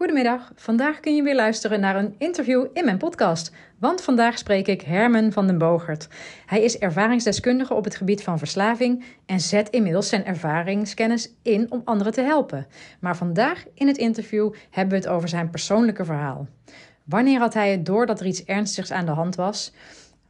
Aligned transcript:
Goedemiddag, 0.00 0.52
vandaag 0.54 1.00
kun 1.00 1.14
je 1.14 1.22
weer 1.22 1.34
luisteren 1.34 1.80
naar 1.80 1.96
een 1.96 2.14
interview 2.18 2.66
in 2.72 2.84
mijn 2.84 2.98
podcast. 2.98 3.52
Want 3.78 4.02
vandaag 4.02 4.38
spreek 4.38 4.66
ik 4.66 4.80
Herman 4.80 5.32
van 5.32 5.46
den 5.46 5.58
Bogert. 5.58 6.08
Hij 6.46 6.62
is 6.62 6.78
ervaringsdeskundige 6.78 7.74
op 7.74 7.84
het 7.84 7.96
gebied 7.96 8.22
van 8.22 8.38
verslaving 8.38 9.04
en 9.26 9.40
zet 9.40 9.68
inmiddels 9.68 10.08
zijn 10.08 10.24
ervaringskennis 10.24 11.34
in 11.42 11.70
om 11.70 11.82
anderen 11.84 12.12
te 12.12 12.20
helpen. 12.20 12.66
Maar 13.00 13.16
vandaag 13.16 13.64
in 13.74 13.86
het 13.86 13.96
interview 13.96 14.52
hebben 14.70 14.98
we 14.98 15.04
het 15.04 15.14
over 15.14 15.28
zijn 15.28 15.50
persoonlijke 15.50 16.04
verhaal. 16.04 16.46
Wanneer 17.04 17.38
had 17.38 17.54
hij 17.54 17.70
het 17.70 17.86
door 17.86 18.06
dat 18.06 18.20
er 18.20 18.26
iets 18.26 18.44
ernstigs 18.44 18.92
aan 18.92 19.06
de 19.06 19.12
hand 19.12 19.34
was? 19.34 19.72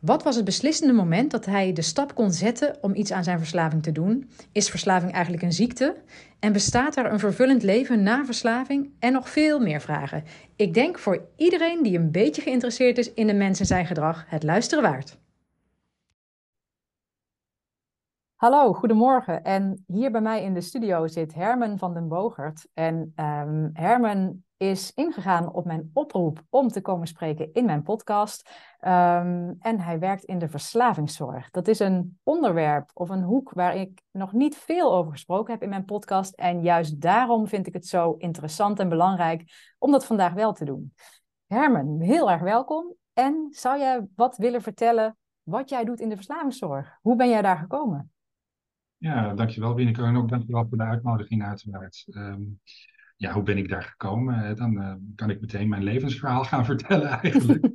Wat 0.01 0.23
was 0.23 0.37
het 0.37 0.45
beslissende 0.45 0.93
moment 0.93 1.31
dat 1.31 1.47
hij 1.47 1.73
de 1.73 1.83
stap 1.83 2.15
kon 2.15 2.33
zetten 2.33 2.77
om 2.81 2.95
iets 2.95 3.13
aan 3.13 3.25
zijn 3.25 3.39
verslaving 3.39 3.83
te 3.83 3.93
doen? 3.93 4.31
Is 4.53 4.69
verslaving 4.69 5.13
eigenlijk 5.13 5.43
een 5.43 5.53
ziekte? 5.53 5.97
En 6.41 6.53
bestaat 6.53 6.97
er 6.97 7.13
een 7.13 7.19
vervullend 7.19 7.63
leven 7.63 8.03
na 8.03 8.25
verslaving? 8.25 8.93
En 8.99 9.13
nog 9.13 9.29
veel 9.29 9.61
meer 9.61 9.81
vragen. 9.81 10.25
Ik 10.57 10.75
denk 10.75 10.99
voor 10.99 11.29
iedereen 11.37 11.83
die 11.83 11.99
een 11.99 12.11
beetje 12.11 12.43
geïnteresseerd 12.43 12.99
is 12.99 13.13
in 13.13 13.27
de 13.27 13.35
mens 13.35 13.61
en 13.61 13.67
zijn 13.67 13.87
gedrag, 13.87 14.25
het 14.29 14.43
luisteren 14.43 14.83
waard. 14.85 15.19
Hallo, 18.35 18.73
goedemorgen. 18.73 19.43
En 19.43 19.85
hier 19.87 20.11
bij 20.11 20.21
mij 20.21 20.43
in 20.43 20.55
de 20.55 20.61
studio 20.61 21.07
zit 21.07 21.35
Herman 21.35 21.79
van 21.79 21.95
den 21.95 22.09
Bogert. 22.09 22.69
En 22.75 23.13
um, 23.17 23.71
Herman 23.73 24.43
is 24.61 24.93
ingegaan 24.95 25.53
op 25.53 25.65
mijn 25.65 25.91
oproep 25.93 26.45
om 26.49 26.69
te 26.69 26.81
komen 26.81 27.07
spreken 27.07 27.53
in 27.53 27.65
mijn 27.65 27.83
podcast. 27.83 28.49
Um, 28.81 29.57
en 29.61 29.81
hij 29.81 29.99
werkt 29.99 30.25
in 30.25 30.39
de 30.39 30.49
verslavingszorg. 30.49 31.51
Dat 31.51 31.69
is 31.69 31.79
een 31.79 32.19
onderwerp 32.23 32.91
of 32.95 33.09
een 33.09 33.23
hoek 33.23 33.51
waar 33.53 33.77
ik 33.77 34.03
nog 34.11 34.33
niet 34.33 34.57
veel 34.57 34.95
over 34.95 35.13
gesproken 35.13 35.53
heb 35.53 35.63
in 35.63 35.69
mijn 35.69 35.85
podcast. 35.85 36.35
En 36.35 36.63
juist 36.63 37.01
daarom 37.01 37.47
vind 37.47 37.67
ik 37.67 37.73
het 37.73 37.87
zo 37.87 38.15
interessant 38.19 38.79
en 38.79 38.89
belangrijk 38.89 39.75
om 39.79 39.91
dat 39.91 40.07
vandaag 40.07 40.33
wel 40.33 40.53
te 40.53 40.65
doen. 40.65 40.95
Herman, 41.47 42.01
heel 42.01 42.31
erg 42.31 42.43
welkom. 42.43 42.95
En 43.13 43.47
zou 43.51 43.79
jij 43.79 44.07
wat 44.15 44.37
willen 44.37 44.63
vertellen 44.63 45.17
wat 45.43 45.69
jij 45.69 45.85
doet 45.85 46.01
in 46.01 46.09
de 46.09 46.17
verslavingszorg? 46.17 46.99
Hoe 47.01 47.17
ben 47.17 47.29
jij 47.29 47.43
daar 47.43 47.59
gekomen? 47.59 48.13
Ja, 48.97 49.35
dankjewel 49.35 49.75
Wieneke 49.75 50.03
en 50.03 50.17
ook 50.17 50.29
dankjewel 50.29 50.67
voor 50.69 50.79
de 50.79 50.85
uitnodiging 50.85 51.45
uiteraard. 51.45 52.07
Um, 52.09 52.61
ja, 53.21 53.33
hoe 53.33 53.43
ben 53.43 53.59
ik 53.59 53.69
daar 53.69 53.83
gekomen? 53.83 54.57
Dan 54.57 54.73
uh, 54.73 54.95
kan 55.15 55.31
ik 55.31 55.41
meteen 55.41 55.69
mijn 55.69 55.83
levensverhaal 55.83 56.45
gaan 56.45 56.65
vertellen 56.75 57.09
eigenlijk. 57.09 57.65
um, 57.65 57.73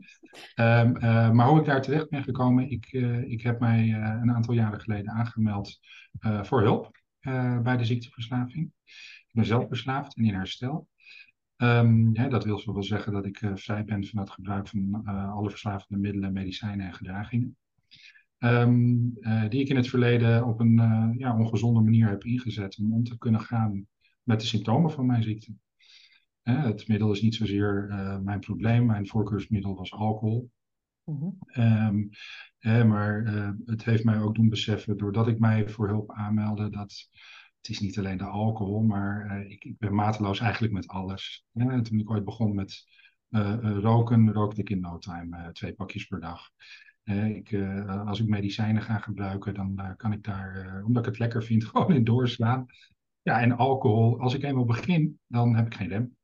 uh, 1.03 1.31
maar 1.31 1.47
hoe 1.47 1.59
ik 1.59 1.65
daar 1.65 1.81
terecht 1.81 2.09
ben 2.09 2.23
gekomen, 2.23 2.69
ik, 2.69 2.93
uh, 2.93 3.31
ik 3.31 3.41
heb 3.41 3.59
mij 3.59 3.89
een 3.93 4.31
aantal 4.31 4.53
jaren 4.53 4.81
geleden 4.81 5.11
aangemeld 5.11 5.79
voor 6.41 6.61
hulp 6.61 7.03
bij 7.63 7.77
de 7.77 7.85
ziekteverslaving. 7.85 8.71
Ik 9.27 9.31
ben 9.31 9.45
zelf 9.45 9.67
verslaafd 9.67 10.15
en 10.15 10.25
in 10.25 10.33
herstel. 10.33 10.87
Um, 11.57 12.09
ja, 12.13 12.27
dat 12.27 12.43
wil 12.43 12.59
zo 12.59 12.73
wel 12.73 12.83
zeggen 12.83 13.13
dat 13.13 13.25
ik 13.25 13.51
vrij 13.53 13.83
ben 13.83 14.05
van 14.05 14.19
het 14.19 14.29
gebruik 14.29 14.67
van 14.67 15.05
alle 15.05 15.49
verslavende 15.49 16.01
middelen, 16.01 16.33
medicijnen 16.33 16.85
en 16.85 16.93
gedragingen. 16.93 17.57
Um, 18.39 19.13
die 19.49 19.61
ik 19.61 19.69
in 19.69 19.75
het 19.75 19.89
verleden 19.89 20.45
op 20.45 20.59
een 20.59 20.75
ja, 21.17 21.37
ongezonde 21.37 21.81
manier 21.81 22.09
heb 22.09 22.23
ingezet 22.23 22.77
om 22.77 22.93
om 22.93 23.03
te 23.03 23.17
kunnen 23.17 23.41
gaan 23.41 23.87
met 24.25 24.39
de 24.39 24.45
symptomen 24.45 24.91
van 24.91 25.05
mijn 25.05 25.23
ziekte. 25.23 25.53
het 26.41 26.87
middel 26.87 27.11
is 27.11 27.21
niet 27.21 27.35
zozeer 27.35 27.87
uh, 27.89 28.19
mijn 28.19 28.39
probleem. 28.39 28.85
Mijn 28.85 29.07
voorkeursmiddel 29.07 29.75
was 29.75 29.91
alcohol. 29.91 30.51
Mm 31.03 31.19
-hmm. 31.19 32.09
um, 32.63 32.87
maar 32.87 33.21
uh, 33.23 33.49
het 33.65 33.83
heeft 33.83 34.03
mij 34.03 34.19
ook 34.19 34.35
doen 34.35 34.49
beseffen, 34.49 34.97
doordat 34.97 35.27
ik 35.27 35.39
mij 35.39 35.69
voor 35.69 35.87
hulp 35.87 36.11
aanmeldde, 36.11 36.69
dat 36.69 37.09
het 37.57 37.69
is 37.69 37.79
niet 37.79 37.97
alleen 37.97 38.17
de 38.17 38.23
alcohol, 38.23 38.81
maar 38.81 39.25
uh, 39.25 39.51
ik, 39.51 39.63
ik, 39.63 39.77
ben 39.77 39.95
mateloos 39.95 40.39
eigenlijk 40.39 40.73
met 40.73 40.87
alles. 40.87 41.45
Ja, 41.51 41.81
toen 41.81 41.99
ik 41.99 42.09
ooit 42.09 42.23
begon 42.23 42.55
met 42.55 42.83
roken, 43.61 44.33
rookte 44.33 44.61
ik 44.61 44.69
in 44.69 44.79
no 44.79 44.97
time 44.97 45.51
twee 45.51 45.73
pakjes 45.73 46.05
per 46.05 46.19
dag. 46.19 46.49
Ik, 47.35 47.53
als 48.05 48.19
ik 48.19 48.27
medicijnen 48.27 48.81
ga 48.81 48.97
gebruiken, 48.97 49.53
dan 49.53 49.93
kan 49.97 50.11
ik 50.11 50.23
daar, 50.23 50.81
omdat 50.85 51.03
ik 51.03 51.09
het 51.09 51.19
lekker 51.19 51.43
vind, 51.43 51.65
gewoon 51.67 51.93
in 51.93 52.03
doorslaan. 52.03 52.65
Ja, 53.25 53.41
en 53.41 53.57
alcohol, 53.57 54.19
als 54.19 54.33
ik 54.33 54.43
eenmaal 54.43 54.65
begin, 54.65 55.19
dan 55.27 55.55
heb 55.55 55.65
ik 55.65 55.73
geen 55.73 55.87
rem. 55.87 56.15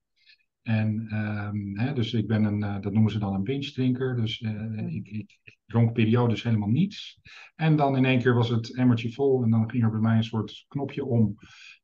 En 0.62 1.18
um, 1.18 1.78
hè, 1.78 1.94
dus 1.94 2.14
ik 2.14 2.28
ben 2.28 2.44
een, 2.44 2.64
uh, 2.64 2.80
dat 2.80 2.94
noemen 2.94 3.12
ze 3.12 3.20
dan 3.20 3.34
een 3.34 3.44
binge 3.44 3.72
drinker. 3.72 4.16
Dus 4.16 4.42
uh, 4.42 4.94
ik, 4.96 5.08
ik, 5.08 5.40
dronk 5.66 5.94
periodes 5.94 6.44
helemaal 6.44 6.70
niets. 6.70 7.20
En 7.56 7.76
dan 7.76 7.98
in 7.98 8.06
één 8.06 8.20
keer 8.20 8.34
was 8.34 8.50
het 8.50 8.76
emmertje 8.76 9.12
vol 9.12 9.44
en 9.44 9.50
dan 9.50 9.70
ging 9.70 9.84
er 9.84 9.92
bij 9.92 10.00
mij 10.00 10.16
een 10.16 10.24
soort 10.24 10.66
knopje 10.68 11.06
om. 11.06 11.36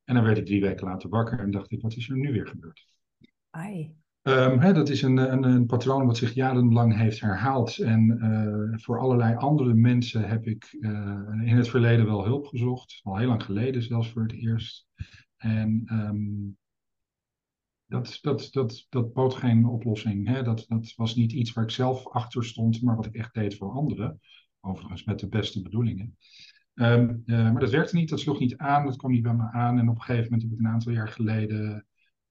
En 0.04 0.16
dan 0.16 0.24
werd 0.24 0.38
ik 0.38 0.46
drie 0.46 0.62
weken 0.62 0.88
later 0.88 1.10
wakker 1.10 1.40
en 1.40 1.52
dacht 1.52 1.72
ik, 1.72 1.82
wat 1.82 1.96
is 1.96 2.10
er 2.10 2.18
nu 2.18 2.32
weer 2.32 2.48
gebeurd? 2.48 2.86
Ai. 3.50 3.96
Um, 4.28 4.60
hè, 4.60 4.74
dat 4.74 4.90
is 4.90 5.02
een, 5.02 5.18
een, 5.18 5.44
een, 5.44 5.66
patroon 5.66 6.06
wat 6.06 6.18
zich 6.18 6.34
jarenlang 6.34 6.98
heeft 6.98 7.20
herhaald. 7.20 7.78
En 7.78 8.18
uh, 8.22 8.80
voor 8.80 9.00
allerlei 9.00 9.36
andere 9.36 9.74
mensen 9.74 10.28
heb 10.28 10.46
ik 10.46 10.78
uh, 10.80 11.20
in 11.44 11.56
het 11.56 11.70
verleden 11.70 12.06
wel 12.06 12.26
hulp 12.26 12.46
gezocht. 12.46 13.00
Al 13.04 13.18
heel 13.18 13.28
lang 13.28 13.44
geleden 13.44 13.84
zelfs 13.84 14.12
voor 14.12 14.22
het 14.22 14.32
eerst. 14.32 14.88
En 15.38 15.84
um, 15.92 16.58
dat, 17.86 18.18
dat, 18.22 18.48
dat, 18.52 18.86
dat 18.90 19.14
bood 19.14 19.34
geen 19.34 19.66
oplossing. 19.66 20.28
Hè? 20.28 20.44
Dat, 20.44 20.66
dat 20.68 20.94
was 20.96 21.16
niet 21.16 21.32
iets 21.32 21.54
waar 21.54 21.64
ik 21.64 21.72
zelf 21.72 22.08
achter 22.08 22.46
stond, 22.46 22.82
maar 22.82 22.96
wat 22.96 23.06
ik 23.06 23.16
echt 23.16 23.34
deed 23.34 23.56
voor 23.56 23.72
anderen. 23.72 24.20
Overigens 24.60 25.04
met 25.04 25.20
de 25.20 25.28
beste 25.28 25.62
bedoelingen. 25.62 26.18
Um, 26.74 27.24
uh, 27.26 27.52
maar 27.52 27.60
dat 27.60 27.72
werkte 27.72 27.96
niet, 27.96 28.10
dat 28.10 28.20
sloeg 28.20 28.40
niet 28.40 28.58
aan, 28.58 28.86
dat 28.86 28.96
kwam 28.96 29.12
niet 29.12 29.24
bij 29.24 29.34
me 29.34 29.52
aan. 29.52 29.80
En 29.80 29.90
op 29.90 29.96
een 29.96 30.02
gegeven 30.02 30.24
moment, 30.24 30.42
heb 30.42 30.52
ik 30.52 30.60
een 30.60 30.72
aantal 30.72 30.92
jaar 30.92 31.08
geleden 31.08 31.86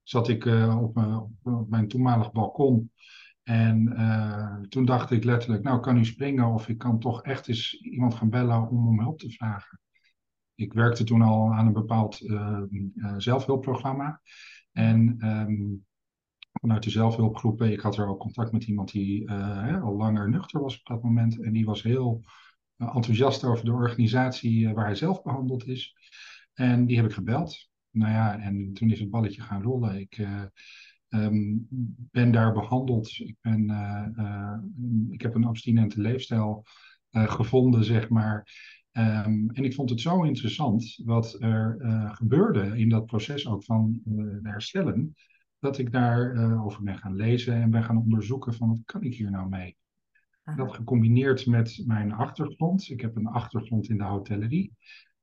zat 0.09 0.29
ik 0.29 0.45
uh, 0.45 0.83
op, 0.83 0.97
op, 1.43 1.69
mijn 1.69 1.89
toenmalig 1.89 2.33
balkon. 2.33 2.91
En 3.43 3.93
uh, 3.97 4.61
toen 4.61 4.85
dacht 4.85 5.11
ik 5.11 5.25
letterlijk, 5.25 5.63
nou 5.63 5.81
kan 5.81 5.97
u 5.97 6.05
springen 6.05 6.47
of 6.47 6.69
ik 6.69 6.79
kan 6.79 6.99
toch 6.99 7.23
echt 7.23 7.49
eens 7.49 7.73
iemand 7.81 8.15
gaan 8.15 8.31
bellen 8.31 8.69
om 8.69 8.89
om 8.89 9.01
hulp 9.01 9.19
te 9.19 9.31
vragen. 9.31 9.81
Ik 10.55 10.73
werkte 10.73 11.05
toen 11.05 11.23
al 11.23 11.53
aan 11.53 11.67
een 11.67 11.73
bepaald 11.73 12.21
zelfhulpprogramma. 13.17 14.21
En 14.73 15.27
um, 15.29 15.85
vanuit 16.53 16.83
de 16.83 16.91
zelfhulpgroepen, 16.91 17.73
ik 17.73 17.81
had 17.81 17.97
er 17.97 18.09
ook 18.09 18.19
contact 18.19 18.53
met 18.53 18.65
iemand 18.65 18.91
die 18.91 19.31
al 19.31 19.97
langer 19.97 20.31
nuchter 20.31 20.61
was 20.61 20.79
op 20.79 20.87
dat 20.87 21.03
moment. 21.03 21.43
En 21.43 21.53
die 21.53 21.65
was 21.65 21.83
heel 21.83 22.25
enthousiast 22.77 23.45
over 23.45 23.65
de 23.65 23.73
organisatie 23.73 24.75
waar 24.75 24.85
hij 24.85 24.95
zelf 24.95 25.23
behandeld 25.23 25.67
is. 25.67 25.95
En 26.55 26.87
die 26.87 26.97
heb 26.97 27.07
ik 27.07 27.13
gebeld 27.13 27.69
nou 27.97 28.13
ja, 28.13 28.39
en 28.39 28.73
toen 28.73 28.91
is 28.91 29.01
het 29.01 29.11
balletje 29.11 29.43
gaan 29.43 29.63
rollen. 29.63 30.01
Ik 30.01 30.19
uh, 30.19 30.43
um, 31.09 31.67
ben 32.11 32.33
daar 32.33 32.53
behandeld. 32.53 33.19
Ik, 33.19 33.37
ben, 33.41 33.71
uh, 33.71 34.07
uh, 34.17 34.59
ik 35.11 35.23
heb 35.23 35.35
een 35.35 35.45
abstinente 35.45 36.01
leefstijl 36.01 36.65
gevonden, 37.11 37.85
zeg 37.85 38.09
maar. 38.09 38.49
Um, 38.93 39.51
en 39.51 39.65
ik 39.65 39.75
vond 39.75 39.91
het 39.91 40.01
zo 40.01 40.23
interessant 40.23 41.01
wat 41.05 41.37
er 41.41 41.77
gebeurde 42.15 42.79
in 42.79 42.89
dat 42.89 43.07
proces 43.07 43.47
ook 43.47 43.65
van 43.65 44.01
herstellen. 44.43 45.15
Dat 45.59 45.79
ik 45.79 45.93
daarover 45.93 46.65
over 46.65 46.83
ben 46.83 46.99
gaan 46.99 47.17
lezen 47.17 47.55
en 47.55 47.71
ben 47.71 47.85
gaan 47.85 47.99
onderzoeken 47.99 48.55
van 48.55 48.69
wat 48.69 48.83
kan 48.85 49.03
ik 49.03 49.15
hier 49.15 49.31
nou 49.31 49.49
mee. 49.49 49.77
Dat 50.57 50.75
gecombineerd 50.75 51.47
met 51.47 51.83
mijn 51.87 52.13
achtergrond. 52.13 52.91
Ik 52.91 53.01
heb 53.01 53.17
een 53.17 53.27
achtergrond 53.27 53.89
in 53.89 53.99
de 53.99 54.05
hotellerie. 54.05 54.73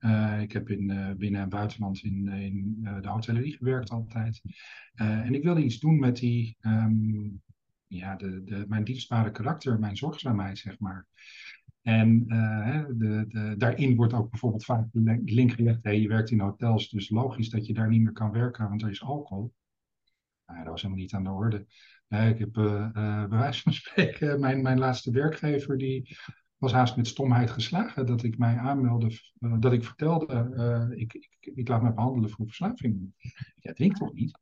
Uh, 0.04 0.42
ik 0.42 0.52
heb 0.52 0.70
in 0.70 0.90
uh, 0.90 1.12
binnen- 1.12 1.42
en 1.42 1.50
buitenland 1.50 2.04
in, 2.04 2.28
in 2.28 2.78
uh, 2.84 3.02
de 3.02 3.08
hotellerie 3.08 3.58
gewerkt 3.58 3.90
altijd. 3.90 4.42
en 4.94 5.34
ik 5.34 5.44
wilde 5.44 5.64
iets 5.64 5.80
doen 5.80 6.00
met 6.00 6.16
die, 6.16 6.58
um, 6.62 7.42
ja, 7.88 8.16
de, 8.16 8.44
de, 8.44 8.66
mijn 8.68 8.84
dienstbare 8.84 9.32
karakter, 9.32 9.80
mijn 9.80 9.98
zorgzaamheid, 9.98 10.58
zeg 10.58 10.80
maar. 10.80 11.08
En 11.82 12.26
de, 12.98 13.26
de, 13.28 13.56
daarin 13.58 13.96
wordt 13.96 14.14
ook 14.14 14.30
bijvoorbeeld 14.30 14.66
vaak 14.66 14.88
de 14.92 15.22
link 15.26 15.52
gelegd, 15.52 15.80
je 15.84 16.08
werkt 16.08 16.32
in 16.32 16.40
hotels, 16.40 16.90
dus 16.90 17.10
logisch 17.10 17.50
dat 17.50 17.66
je 17.68 17.74
daar 17.74 17.90
niet 17.90 18.02
meer 18.02 18.12
kan 18.12 18.32
werken, 18.32 18.70
want 18.70 18.82
er 18.82 18.90
is 18.90 19.04
alcohol. 19.04 19.54
Nou, 20.46 20.60
dat 20.60 20.68
was 20.68 20.82
helemaal 20.82 21.04
niet 21.04 21.14
aan 21.14 21.24
de 21.24 21.30
orde. 21.30 21.66
Ik 22.08 22.38
heb 22.38 22.52
bij 22.54 23.28
wijze 23.30 23.62
van 23.62 23.74
spreken, 23.84 24.40
mijn, 24.40 24.62
mijn 24.62 24.80
laatste 24.80 25.12
werkgever, 25.12 25.78
die 25.78 26.18
was 26.64 26.74
haast 26.74 26.96
met 26.96 27.08
stomheid 27.08 27.52
geslagen 27.52 28.06
dat 28.06 28.24
ik 28.24 28.38
mij 28.38 28.58
aanmeldde, 28.58 29.12
dat 29.40 29.74
ik 29.74 29.84
vertelde, 29.84 30.94
ik, 30.96 31.14
ik, 31.14 31.52
ik, 31.56 31.68
laat 31.68 31.82
me 31.82 31.94
behandelen 31.94 32.30
voor 32.30 32.46
verslaving. 32.46 33.14
Ja, 33.56 33.74
denk 33.74 33.98
toch 33.98 34.14
niet? 34.14 34.40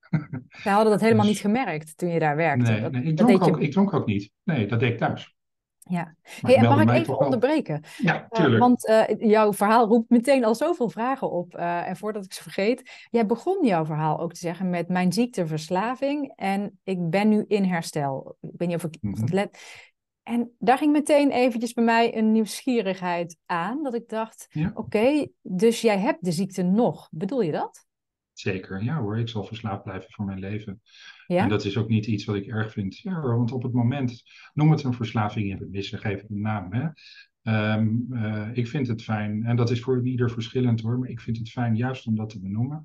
Ze 0.49 0.69
hadden 0.69 0.91
dat 0.91 1.01
helemaal 1.01 1.25
dus, 1.25 1.31
niet 1.31 1.41
gemerkt 1.41 1.97
toen 1.97 2.09
je 2.09 2.19
daar 2.19 2.35
werkte. 2.35 2.71
Nee, 2.71 2.89
nee 2.89 3.03
ik, 3.03 3.17
dronk 3.17 3.43
ook, 3.43 3.59
je... 3.59 3.65
ik 3.65 3.71
dronk 3.71 3.93
ook 3.93 4.05
niet. 4.05 4.31
Nee, 4.43 4.67
dat 4.67 4.79
deed 4.79 4.91
ik 4.91 4.97
thuis. 4.97 5.35
Ja, 5.83 6.15
hey, 6.41 6.55
en 6.55 6.69
mag 6.69 6.81
ik 6.81 6.89
even 6.89 7.19
onderbreken? 7.19 7.83
Ja, 7.97 8.21
eh, 8.21 8.29
tuurlijk. 8.29 8.53
Uh, 8.53 8.59
want 8.59 8.87
uh, 8.87 9.29
jouw 9.29 9.53
verhaal 9.53 9.87
roept 9.87 10.09
meteen 10.09 10.45
al 10.45 10.55
zoveel 10.55 10.89
vragen 10.89 11.31
op. 11.31 11.57
Uh, 11.57 11.87
en 11.87 11.97
voordat 11.97 12.25
ik 12.25 12.33
ze 12.33 12.43
vergeet, 12.43 13.07
jij 13.09 13.25
begon 13.25 13.65
jouw 13.65 13.85
verhaal 13.85 14.19
ook 14.19 14.33
te 14.33 14.39
zeggen 14.39 14.69
met 14.69 14.87
mijn 14.87 15.13
ziekteverslaving 15.13 16.33
en 16.35 16.79
ik 16.83 17.09
ben 17.09 17.29
nu 17.29 17.45
in 17.47 17.63
herstel. 17.63 18.37
Ik 18.41 18.53
weet 18.57 18.67
niet 18.67 18.77
of 18.77 18.83
ik 18.83 18.97
mm 19.01 19.15
-hmm. 19.15 19.27
let. 19.31 19.59
En 20.23 20.51
daar 20.59 20.77
ging 20.77 20.91
meteen 20.91 21.31
eventjes 21.31 21.73
bij 21.73 21.83
mij 21.83 22.17
een 22.17 22.31
nieuwsgierigheid 22.31 23.37
aan, 23.45 23.83
dat 23.83 23.93
ik 23.93 24.09
dacht, 24.09 24.47
ja. 24.49 24.71
oké, 24.73 25.27
dus 25.41 25.81
jij 25.81 25.99
hebt 25.99 26.23
de 26.23 26.31
ziekte 26.31 26.63
nog. 26.63 27.07
Bedoel 27.11 27.41
je 27.41 27.51
dat? 27.51 27.85
Zeker, 28.33 28.83
ja 28.83 28.99
hoor, 28.99 29.19
ik 29.19 29.29
zal 29.29 29.43
verslaafd 29.43 29.83
blijven 29.83 30.11
voor 30.11 30.25
mijn 30.25 30.39
leven. 30.39 30.81
Ja? 31.27 31.43
En 31.43 31.49
dat 31.49 31.65
is 31.65 31.77
ook 31.77 31.87
niet 31.87 32.07
iets 32.07 32.25
wat 32.25 32.35
ik 32.35 32.47
erg 32.47 32.71
vind. 32.71 32.97
Ja, 32.97 33.21
want 33.21 33.51
op 33.51 33.63
het 33.63 33.73
moment, 33.73 34.23
noem 34.53 34.71
het 34.71 34.83
een 34.83 34.93
verslaving 34.93 35.49
in 35.49 35.57
het 35.57 35.71
missen, 35.71 35.99
geef 35.99 36.21
het 36.21 36.29
een 36.29 36.41
naam. 36.41 36.73
Hè? 36.73 36.87
Um, 37.43 38.07
uh, 38.09 38.49
ik 38.53 38.67
vind 38.67 38.87
het 38.87 39.03
fijn, 39.03 39.45
en 39.45 39.55
dat 39.55 39.71
is 39.71 39.81
voor 39.81 40.07
ieder 40.07 40.31
verschillend 40.31 40.81
hoor, 40.81 40.99
maar 40.99 41.09
ik 41.09 41.19
vind 41.19 41.37
het 41.37 41.49
fijn 41.49 41.75
juist 41.75 42.07
om 42.07 42.15
dat 42.15 42.29
te 42.29 42.39
benoemen. 42.39 42.83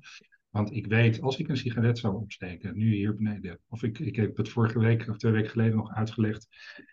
Want 0.49 0.73
ik 0.73 0.87
weet, 0.87 1.21
als 1.21 1.37
ik 1.37 1.47
een 1.47 1.57
sigaret 1.57 1.97
zou 1.97 2.15
opsteken, 2.15 2.77
nu 2.77 2.93
hier 2.93 3.15
beneden, 3.15 3.59
of 3.67 3.83
ik, 3.83 3.99
ik 3.99 4.15
heb 4.15 4.37
het 4.37 4.49
vorige 4.49 4.79
week 4.79 5.07
of 5.09 5.17
twee 5.17 5.31
weken 5.31 5.49
geleden 5.49 5.75
nog 5.75 5.93
uitgelegd 5.93 6.47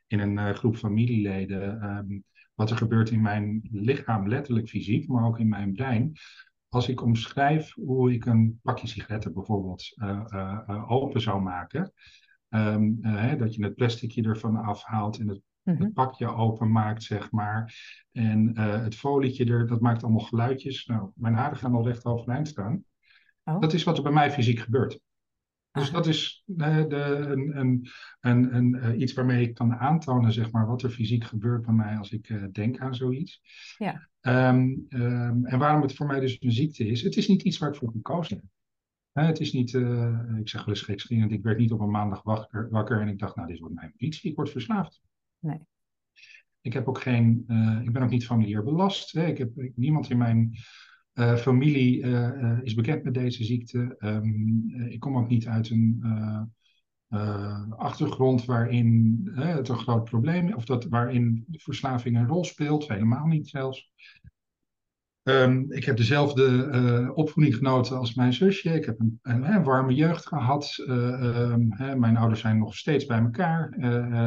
in 0.06 0.18
een 0.18 0.38
uh, 0.38 0.50
groep 0.50 0.76
familieleden, 0.76 1.84
um, 1.84 2.24
wat 2.54 2.70
er 2.70 2.76
gebeurt 2.76 3.10
in 3.10 3.20
mijn 3.20 3.68
lichaam, 3.72 4.28
letterlijk 4.28 4.68
fysiek, 4.68 5.08
maar 5.08 5.26
ook 5.26 5.38
in 5.38 5.48
mijn 5.48 5.72
brein 5.72 6.12
als 6.68 6.88
ik 6.88 7.02
omschrijf 7.02 7.74
hoe 7.74 8.12
ik 8.12 8.26
een 8.26 8.60
pakje 8.62 8.86
sigaretten 8.86 9.32
bijvoorbeeld 9.32 9.92
uh, 9.96 10.24
uh, 10.28 10.90
open 10.90 11.20
zou 11.20 11.42
maken, 11.42 11.92
um, 12.48 12.98
hè, 13.00 13.36
dat 13.36 13.54
je 13.54 13.64
het 13.64 13.74
plasticje 13.74 14.22
ervan 14.22 14.56
afhaalt 14.56 15.18
en 15.18 15.28
het, 15.28 15.40
het 15.62 15.92
pakje 15.92 16.34
openmaakt, 16.34 17.02
zeg 17.02 17.30
maar, 17.30 17.74
en 18.12 18.58
het 18.58 18.94
folietje 18.94 19.44
er, 19.44 19.66
dat 19.66 19.80
maakt 19.80 20.02
allemaal 20.02 20.24
geluidjes. 20.24 20.86
Nou, 20.86 21.10
mijn 21.14 21.34
haren 21.34 21.56
gaan 21.56 21.74
al 21.74 21.86
recht 21.86 22.04
overeind 22.04 22.48
staan. 22.48 22.84
Oh. 23.44 23.60
Dat 23.60 23.72
is 23.72 23.84
wat 23.84 23.96
er 23.96 24.02
bij 24.02 24.12
mij 24.12 24.30
fysiek 24.30 24.58
gebeurt. 24.58 25.00
Dus 25.70 25.90
dat 25.90 26.06
is 26.06 26.42
de, 26.46 26.84
de, 26.88 26.96
een, 26.96 27.58
een, 27.58 27.88
een, 28.20 28.54
een, 28.54 29.00
iets 29.00 29.12
waarmee 29.12 29.48
ik 29.48 29.54
kan 29.54 29.74
aantonen, 29.74 30.32
zeg 30.32 30.50
maar, 30.50 30.66
wat 30.66 30.82
er 30.82 30.90
fysiek 30.90 31.24
gebeurt 31.24 31.64
bij 31.64 31.74
mij 31.74 31.96
als 31.96 32.12
ik 32.12 32.28
uh, 32.28 32.44
denk 32.52 32.78
aan 32.78 32.94
zoiets. 32.94 33.40
Ja. 33.78 34.08
Um, 34.20 34.86
um, 34.88 35.46
en 35.46 35.58
waarom 35.58 35.82
het 35.82 35.94
voor 35.94 36.06
mij 36.06 36.20
dus 36.20 36.36
een 36.40 36.52
ziekte 36.52 36.86
is. 36.86 37.02
Het 37.02 37.16
is 37.16 37.28
niet 37.28 37.42
iets 37.42 37.58
waar 37.58 37.68
ik 37.68 37.76
voor 37.76 37.90
gekozen 37.90 38.36
heb. 38.36 38.46
Het 39.26 39.40
is 39.40 39.52
niet, 39.52 39.72
uh, 39.72 40.36
ik 40.38 40.48
zeg 40.48 40.64
wel 40.64 40.74
eens 40.74 40.84
gekscherend, 40.84 41.32
ik 41.32 41.42
werd 41.42 41.58
niet 41.58 41.72
op 41.72 41.80
een 41.80 41.90
maandag 41.90 42.22
wakker, 42.22 42.68
wakker 42.70 43.00
en 43.00 43.08
ik 43.08 43.18
dacht, 43.18 43.36
nou, 43.36 43.48
dit 43.48 43.58
wordt 43.58 43.74
mijn 43.74 43.94
politie, 43.96 44.30
ik 44.30 44.36
word 44.36 44.50
verslaafd. 44.50 45.00
Nee. 45.38 45.58
Ik 46.60 46.72
heb 46.72 46.88
ook 46.88 47.00
geen, 47.00 47.44
ik 47.84 47.92
ben 47.92 48.02
ook 48.02 48.10
niet 48.10 48.26
familiair 48.26 48.64
belast. 48.64 49.12
Hè. 49.12 49.26
Ik 49.26 49.38
heb 49.38 49.58
ik, 49.58 49.72
niemand 49.76 50.10
in 50.10 50.18
mijn 50.18 50.56
uh, 51.14 51.36
familie 51.36 52.02
uh, 52.02 52.58
is 52.62 52.74
bekend 52.74 53.04
met 53.04 53.14
deze 53.14 53.44
ziekte. 53.44 53.96
Um, 53.98 54.70
ik 54.88 55.00
kom 55.00 55.16
ook 55.16 55.28
niet 55.28 55.46
uit 55.46 55.70
een 55.70 56.04
achtergrond 57.76 58.44
waarin 58.44 59.20
het 59.34 59.68
een 59.68 59.78
groot 59.78 60.04
probleem 60.04 60.54
of 60.54 60.64
dat, 60.64 60.84
waarin 60.84 61.44
verslaving 61.50 62.16
een 62.16 62.26
rol 62.26 62.44
speelt, 62.44 62.88
helemaal 62.88 63.26
niet 63.26 63.48
zelfs. 63.48 63.90
Um, 65.22 65.72
ik 65.72 65.84
heb 65.84 65.96
dezelfde 65.96 67.12
opvoeding 67.14 67.56
genoten 67.56 67.98
als 67.98 68.14
mijn 68.14 68.32
zusje. 68.32 68.70
Ik 68.70 68.84
heb 68.84 69.00
een, 69.22 69.64
warme 69.64 69.94
jeugd 69.94 70.26
gehad. 70.26 70.84
Um, 70.88 71.68
mijn 71.78 72.16
ouders 72.16 72.40
zijn 72.40 72.58
nog 72.58 72.76
steeds 72.76 73.06
bij 73.06 73.18
elkaar. 73.18 73.70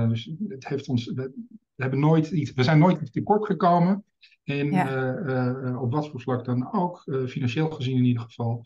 dus 0.10 0.32
het 0.48 0.68
heeft 0.68 0.88
ons, 0.88 1.06
we, 1.06 1.34
hebben 1.76 2.00
nooit 2.00 2.32
iets, 2.32 2.54
we 2.54 2.64
zijn 2.64 2.80
nooit 2.80 3.12
tekort 3.14 3.46
gekomen. 3.46 4.04
En 4.48 4.72
ja. 4.72 5.18
uh, 5.18 5.82
op 5.82 5.92
wat 5.92 6.10
voor 6.10 6.22
vlak 6.22 6.46
dan 6.46 6.74
ook, 6.74 7.04
financieel 7.28 7.70
gezien 7.70 7.98
in 7.98 8.06
ieder 8.06 8.24
geval. 8.24 8.66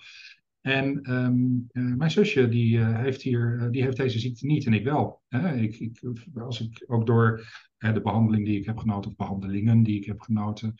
En 0.61 1.13
um, 1.13 1.69
mijn 1.73 2.11
zusje 2.11 2.49
die, 2.49 2.79
heeft 2.79 3.21
hier, 3.21 3.67
die 3.71 3.83
heeft 3.83 3.97
deze 3.97 4.19
ziekte 4.19 4.45
niet 4.45 4.65
en 4.65 4.73
ik 4.73 4.83
wel. 4.83 5.21
Ik, 5.55 5.79
ik, 5.79 6.01
als 6.35 6.61
ik 6.61 6.83
ook 6.87 7.05
door 7.05 7.47
de 7.77 8.01
behandeling 8.01 8.45
die 8.45 8.59
ik 8.59 8.65
heb 8.65 8.77
genoten, 8.77 9.11
of 9.11 9.17
behandelingen 9.17 9.83
die 9.83 9.97
ik 9.97 10.05
heb 10.05 10.21
genoten, 10.21 10.73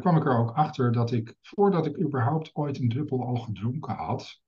kwam 0.00 0.16
ik 0.16 0.24
er 0.24 0.38
ook 0.38 0.50
achter 0.50 0.92
dat 0.92 1.12
ik, 1.12 1.34
voordat 1.40 1.86
ik 1.86 2.00
überhaupt 2.00 2.50
ooit 2.52 2.78
een 2.78 2.88
druppel 2.88 3.26
al 3.26 3.36
gedronken 3.36 3.94
had, 3.94 4.40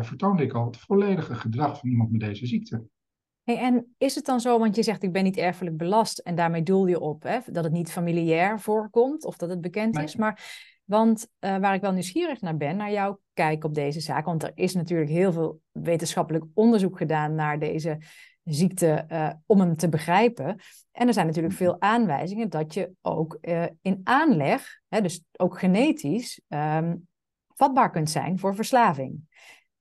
vertoonde 0.00 0.42
ik 0.42 0.52
al 0.52 0.66
het 0.66 0.76
volledige 0.76 1.34
gedrag 1.34 1.78
van 1.78 1.88
iemand 1.88 2.10
met 2.10 2.20
deze 2.20 2.46
ziekte. 2.46 2.88
Hey, 3.46 3.58
en 3.58 3.94
is 3.98 4.14
het 4.14 4.24
dan 4.24 4.40
zo, 4.40 4.58
want 4.58 4.76
je 4.76 4.82
zegt 4.82 5.02
ik 5.02 5.12
ben 5.12 5.24
niet 5.24 5.36
erfelijk 5.36 5.76
belast 5.76 6.18
en 6.18 6.34
daarmee 6.34 6.62
doel 6.62 6.86
je 6.86 7.00
op 7.00 7.22
hè, 7.22 7.38
dat 7.46 7.64
het 7.64 7.72
niet 7.72 7.92
familiair 7.92 8.60
voorkomt 8.60 9.24
of 9.24 9.36
dat 9.36 9.48
het 9.48 9.60
bekend 9.60 9.94
nee. 9.94 10.04
is, 10.04 10.16
maar 10.16 10.64
want 10.84 11.28
uh, 11.40 11.56
waar 11.56 11.74
ik 11.74 11.80
wel 11.80 11.92
nieuwsgierig 11.92 12.40
naar 12.40 12.56
ben, 12.56 12.76
naar 12.76 12.90
jouw 12.90 13.20
kijk 13.32 13.64
op 13.64 13.74
deze 13.74 14.00
zaak, 14.00 14.24
want 14.24 14.42
er 14.42 14.52
is 14.54 14.74
natuurlijk 14.74 15.10
heel 15.10 15.32
veel 15.32 15.60
wetenschappelijk 15.72 16.44
onderzoek 16.54 16.96
gedaan 16.96 17.34
naar 17.34 17.58
deze 17.58 17.98
ziekte 18.44 19.04
uh, 19.08 19.30
om 19.46 19.60
hem 19.60 19.76
te 19.76 19.88
begrijpen. 19.88 20.60
En 20.92 21.06
er 21.06 21.14
zijn 21.14 21.26
natuurlijk 21.26 21.54
mhm. 21.54 21.62
veel 21.62 21.80
aanwijzingen 21.80 22.48
dat 22.48 22.74
je 22.74 22.92
ook 23.02 23.38
uh, 23.40 23.64
in 23.82 24.00
aanleg, 24.04 24.80
hè, 24.88 25.00
dus 25.00 25.24
ook 25.36 25.58
genetisch, 25.58 26.40
um, 26.48 27.08
vatbaar 27.54 27.90
kunt 27.90 28.10
zijn 28.10 28.38
voor 28.38 28.54
verslaving. 28.54 29.20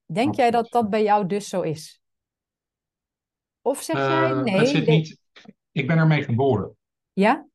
Denk 0.06 0.28
Absoluut. 0.28 0.36
jij 0.36 0.52
dat 0.52 0.72
dat 0.72 0.90
bij 0.90 1.04
jou 1.04 1.26
dus 1.26 1.50
zo 1.50 1.62
is? 1.62 2.04
Of 3.66 3.82
zeg 3.82 3.96
jij 3.96 4.32
Uh, 4.32 4.42
nee? 4.44 4.58
het 4.58 4.68
zit 4.68 4.88
niet. 4.88 5.20
Ik 5.72 5.88
ben 5.88 5.98
ermee 5.98 6.24
geboren. 6.24 6.75
Ja? 7.13 7.48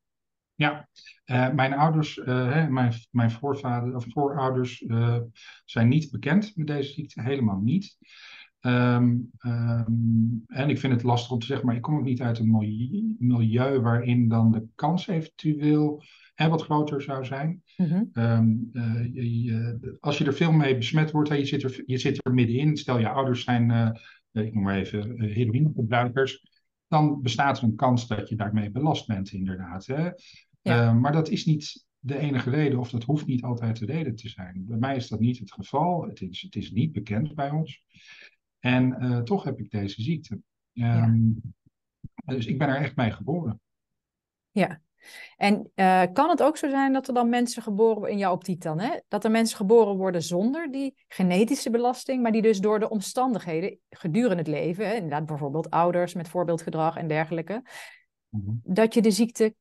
Ja, 0.55 0.89
uh, 1.27 1.53
mijn 1.53 1.73
ouders, 1.73 2.17
uh, 2.17 2.53
hè, 2.53 2.69
mijn, 2.69 2.93
mijn 3.11 3.31
voorvader, 3.31 3.95
of 3.95 4.07
voorouders 4.09 4.81
uh, 4.81 5.17
zijn 5.65 5.89
niet 5.89 6.11
bekend 6.11 6.53
met 6.57 6.67
deze 6.67 6.93
ziekte, 6.93 7.23
helemaal 7.23 7.61
niet. 7.61 7.97
Um, 8.61 9.31
um, 9.41 10.45
en 10.47 10.69
ik 10.69 10.79
vind 10.79 10.93
het 10.93 11.03
lastig 11.03 11.31
om 11.31 11.39
te 11.39 11.47
zeggen, 11.47 11.67
maar 11.67 11.77
ik 11.77 11.83
kom 11.83 11.97
ook 11.97 12.05
niet 12.05 12.23
uit 12.23 12.39
een 12.39 12.51
milieu, 12.51 13.17
milieu 13.19 13.81
waarin 13.81 14.29
dan 14.29 14.53
de 14.53 14.67
kans 14.75 15.07
eventueel 15.07 16.03
hè, 16.35 16.49
wat 16.49 16.63
groter 16.63 17.03
zou 17.03 17.25
zijn. 17.25 17.63
Um, 18.13 18.71
je, 19.13 19.43
je, 19.43 19.97
als 20.01 20.19
je 20.19 20.25
er 20.25 20.35
veel 20.35 20.53
mee 20.53 20.77
besmet 20.77 21.11
wordt, 21.11 21.29
hè, 21.29 21.35
je, 21.35 21.45
zit 21.45 21.63
er, 21.63 21.83
je 21.87 21.99
zit 21.99 22.27
er 22.27 22.35
middenin. 22.35 22.77
Stel 22.77 22.99
je 22.99 23.09
ouders 23.09 23.45
zijn 23.45 23.99
ik 24.33 24.55
noem 24.55 24.63
maar 24.63 24.77
even 24.77 25.25
uh, 25.25 25.35
heroïnegebruikers, 25.35 26.63
dan 26.89 27.23
bestaat 27.23 27.59
er 27.59 27.65
een 27.65 27.77
kans 27.77 28.07
dat 28.07 28.29
je 28.29 28.37
daarmee 28.37 28.71
belast 28.71 29.07
bent, 29.07 29.33
inderdaad. 29.33 29.87
Hè? 29.87 30.03
Ja. 30.03 30.13
Uh, 30.63 30.95
maar 31.01 31.13
dat 31.13 31.29
is 31.29 31.45
niet 31.45 31.87
de 31.99 32.19
enige 32.19 32.51
reden, 32.51 32.79
of 32.79 32.91
dat 32.91 33.05
hoeft 33.05 33.27
niet 33.27 33.43
altijd 33.43 33.79
de 33.79 33.87
reden 33.87 34.15
te 34.15 34.29
zijn. 34.29 34.65
Bij 34.67 34.79
mij 34.79 34.97
is 34.97 35.09
dat 35.09 35.21
niet 35.21 35.39
het 35.39 35.53
geval. 35.53 36.07
Het 36.09 36.21
is, 36.21 36.41
het 36.41 36.57
is 36.57 36.71
niet 36.71 36.93
bekend 36.93 37.35
bij 37.35 37.51
ons. 37.51 37.83
En 38.59 38.97
uh, 39.05 39.19
toch 39.19 39.45
heb 39.45 39.59
ik 39.59 39.71
deze 39.71 40.03
ziekte. 40.03 40.35
Um, 40.35 40.43
ja. 40.73 42.35
Dus 42.35 42.47
ik 42.47 42.59
ben 42.59 42.69
er 42.69 42.77
echt 42.77 42.97
mee 42.97 43.11
geboren. 43.11 43.61
Ja, 44.51 44.81
en 45.37 45.71
uh, 45.75 46.03
kan 46.13 46.29
het 46.29 46.43
ook 46.43 46.57
zo 46.57 46.69
zijn 46.69 46.93
dat 46.93 47.09
er 47.09 47.15
dan 47.15 47.29
mensen 47.29 47.63
geboren 47.63 47.95
worden, 47.95 48.13
in 48.13 48.19
jouw 48.19 48.33
optiek 48.33 48.63
dan, 48.63 48.81
hè? 48.81 48.99
dat 49.09 49.25
er 49.25 49.31
mensen 49.31 49.57
geboren 49.57 49.97
worden 49.97 50.23
zonder 50.23 50.71
die 50.71 50.95
genetische 51.09 51.71
belasting, 51.71 52.23
maar 52.23 52.33
die 52.33 52.43
dus 52.43 52.59
door 52.59 52.79
de 52.79 52.89
omstandigheden 52.89 53.79
gedurende 53.91 54.37
het 54.37 54.47
leven, 54.47 54.87
hè, 54.89 54.95
inderdaad 54.95 55.27
bijvoorbeeld 55.27 55.71
ouders 55.71 56.15
met 56.15 56.29
voorbeeldgedrag 56.29 56.97
en 56.97 57.09
dergelijke, 57.09 57.63
mm 58.29 58.43
-hmm. 58.45 58.61
dat 58.75 58.95
je 58.95 59.03
de 59.03 59.11
ziekte 59.11 59.55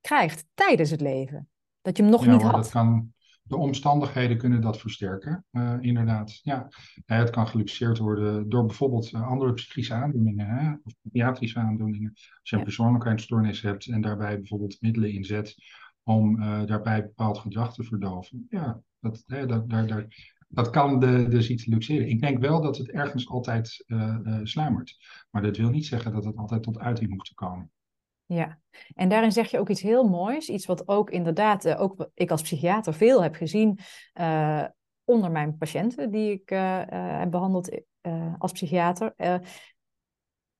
krijgt 0.00 0.44
tijdens 0.54 0.90
het 0.90 1.00
leven? 1.00 1.48
Dat 1.80 1.96
je 1.96 2.02
hem 2.02 2.12
nog 2.12 2.24
ja, 2.24 2.32
niet 2.32 2.42
had? 2.42 2.52
Dat 2.52 2.70
kan, 2.70 3.12
de 3.42 3.56
omstandigheden 3.56 4.38
kunnen 4.38 4.60
dat 4.60 4.78
versterken, 4.78 5.44
uh, 5.52 5.76
inderdaad. 5.80 6.40
Ja. 6.42 6.68
Het 7.06 7.30
kan 7.30 7.48
geluxeerd 7.48 7.98
worden 7.98 8.48
door 8.48 8.66
bijvoorbeeld 8.66 9.12
uh, 9.12 9.28
andere 9.28 9.52
psychische 9.52 9.94
aandoeningen, 9.94 10.46
hè? 10.46 10.72
of 10.84 10.94
psychiatrische 11.02 11.58
aandoeningen. 11.58 12.10
Als 12.14 12.30
je 12.42 12.52
een 12.52 12.58
ja. 12.58 12.64
persoonlijkheidsstoornis 12.64 13.62
hebt 13.62 13.86
en 13.86 14.00
daarbij 14.00 14.36
bijvoorbeeld 14.36 14.80
middelen 14.80 15.12
inzet 15.12 15.54
om 16.02 16.40
daarbij 16.66 17.02
bepaald 17.02 17.38
gedrag 17.38 17.74
te 17.74 17.84
verdoven. 17.84 18.46
Ja, 18.48 18.80
dat, 19.00 19.22
hè, 19.26 19.46
dat, 19.46 19.70
daar, 19.70 19.86
daar, 19.86 20.06
dat 20.48 20.70
kan 20.70 21.00
de, 21.00 21.28
de 21.28 21.42
ziekte 21.42 21.70
luxeren. 21.70 22.08
Ik 22.08 22.20
denk 22.20 22.38
wel 22.38 22.62
dat 22.62 22.78
het 22.78 22.90
ergens 22.90 23.28
altijd 23.28 23.84
sluimert. 24.42 24.96
Maar 25.30 25.42
dat 25.42 25.56
wil 25.56 25.70
niet 25.70 25.86
zeggen 25.86 26.12
dat 26.12 26.24
het 26.24 26.36
altijd 26.36 26.62
tot 26.62 26.78
uiting 26.78 27.10
hoeft 27.10 27.26
te 27.26 27.34
komen. 27.34 27.70
Ja, 28.26 28.58
en 28.94 29.08
daarin 29.08 29.32
zeg 29.32 29.50
je 29.50 29.58
ook 29.58 29.68
iets 29.68 29.80
heel 29.80 30.08
moois. 30.08 30.48
Iets 30.48 30.66
wat 30.66 30.88
ook 30.88 31.10
inderdaad, 31.10 31.64
uh, 31.64 31.80
ook 31.80 32.10
ik 32.14 32.30
als 32.30 32.42
psychiater 32.42 32.94
veel 32.94 33.22
heb 33.22 33.34
gezien 33.34 33.78
uh, 34.20 34.64
onder 35.04 35.30
mijn 35.30 35.56
patiënten 35.56 36.10
die 36.10 36.30
ik 36.30 36.50
uh, 36.50 36.82
heb 36.88 37.30
behandeld 37.30 37.80
als 38.38 38.52
psychiater. 38.52 39.14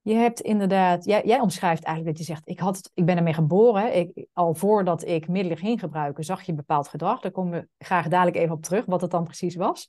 je 0.01 0.15
hebt 0.15 0.41
inderdaad, 0.41 1.05
jij, 1.05 1.23
jij, 1.25 1.41
omschrijft 1.41 1.85
eigenlijk 1.85 2.17
dat 2.17 2.27
je 2.27 2.33
zegt, 2.33 2.49
ik, 2.49 2.59
had, 2.59 2.91
ik 2.95 3.05
ben 3.05 3.17
ermee 3.17 3.35
geboren. 3.35 3.97
Ik, 3.97 4.27
al 4.33 4.55
voordat 4.55 5.07
ik 5.07 5.29
middelen 5.29 5.59
ging 5.59 5.81
gebruiken, 5.81 6.25
zag 6.25 6.43
je 6.43 6.55
bepaald 6.55 6.89
gedrag. 6.89 7.21
Daar 7.21 7.31
komen 7.31 7.53
we 7.53 7.85
graag 7.85 8.09
dadelijk 8.09 8.37
even 8.37 8.55
op 8.55 8.63
terug, 8.63 8.85
wat 8.85 9.01
het 9.01 9.11
dan 9.11 9.25
precies 9.25 9.55
was. 9.55 9.89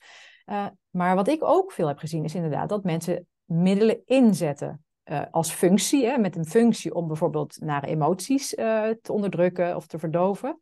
maar 0.89 1.15
wat 1.15 1.27
ik 1.27 1.43
ook 1.43 1.71
veel 1.71 1.87
heb 1.87 1.97
gezien, 1.97 2.23
is 2.23 2.35
inderdaad 2.35 2.69
dat 2.69 2.83
mensen 2.83 3.27
middelen 3.45 4.01
inzetten. 4.05 4.82
Uh, 5.05 5.21
als 5.31 5.51
functie, 5.51 6.05
hè, 6.05 6.17
met 6.17 6.35
een 6.35 6.45
functie 6.45 6.93
om 6.95 7.07
bijvoorbeeld 7.07 7.61
naar 7.61 7.83
emoties 7.83 8.53
uh, 8.53 8.89
te 9.01 9.13
onderdrukken 9.13 9.75
of 9.75 9.87
te 9.87 9.99
verdoven, 9.99 10.57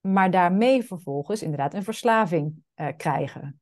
maar 0.00 0.30
daarmee 0.30 0.82
vervolgens 0.82 1.42
inderdaad 1.42 1.74
een 1.74 1.82
verslaving 1.82 2.62
uh, 2.74 2.88
krijgen. 2.96 3.60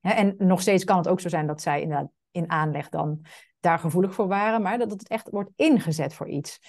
Hè, 0.00 0.10
en 0.10 0.34
nog 0.38 0.60
steeds 0.60 0.84
kan 0.84 0.96
het 0.96 1.08
ook 1.08 1.20
zo 1.20 1.28
zijn 1.28 1.46
dat 1.46 1.60
zij 1.60 1.80
inderdaad 1.80 2.10
in 2.30 2.50
aanleg 2.50 2.88
dan 2.88 3.24
daar 3.60 3.78
gevoelig 3.78 4.14
voor 4.14 4.28
waren, 4.28 4.62
maar 4.62 4.78
dat 4.78 4.90
het 4.90 5.08
echt 5.08 5.30
wordt 5.30 5.50
ingezet 5.56 6.14
voor 6.14 6.28
iets. 6.28 6.60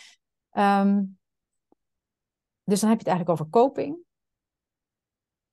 Um, 0.51 1.17
dus 2.63 2.79
dan 2.79 2.89
heb 2.89 2.99
je 2.99 3.09
het 3.09 3.17
eigenlijk 3.17 3.29
over 3.29 3.49
coping. 3.49 3.97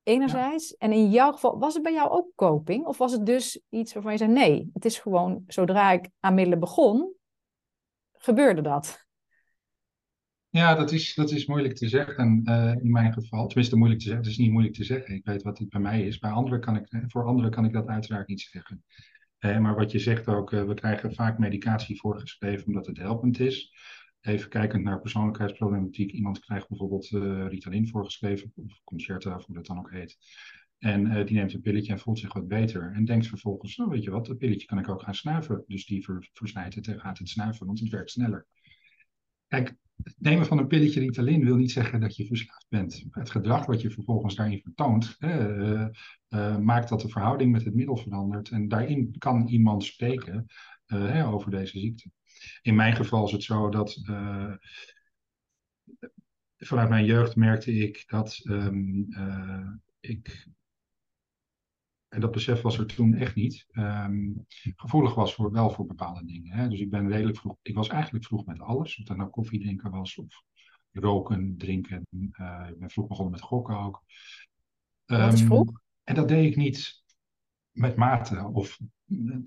Enerzijds. 0.02 0.68
Ja. 0.68 0.76
En 0.78 0.92
in 0.92 1.10
jouw 1.10 1.32
geval, 1.32 1.58
was 1.58 1.74
het 1.74 1.82
bij 1.82 1.92
jou 1.92 2.10
ook 2.10 2.28
coping? 2.34 2.86
Of 2.86 2.98
was 2.98 3.12
het 3.12 3.26
dus 3.26 3.60
iets 3.68 3.92
waarvan 3.92 4.12
je 4.12 4.18
zei, 4.18 4.30
nee, 4.30 4.70
het 4.72 4.84
is 4.84 4.98
gewoon, 4.98 5.44
zodra 5.46 5.90
ik 5.90 6.08
aan 6.20 6.34
middelen 6.34 6.60
begon, 6.60 7.14
gebeurde 8.24 8.62
dat? 8.62 9.06
Ja, 10.48 10.74
dat 10.74 10.92
is, 10.92 11.14
dat 11.14 11.30
is 11.30 11.46
moeilijk 11.46 11.74
te 11.74 11.88
zeggen 11.88 12.40
uh, 12.44 12.74
in 12.82 12.90
mijn 12.90 13.12
geval. 13.12 13.46
Tenminste, 13.46 13.76
moeilijk 13.76 14.00
te 14.00 14.06
zeggen. 14.06 14.24
Het 14.24 14.32
is 14.32 14.38
niet 14.40 14.50
moeilijk 14.50 14.74
te 14.74 14.84
zeggen. 14.84 15.14
Ik 15.14 15.24
weet 15.24 15.42
wat 15.42 15.58
het 15.58 15.68
bij 15.68 15.80
mij 15.80 16.06
is. 16.06 16.18
Bij 16.18 16.30
anderen 16.30 16.60
kan 16.60 16.76
ik, 16.76 16.86
voor 17.06 17.26
anderen 17.26 17.50
kan 17.50 17.64
ik 17.64 17.72
dat 17.72 17.86
uiteraard 17.86 18.28
niet 18.28 18.40
zeggen. 18.40 18.84
Uh, 19.40 19.58
maar 19.58 19.74
wat 19.74 19.92
je 19.92 19.98
zegt 19.98 20.26
ook, 20.26 20.50
we 20.50 20.74
krijgen 20.74 21.14
vaak 21.14 21.38
medicatie 21.38 22.00
voorgeschreven 22.00 22.66
omdat 22.66 22.86
het 22.86 22.98
helpend 22.98 23.40
is. 23.40 23.72
Even 24.20 24.48
kijkend 24.48 24.82
naar 24.82 25.00
persoonlijkheidsproblematiek. 25.00 26.10
Iemand 26.10 26.38
krijgt 26.38 26.68
bijvoorbeeld 26.68 27.08
Ritalin 27.48 27.88
voorgeschreven, 27.88 28.52
of 28.54 28.80
Concerta, 28.84 29.36
of 29.36 29.46
hoe 29.46 29.54
dat 29.54 29.66
dan 29.66 29.78
ook 29.78 29.90
heet. 29.90 30.18
En 30.82 31.26
die 31.26 31.36
neemt 31.36 31.52
een 31.52 31.60
pilletje 31.60 31.92
en 31.92 31.98
voelt 31.98 32.18
zich 32.18 32.32
wat 32.32 32.48
beter. 32.48 32.92
En 32.94 33.04
denkt 33.04 33.26
vervolgens, 33.26 33.76
nou 33.76 33.90
weet 33.90 34.02
je 34.02 34.10
wat, 34.10 34.26
dat 34.26 34.38
pilletje 34.38 34.66
kan 34.66 34.78
ik 34.78 34.88
ook 34.88 35.02
gaan 35.02 35.14
snuiven. 35.14 35.64
Dus 35.66 35.86
die 35.86 36.04
ver, 36.04 36.28
versnijdt 36.32 36.74
het 36.74 36.86
en 36.86 37.00
gaat 37.00 37.18
het 37.18 37.28
snuiven, 37.28 37.66
want 37.66 37.80
het 37.80 37.88
werkt 37.88 38.10
sneller. 38.10 38.46
Kijk, 39.48 39.76
het 40.02 40.14
nemen 40.18 40.46
van 40.46 40.58
een 40.58 40.66
pilletje 40.66 41.00
Ritalin 41.00 41.44
wil 41.44 41.56
niet 41.56 41.70
zeggen 41.70 42.00
dat 42.00 42.16
je 42.16 42.26
verslaafd 42.26 42.66
bent. 42.68 43.04
Het 43.10 43.30
gedrag 43.30 43.66
wat 43.66 43.80
je 43.80 43.90
vervolgens 43.90 44.34
daarin 44.34 44.60
vertoont, 44.60 45.16
uh, 45.18 45.86
uh, 46.28 46.58
maakt 46.58 46.88
dat 46.88 47.00
de 47.00 47.08
verhouding 47.08 47.52
met 47.52 47.64
het 47.64 47.74
middel 47.74 47.96
verandert. 47.96 48.50
En 48.50 48.68
daarin 48.68 49.14
kan 49.18 49.46
iemand 49.46 49.84
spreken 49.84 50.46
over 51.24 51.50
deze 51.50 51.78
ziekte. 51.78 52.10
In 52.62 52.74
mijn 52.74 52.96
geval 52.96 53.26
is 53.26 53.32
het 53.32 53.42
zo 53.42 53.68
dat 53.68 54.00
vanuit 56.56 56.88
mijn 56.88 57.04
jeugd 57.04 57.36
merkte 57.36 57.72
ik 57.72 58.04
dat 58.06 58.40
um, 58.44 59.08
ik 60.00 60.48
en 62.12 62.20
dat 62.20 62.30
besef 62.30 62.60
was 62.60 62.78
er 62.78 62.86
toen 62.86 63.14
echt 63.14 63.34
niet, 63.34 63.66
um, 63.72 64.46
gevoelig 64.76 65.14
was 65.14 65.34
voor, 65.34 65.52
wel 65.52 65.70
voor 65.70 65.86
bepaalde 65.86 66.24
dingen. 66.24 66.52
Hè. 66.52 66.68
Dus 66.68 66.80
ik 66.80 66.90
ben 66.90 67.08
redelijk 67.08 67.38
vroeg, 67.38 67.56
ik 67.62 67.74
was 67.74 67.88
eigenlijk 67.88 68.24
vroeg 68.24 68.46
met 68.46 68.60
alles. 68.60 68.98
Of 68.98 69.04
dat 69.04 69.16
nou 69.16 69.30
koffie 69.30 69.60
drinken 69.60 69.90
was 69.90 70.16
of 70.16 70.42
roken, 70.92 71.54
drinken. 71.56 72.06
Uh, 72.10 72.66
ik 72.68 72.78
ben 72.78 72.90
vroeg 72.90 73.06
begonnen 73.06 73.32
met 73.32 73.40
gokken 73.40 73.76
ook. 73.76 74.02
Um, 75.06 75.18
Wat 75.18 75.32
is 75.32 75.38
ehm, 75.38 75.48
vroeg? 75.48 75.80
En 76.04 76.14
dat 76.14 76.28
deed 76.28 76.50
ik 76.50 76.56
niet 76.56 77.02
met 77.70 77.96
mate. 77.96 78.50
Of, 78.52 78.78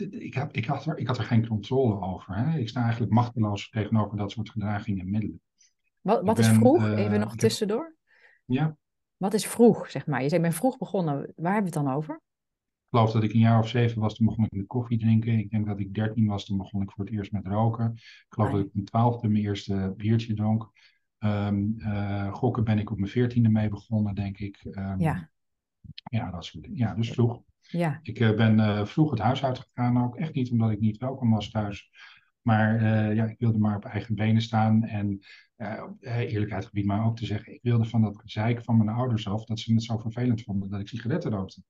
ik, 0.09 0.33
heb, 0.33 0.51
ik, 0.51 0.65
had 0.65 0.85
er, 0.85 0.97
ik 0.97 1.07
had 1.07 1.17
er 1.17 1.23
geen 1.23 1.47
controle 1.47 2.01
over. 2.01 2.35
Hè. 2.35 2.57
Ik 2.57 2.69
sta 2.69 2.81
eigenlijk 2.81 3.11
machteloos 3.11 3.69
tegenover 3.69 4.17
dat 4.17 4.31
soort 4.31 4.49
gedragingen 4.49 5.05
en 5.05 5.11
middelen. 5.11 5.41
Wat, 6.01 6.23
wat 6.23 6.39
is 6.39 6.47
vroeg? 6.47 6.83
Uh, 6.83 6.97
Even 6.97 7.19
nog 7.19 7.35
tussendoor. 7.35 7.95
ja. 8.45 8.77
Wat 9.17 9.33
is 9.33 9.47
vroeg, 9.47 9.91
zeg 9.91 10.07
maar? 10.07 10.21
Je 10.21 10.29
zei, 10.29 10.41
ik 10.41 10.47
ben 10.47 10.57
vroeg 10.57 10.77
begonnen. 10.77 11.15
Waar 11.35 11.53
hebben 11.53 11.71
we 11.71 11.77
het 11.77 11.85
dan 11.85 11.95
over? 11.95 12.23
Geloof 12.95 13.13
dat 13.13 13.23
ik 13.23 13.33
een 13.33 13.39
jaar 13.39 13.59
of 13.59 13.67
zeven 13.67 14.01
was, 14.01 14.15
toen 14.15 14.25
begon 14.25 14.45
ik 14.45 14.51
met 14.51 14.67
koffie 14.67 14.97
drinken. 14.97 15.39
Ik 15.39 15.49
denk 15.49 15.65
dat 15.65 15.79
ik 15.79 15.93
dertien 15.93 16.27
was, 16.27 16.45
toen 16.45 16.57
begon 16.57 16.81
ik 16.81 16.91
voor 16.91 17.05
het 17.05 17.13
eerst 17.13 17.31
met 17.31 17.47
roken. 17.47 17.91
Ik 17.95 18.25
geloof 18.29 18.51
dat 18.51 18.59
ik 18.59 18.69
mijn 18.73 18.85
twaalfde 18.85 19.27
mijn 19.27 19.43
eerste 19.43 19.93
biertje 19.97 20.33
dronk. 20.33 20.71
Um, 21.19 21.75
uh, 21.77 22.33
gokken 22.33 22.63
ben 22.63 22.79
ik 22.79 22.91
op 22.91 22.97
mijn 22.97 23.11
veertiende 23.11 23.49
mee 23.49 23.69
begonnen, 23.69 24.15
denk 24.15 24.37
ik. 24.37 24.61
Um, 24.63 24.99
ja. 24.99 25.29
Ja, 26.03 26.31
dat 26.31 26.45
soort 26.45 26.63
dingen. 26.63 26.77
Ja, 26.77 26.93
dus 26.93 27.11
vroeg. 27.11 27.41
Ja. 27.59 27.99
Ik 28.01 28.19
uh, 28.19 28.35
ben 28.35 28.57
uh, 28.57 28.85
vroeg 28.85 29.09
het 29.09 29.19
huis 29.19 29.43
uitgegaan 29.43 30.03
ook. 30.03 30.15
Echt 30.15 30.33
niet 30.33 30.51
omdat 30.51 30.71
ik 30.71 30.79
niet 30.79 30.97
welkom 30.97 31.29
was 31.29 31.49
thuis. 31.49 31.89
Maar 32.41 32.83
ja, 33.13 33.25
ik 33.25 33.39
wilde 33.39 33.59
maar 33.59 33.75
op 33.75 33.85
eigen 33.85 34.15
benen 34.15 34.41
staan. 34.41 34.83
En 34.83 35.19
eerlijkheid 36.01 36.65
gebied 36.65 36.85
maar 36.85 37.05
ook 37.05 37.17
te 37.17 37.25
zeggen, 37.25 37.53
ik 37.53 37.59
wilde 37.63 37.85
van 37.85 38.01
dat 38.01 38.21
zeik 38.25 38.63
van 38.63 38.77
mijn 38.77 38.89
ouders 38.89 39.27
af, 39.27 39.45
dat 39.45 39.59
ze 39.59 39.73
het 39.73 39.83
zo 39.83 39.97
vervelend 39.97 40.43
vonden 40.43 40.69
dat 40.69 40.79
ik 40.79 40.87
sigaretten 40.87 41.31
rookte. 41.31 41.61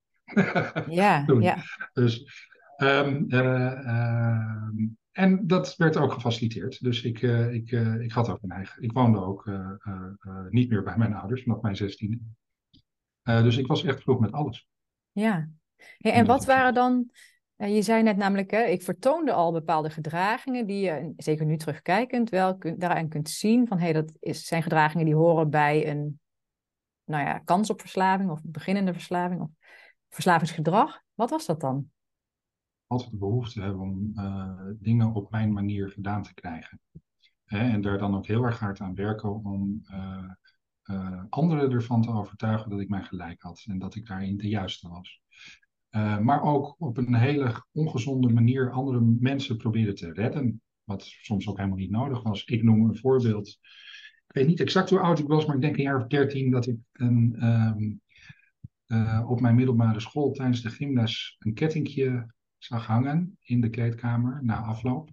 Ja, 0.88 1.24
ja. 1.40 1.56
Dus, 1.92 2.44
um, 2.76 3.24
uh, 3.28 4.68
en 5.12 5.46
dat 5.46 5.76
werd 5.76 5.96
ook 5.96 6.12
gefaciliteerd. 6.12 6.82
Dus 6.82 7.02
ik, 7.02 7.22
uh, 7.22 7.52
ik, 7.52 7.70
uh, 7.70 8.00
ik 8.00 8.12
had 8.12 8.28
ook 8.28 8.42
een 8.42 8.50
eigen. 8.50 8.82
Ik 8.82 8.92
woonde 8.92 9.18
ook 9.18 9.50
niet 10.48 10.70
meer 10.70 10.82
bij 10.82 10.96
mijn 10.96 11.14
ouders 11.14 11.42
vanaf 11.42 11.60
mijn 11.60 11.76
zestiende. 11.76 12.18
dus 13.22 13.56
ik 13.56 13.66
was 13.66 13.84
echt 13.84 14.02
vroeg 14.02 14.20
met 14.20 14.32
alles. 14.32 14.68
Ja. 15.12 15.48
Hey, 15.98 16.12
en 16.12 16.26
wat 16.26 16.44
waren 16.44 16.74
dan. 16.74 17.10
Je 17.56 17.82
zei 17.82 18.02
net 18.02 18.16
namelijk, 18.16 18.50
hè, 18.50 18.62
ik 18.62 18.82
vertoonde 18.82 19.32
al 19.32 19.52
bepaalde 19.52 19.90
gedragingen 19.90 20.66
die 20.66 20.80
je, 20.80 21.12
zeker 21.16 21.46
nu 21.46 21.56
terugkijkend, 21.56 22.30
wel 22.30 22.56
kun, 22.58 22.78
daaraan 22.78 23.08
kunt 23.08 23.30
zien 23.30 23.66
van 23.66 23.78
hé, 23.78 23.84
hey, 23.84 23.92
dat 23.92 24.12
is, 24.20 24.46
zijn 24.46 24.62
gedragingen 24.62 25.04
die 25.04 25.14
horen 25.14 25.50
bij 25.50 25.88
een 25.88 26.20
nou 27.04 27.24
ja, 27.24 27.38
kans 27.38 27.70
op 27.70 27.80
verslaving 27.80 28.30
of 28.30 28.40
beginnende 28.44 28.92
verslaving. 28.92 29.40
Of 29.40 29.50
verslavingsgedrag. 30.16 31.02
Wat 31.14 31.30
was 31.30 31.46
dat 31.46 31.60
dan? 31.60 31.90
Altijd 32.86 33.10
de 33.10 33.16
behoefte 33.16 33.60
hebben 33.60 33.80
om 33.80 34.12
uh, 34.14 34.60
dingen 34.78 35.12
op 35.12 35.30
mijn 35.30 35.52
manier 35.52 35.90
gedaan 35.90 36.22
te 36.22 36.34
krijgen. 36.34 36.80
Hè, 37.44 37.58
en 37.58 37.80
daar 37.80 37.98
dan 37.98 38.16
ook 38.16 38.26
heel 38.26 38.42
erg 38.42 38.58
hard 38.58 38.80
aan 38.80 38.94
werken 38.94 39.44
om 39.44 39.82
uh, 39.90 40.30
uh, 40.84 41.22
anderen 41.28 41.70
ervan 41.70 42.02
te 42.02 42.10
overtuigen 42.10 42.70
dat 42.70 42.80
ik 42.80 42.88
mijn 42.88 43.04
gelijk 43.04 43.42
had 43.42 43.64
en 43.68 43.78
dat 43.78 43.94
ik 43.94 44.06
daarin 44.06 44.36
de 44.36 44.48
juiste 44.48 44.88
was. 44.88 45.20
maar 46.20 46.42
ook 46.42 46.74
op 46.78 46.96
een 46.96 47.14
hele 47.14 47.64
ongezonde 47.72 48.28
manier 48.28 48.70
andere 48.70 49.00
mensen 49.00 49.56
proberen 49.56 49.94
te 49.94 50.12
redden. 50.12 50.62
Wat 50.84 51.02
soms 51.02 51.48
ook 51.48 51.56
helemaal 51.56 51.78
niet 51.78 51.90
nodig 51.90 52.22
was. 52.22 52.44
Ik 52.44 52.62
noem 52.62 52.84
een 52.84 52.96
voorbeeld. 52.96 53.48
Ik 54.26 54.34
weet 54.34 54.46
niet 54.46 54.60
exact 54.60 54.90
hoe 54.90 55.00
oud 55.00 55.18
ik 55.18 55.26
was, 55.26 55.46
maar 55.46 55.54
ik 55.54 55.60
denk 55.60 55.76
een 55.76 55.82
jaar 55.82 56.00
of 56.00 56.06
dertien 56.06 56.50
dat 56.50 56.66
ik 56.66 56.78
een, 56.92 57.44
um, 57.44 58.00
uh, 58.86 59.30
op 59.30 59.40
mijn 59.40 59.54
middelbare 59.54 60.00
school 60.00 60.32
tijdens 60.32 60.62
de 60.62 60.70
gymles 60.70 61.36
een 61.38 61.54
kettingje 61.54 62.34
zag 62.58 62.86
hangen 62.86 63.38
in 63.42 63.60
de 63.60 63.70
kleedkamer 63.70 64.44
na 64.44 64.56
afloop. 64.56 65.10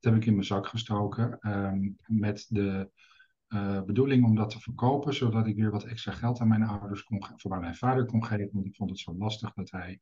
Dat 0.00 0.12
heb 0.12 0.22
ik 0.22 0.26
in 0.26 0.32
mijn 0.32 0.46
zak 0.46 0.66
gestoken 0.66 1.38
um, 1.50 1.98
met 2.06 2.46
de 2.48 2.90
uh, 3.48 3.82
bedoeling 3.82 4.24
om 4.24 4.34
dat 4.34 4.50
te 4.50 4.60
verkopen, 4.60 5.14
zodat 5.14 5.46
ik 5.46 5.56
weer 5.56 5.70
wat 5.70 5.84
extra 5.84 6.12
geld 6.12 6.40
aan 6.40 6.48
mijn 6.48 6.62
ouders 6.62 7.02
kon 7.02 7.24
voor 7.36 7.60
mijn 7.60 7.76
vader 7.76 8.04
kon 8.04 8.24
geven, 8.24 8.50
want 8.52 8.66
ik 8.66 8.76
vond 8.76 8.90
het 8.90 8.98
zo 8.98 9.14
lastig 9.14 9.52
dat 9.52 9.70
hij 9.70 10.00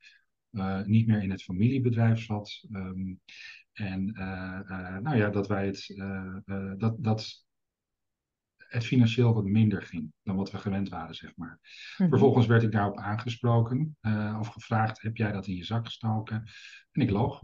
uh, 0.50 0.82
niet 0.82 1.06
meer 1.06 1.22
in 1.22 1.30
het 1.30 1.42
familiebedrijf 1.42 2.24
zat. 2.24 2.64
Um, 2.72 3.20
en 3.72 4.04
nou 5.02 5.16
ja, 5.16 5.30
dat 5.30 5.48
wij 5.48 5.66
het, 5.66 5.94
dat, 6.78 6.94
dat 6.98 7.44
het 8.70 8.84
financieel 8.84 9.34
wat 9.34 9.44
minder 9.44 9.82
ging 9.82 10.12
dan 10.22 10.36
wat 10.36 10.50
we 10.50 10.58
gewend 10.58 10.88
waren, 10.88 11.14
zeg 11.14 11.36
maar. 11.36 11.58
Mhm. 11.96 12.08
Vervolgens 12.08 12.46
werd 12.46 12.62
ik 12.62 12.72
daarop 12.72 12.98
aangesproken 12.98 13.96
uh, 14.00 14.36
of 14.40 14.48
gevraagd, 14.48 15.02
heb 15.02 15.16
jij 15.16 15.32
dat 15.32 15.46
in 15.46 15.54
je 15.54 15.64
zak 15.64 15.84
gestoken? 15.84 16.44
En 16.92 17.02
ik 17.02 17.10
loog. 17.10 17.42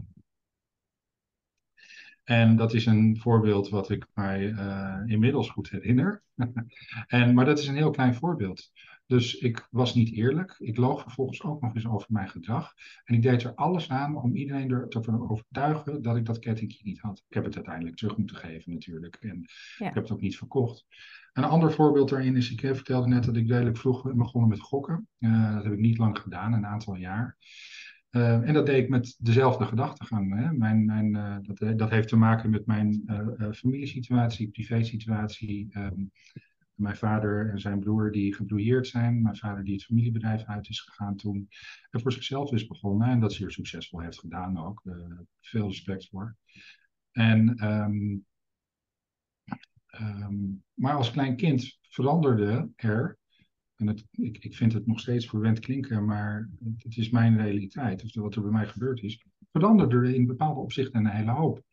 En 2.23 2.55
dat 2.55 2.73
is 2.73 2.85
een 2.85 3.17
voorbeeld 3.19 3.69
wat 3.69 3.89
ik 3.89 4.07
mij 4.13 4.49
uh, 4.49 5.01
inmiddels 5.05 5.49
goed 5.49 5.69
herinner. 5.69 6.23
en, 7.07 7.33
maar 7.33 7.45
dat 7.45 7.59
is 7.59 7.67
een 7.67 7.75
heel 7.75 7.91
klein 7.91 8.15
voorbeeld. 8.15 8.71
Dus 9.07 9.37
ik 9.37 9.67
was 9.71 9.95
niet 9.95 10.13
eerlijk. 10.13 10.55
Ik 10.59 10.77
loog 10.77 11.01
vervolgens 11.01 11.43
ook 11.43 11.61
nog 11.61 11.75
eens 11.75 11.87
over 11.87 12.07
mijn 12.11 12.29
gedrag. 12.29 12.73
En 13.03 13.15
ik 13.15 13.21
deed 13.21 13.43
er 13.43 13.55
alles 13.55 13.89
aan 13.89 14.15
om 14.15 14.35
iedereen 14.35 14.71
ervan 14.71 15.29
overtuigen 15.29 16.01
dat 16.01 16.15
ik 16.15 16.25
dat 16.25 16.39
kettingje 16.39 16.79
niet 16.83 16.99
had. 16.99 17.23
Ik 17.27 17.33
heb 17.33 17.43
het 17.43 17.55
uiteindelijk 17.55 17.95
terug 17.95 18.17
moeten 18.17 18.35
geven 18.35 18.71
natuurlijk. 18.71 19.15
En 19.15 19.41
ik 19.77 19.93
heb 19.93 19.95
het 19.95 20.11
ook 20.11 20.21
niet 20.21 20.37
verkocht. 20.37 20.85
Een 21.33 21.43
ander 21.43 21.71
voorbeeld 21.71 22.09
daarin 22.09 22.35
is, 22.35 22.51
ik 22.51 22.59
vertelde 22.59 23.07
net 23.07 23.23
dat 23.23 23.35
ik 23.35 23.47
redelijk 23.47 23.77
vroeg 23.77 24.13
begonnen 24.13 24.49
met 24.49 24.59
gokken. 24.59 25.07
Uh, 25.19 25.53
dat 25.53 25.63
heb 25.63 25.73
ik 25.73 25.79
niet 25.79 25.97
lang 25.97 26.19
gedaan, 26.19 26.53
een 26.53 26.65
aantal 26.65 26.95
jaar. 26.95 27.37
en 28.09 28.53
dat 28.53 28.65
deed 28.65 28.83
ik 28.83 28.89
met 28.89 29.15
dezelfde 29.19 29.65
gedachtegang. 29.65 30.35
Hè. 30.35 30.53
Mijn, 30.53 30.85
mijn, 30.85 31.11
dat, 31.43 31.77
dat 31.77 31.89
heeft 31.89 32.07
te 32.07 32.15
maken 32.15 32.49
met 32.49 32.65
mijn 32.65 33.03
familiesituatie, 33.53 34.49
privésituatie. 34.49 35.67
Um, 35.77 36.11
mijn 36.77 36.95
vader 36.95 37.49
en 37.49 37.59
zijn 37.59 37.79
broer 37.79 38.11
die 38.11 38.35
gebrouilleerd 38.35 38.87
zijn. 38.87 39.21
Mijn 39.21 39.37
vader 39.37 39.63
die 39.63 39.73
het 39.73 39.83
familiebedrijf 39.83 40.43
uit 40.43 40.69
is 40.69 40.81
gegaan 40.81 41.15
toen. 41.15 41.47
En 41.89 42.01
voor 42.01 42.11
zichzelf 42.11 42.51
is 42.51 42.67
begonnen. 42.67 43.07
En 43.07 43.19
dat 43.19 43.33
zeer 43.33 43.51
succesvol 43.51 44.01
heeft 44.01 44.19
gedaan 44.19 44.57
ook. 44.57 44.83
veel 45.41 45.67
respect 45.67 46.07
voor. 46.09 46.35
En, 47.11 47.65
um, 47.65 48.25
um, 49.99 50.63
maar 50.73 50.95
als 50.95 51.11
klein 51.11 51.35
kind 51.35 51.77
veranderde 51.81 52.69
er. 52.75 53.17
En 53.75 53.87
het, 53.87 54.05
ik, 54.11 54.37
ik 54.37 54.55
vind 54.55 54.73
het 54.73 54.87
nog 54.87 54.99
steeds 54.99 55.27
verwend 55.27 55.59
klinken, 55.59 56.05
maar 56.05 56.49
het 56.77 56.97
is 56.97 57.09
mijn 57.09 57.37
realiteit. 57.37 58.03
Of 58.03 58.13
wat 58.13 58.35
er 58.35 58.41
bij 58.41 58.51
mij 58.51 58.67
gebeurd 58.67 59.03
is. 59.03 59.25
Veranderde 59.51 59.95
er 59.95 60.13
in 60.13 60.25
bepaalde 60.25 60.59
opzichten 60.59 61.05
een 61.05 61.11
hele 61.11 61.31
hoop. 61.31 61.63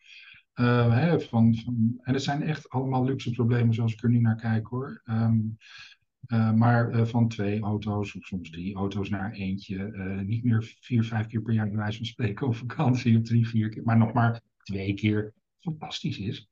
Uh, 0.55 0.95
hè, 0.95 1.21
van, 1.21 1.55
van, 1.55 1.99
en 2.03 2.13
het 2.13 2.23
zijn 2.23 2.43
echt 2.43 2.69
allemaal 2.69 3.05
luxe 3.05 3.31
problemen 3.31 3.75
zoals 3.75 3.93
ik 3.93 4.03
er 4.03 4.11
nu 4.11 4.21
naar 4.21 4.37
kijk 4.37 4.67
hoor. 4.67 5.03
Um, 5.05 5.57
uh, 6.27 6.53
maar 6.53 6.91
uh, 6.91 7.05
van 7.05 7.29
twee 7.29 7.61
auto's, 7.61 8.17
of 8.17 8.25
soms 8.25 8.51
drie 8.51 8.75
auto's 8.75 9.09
naar 9.09 9.33
eentje. 9.33 9.93
niet 10.27 10.45
meer 10.45 10.75
vier, 10.81 11.05
vijf 11.05 11.27
keer 11.27 11.43
per 11.43 11.55
jaar 11.55 11.69
bij 11.69 11.77
wijze 11.77 11.97
van 11.97 12.07
spreken 12.07 12.47
op 12.47 12.57
vakantie, 12.57 13.19
of 13.19 13.23
drie, 13.23 13.49
vier 13.49 13.69
keer. 13.69 13.83
Maar 13.85 13.97
nog 13.97 14.13
maar 14.13 14.41
twee 14.63 14.95
keer. 14.95 15.33
Fantastisch 15.61 16.19
is. 16.19 16.49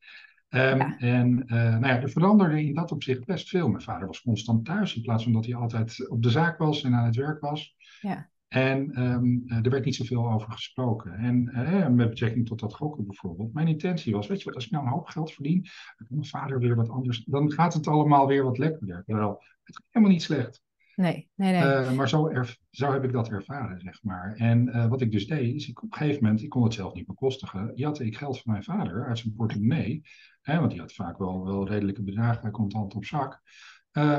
Um, 0.48 0.60
ja. 0.60 0.98
En 0.98 1.34
nou 1.46 1.86
ja, 1.86 2.00
er 2.00 2.10
veranderde 2.10 2.64
in 2.64 2.74
dat 2.74 2.92
opzicht 2.92 3.24
best 3.24 3.48
veel. 3.48 3.68
Mijn 3.68 3.82
vader 3.82 4.06
was 4.06 4.22
constant 4.22 4.64
thuis 4.64 4.96
in 4.96 5.02
plaats 5.02 5.22
van 5.22 5.32
dat 5.32 5.44
hij 5.44 5.54
altijd 5.54 6.08
op 6.08 6.22
de 6.22 6.30
zaak 6.30 6.58
was 6.58 6.82
en 6.82 6.94
aan 6.94 7.04
het 7.04 7.16
werk 7.16 7.40
was. 7.40 7.76
Ja. 8.00 8.30
En 8.52 9.02
um, 9.02 9.44
er 9.46 9.70
werd 9.70 9.84
niet 9.84 9.94
zoveel 9.94 10.32
over 10.32 10.52
gesproken. 10.52 11.14
En 11.14 11.50
uh, 11.54 11.88
met 11.88 12.08
betrekking 12.08 12.46
tot 12.46 12.60
dat 12.60 12.74
gokken 12.74 13.06
bijvoorbeeld. 13.06 13.52
Mijn 13.52 13.68
intentie 13.68 14.14
was, 14.14 14.26
weet 14.26 14.38
je 14.38 14.44
wat, 14.44 14.54
als 14.54 14.64
ik 14.64 14.70
nou 14.70 14.84
een 14.84 14.92
hoop 14.92 15.06
geld 15.06 15.32
verdien, 15.32 15.62
dan 15.96 16.06
kan 16.06 16.16
mijn 16.16 16.28
vader 16.28 16.58
weer 16.58 16.76
wat 16.76 16.88
anders. 16.88 17.24
Dan 17.24 17.52
gaat 17.52 17.74
het 17.74 17.86
allemaal 17.86 18.26
weer 18.26 18.44
wat 18.44 18.58
lekkerder. 18.58 19.02
Terwijl 19.04 19.42
het 19.62 19.76
gaat 19.76 19.86
helemaal 19.90 20.14
niet 20.14 20.22
slecht. 20.22 20.62
Nee, 20.94 21.28
nee, 21.34 21.52
nee. 21.52 21.62
Uh, 21.62 21.92
maar 21.92 22.08
zo, 22.08 22.30
zo, 22.70 22.92
heb 22.92 23.04
ik 23.04 23.12
dat 23.12 23.28
ervaren, 23.28 23.80
zeg 23.80 24.02
maar. 24.02 24.34
En 24.36 24.68
uh, 24.68 24.86
wat 24.86 25.00
ik 25.00 25.12
dus 25.12 25.26
deed, 25.26 25.54
is 25.54 25.68
ik 25.68 25.82
op 25.82 25.92
een 25.92 25.98
gegeven 25.98 26.22
moment, 26.22 26.42
ik 26.42 26.48
kon 26.48 26.62
het 26.62 26.74
zelf 26.74 26.94
niet 26.94 27.06
bekostigen, 27.06 27.72
jatte 27.74 28.06
ik 28.06 28.16
geld 28.16 28.40
van 28.40 28.52
mijn 28.52 28.64
vader 28.64 29.06
uit 29.06 29.18
zijn 29.18 29.34
portemonnee. 29.34 30.02
Hè, 30.40 30.58
want 30.58 30.70
die 30.70 30.80
had 30.80 30.92
vaak 30.92 31.18
wel, 31.18 31.44
wel 31.44 31.68
redelijke 31.68 32.02
bedragen 32.02 32.50
contant 32.50 32.94
op 32.94 33.04
zak. 33.04 33.42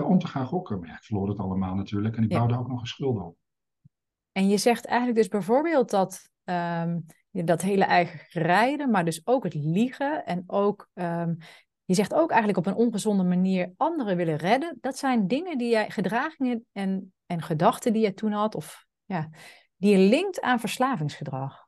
om 0.03 0.19
te 0.19 0.27
gaan 0.27 0.45
gokken. 0.45 0.79
Maar 0.79 0.87
ja, 0.87 0.95
ik 0.95 1.03
verloor 1.03 1.29
het 1.29 1.39
allemaal 1.39 1.75
natuurlijk. 1.75 2.17
En 2.17 2.23
ik 2.23 2.31
ja. 2.31 2.37
bouwde 2.37 2.57
ook 2.57 2.67
nog 2.67 2.81
een 2.81 2.87
schuld 2.87 3.19
op. 3.19 3.37
En 4.33 4.49
je 4.49 4.57
zegt 4.57 4.85
eigenlijk 4.85 5.17
dus 5.17 5.27
bijvoorbeeld 5.27 5.89
dat 5.89 6.29
um, 6.43 7.05
dat 7.31 7.61
hele 7.61 7.83
eigen 7.83 8.19
rijden, 8.29 8.89
maar 8.89 9.05
dus 9.05 9.21
ook 9.27 9.43
het 9.43 9.53
liegen 9.53 10.25
en 10.25 10.43
ook, 10.47 10.89
um, 10.93 11.37
je 11.85 11.93
zegt 11.93 12.13
ook 12.13 12.29
eigenlijk 12.29 12.59
op 12.59 12.65
een 12.65 12.85
ongezonde 12.85 13.23
manier 13.23 13.73
anderen 13.77 14.17
willen 14.17 14.35
redden. 14.35 14.77
Dat 14.81 14.97
zijn 14.97 15.27
dingen 15.27 15.57
die 15.57 15.69
jij, 15.69 15.89
gedragingen 15.89 16.65
en, 16.71 17.13
en 17.25 17.41
gedachten 17.41 17.93
die 17.93 18.01
je 18.01 18.13
toen 18.13 18.31
had, 18.31 18.55
of 18.55 18.85
ja, 19.05 19.29
die 19.75 19.97
je 19.97 20.09
linkt 20.09 20.41
aan 20.41 20.59
verslavingsgedrag. 20.59 21.67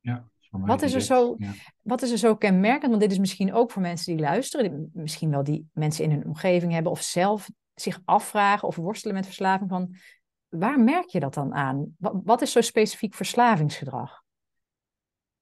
Ja. 0.00 0.28
Wat 0.50 0.82
is, 0.82 0.92
er 0.92 1.00
zo, 1.00 1.34
ja. 1.38 1.52
wat 1.82 2.02
is 2.02 2.10
er 2.10 2.18
zo 2.18 2.36
kenmerkend? 2.36 2.90
Want 2.90 3.02
dit 3.02 3.12
is 3.12 3.18
misschien 3.18 3.52
ook 3.52 3.70
voor 3.70 3.82
mensen 3.82 4.16
die 4.16 4.24
luisteren, 4.24 4.90
misschien 4.92 5.30
wel 5.30 5.44
die 5.44 5.68
mensen 5.72 6.04
in 6.04 6.10
hun 6.10 6.24
omgeving 6.24 6.72
hebben 6.72 6.92
of 6.92 7.02
zelf 7.02 7.50
zich 7.74 8.00
afvragen 8.04 8.68
of 8.68 8.76
worstelen 8.76 9.14
met 9.14 9.24
verslaving 9.24 9.70
van 9.70 9.96
waar 10.58 10.80
merk 10.80 11.08
je 11.08 11.20
dat 11.20 11.34
dan 11.34 11.54
aan? 11.54 11.96
Wat, 11.98 12.42
is 12.42 12.52
zo 12.52 12.60
specifiek 12.60 13.14
verslavingsgedrag? 13.14 14.22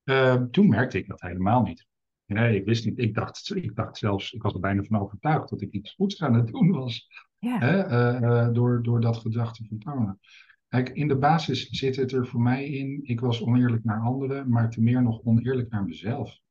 Uh, 0.04 0.42
toen 0.42 0.68
merkte 0.68 0.98
ik 0.98 1.08
dat 1.08 1.20
helemaal 1.20 1.62
niet. 1.62 1.86
Nee, 2.26 2.56
ik 2.56 2.64
wist 2.64 2.84
niet. 2.84 2.98
Ik 2.98 3.14
dacht, 3.14 3.54
ik 3.54 3.74
dacht 3.74 3.96
zelfs, 3.96 4.32
ik 4.32 4.42
was 4.42 4.54
er 4.54 4.60
bijna 4.60 4.82
van 4.82 5.00
overtuigd 5.00 5.48
dat 5.48 5.60
ik 5.60 5.72
iets 5.72 5.94
goeds 5.94 6.22
aan 6.22 6.34
het 6.34 6.46
doen 6.46 6.70
was. 6.70 7.08
Ja. 7.38 7.58
Hè? 7.58 7.88
Uh, 7.88 8.20
uh, 8.20 8.52
door, 8.52 8.82
door 8.82 9.00
dat 9.00 9.16
gedrag 9.16 9.54
te 9.54 9.64
vertonen. 9.64 10.20
Kijk, 10.68 10.88
in 10.88 11.08
de 11.08 11.16
basis 11.16 11.68
zit 11.68 11.96
het 11.96 12.12
er 12.12 12.26
voor 12.26 12.40
mij 12.40 12.64
in. 12.64 13.00
Ik 13.02 13.20
was 13.20 13.42
oneerlijk 13.42 13.84
naar 13.84 14.00
anderen, 14.00 14.48
maar 14.48 14.70
te 14.70 14.82
meer 14.82 15.02
nog 15.02 15.20
oneerlijk 15.24 15.70
naar 15.70 15.84
mezelf. 15.84 16.42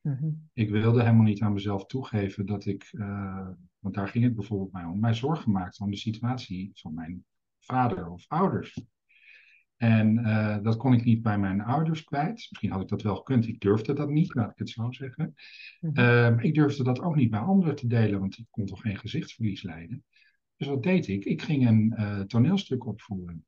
Mm-hmm. 0.00 0.48
Ik 0.52 0.70
wilde 0.70 1.02
helemaal 1.02 1.24
niet 1.24 1.42
aan 1.42 1.52
mezelf 1.52 1.86
toegeven 1.86 2.46
dat 2.46 2.66
ik, 2.66 2.88
uh, 2.92 3.48
want 3.78 3.94
daar 3.94 4.08
ging 4.08 4.24
het 4.24 4.34
bijvoorbeeld 4.34 4.72
mij 4.72 4.84
om, 4.84 5.00
mij 5.00 5.14
zorgen 5.14 5.52
maakte 5.52 5.84
om 5.84 5.90
de 5.90 5.96
situatie 5.96 6.70
van 6.74 6.94
mijn 6.94 7.24
vader 7.58 8.10
of 8.10 8.24
ouders. 8.28 8.80
En 9.76 10.18
uh, 10.18 10.58
dat 10.62 10.76
kon 10.76 10.92
ik 10.92 11.04
niet 11.04 11.22
bij 11.22 11.38
mijn 11.38 11.60
ouders 11.60 12.04
kwijt. 12.04 12.34
Misschien 12.34 12.70
had 12.70 12.80
ik 12.80 12.88
dat 12.88 13.02
wel 13.02 13.16
gekund. 13.16 13.48
Ik 13.48 13.60
durfde 13.60 13.92
dat 13.92 14.08
niet, 14.08 14.34
laat 14.34 14.50
ik 14.50 14.58
het 14.58 14.70
zo 14.70 14.90
zeggen. 14.90 15.34
Mm-hmm. 15.80 16.04
uh, 16.38 16.44
ik 16.44 16.54
durfde 16.54 16.84
dat 16.84 17.00
ook 17.00 17.16
niet 17.16 17.30
bij 17.30 17.40
anderen 17.40 17.76
te 17.76 17.86
delen, 17.86 18.20
want 18.20 18.38
ik 18.38 18.46
kon 18.50 18.66
toch 18.66 18.80
geen 18.80 18.98
gezichtsverlies 18.98 19.62
leiden. 19.62 20.04
Dus 20.56 20.68
wat 20.68 20.82
deed 20.82 21.08
ik? 21.08 21.24
Ik 21.24 21.42
ging 21.42 21.68
een 21.68 21.94
uh, 21.98 22.20
toneelstuk 22.20 22.86
opvoeren. 22.86 23.44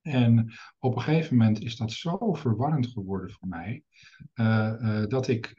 En 0.00 0.52
op 0.78 0.96
een 0.96 1.02
gegeven 1.02 1.36
moment 1.36 1.62
is 1.62 1.76
dat 1.76 1.92
zo 1.92 2.34
verwarrend 2.34 2.86
geworden 2.86 3.30
voor 3.30 3.48
mij, 3.48 3.82
dat 5.08 5.28
ik 5.28 5.54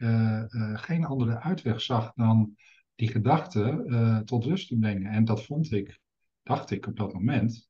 geen 0.74 1.06
andere 1.06 1.40
uitweg 1.40 1.82
zag 1.82 2.14
dan 2.14 2.56
die 2.96 3.08
gedachten 3.08 4.26
tot 4.26 4.46
rust 4.46 4.68
te 4.68 4.78
brengen. 4.78 5.12
En 5.12 5.26
dat 5.26 5.44
vond 5.44 5.72
ik 5.72 6.00
dacht 6.48 6.72
ik 6.72 6.88
op 6.88 6.98
dat 6.98 7.14
moment, 7.14 7.68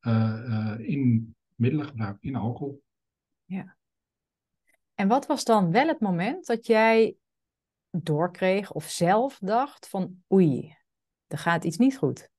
uh, 0.00 0.44
uh, 0.46 0.78
in 0.78 1.36
middelengebruik, 1.54 2.16
in 2.20 2.36
alcohol. 2.36 2.82
Ja. 3.44 3.76
En 4.94 5.08
wat 5.08 5.26
was 5.26 5.44
dan 5.44 5.70
wel 5.70 5.86
het 5.86 6.00
moment 6.00 6.46
dat 6.46 6.66
jij 6.66 7.16
doorkreeg 7.90 8.72
of 8.72 8.84
zelf 8.84 9.38
dacht 9.40 9.88
van 9.88 10.22
oei, 10.32 10.76
er 11.26 11.38
gaat 11.38 11.64
iets 11.64 11.76
niet 11.76 11.98
goed? 11.98 12.30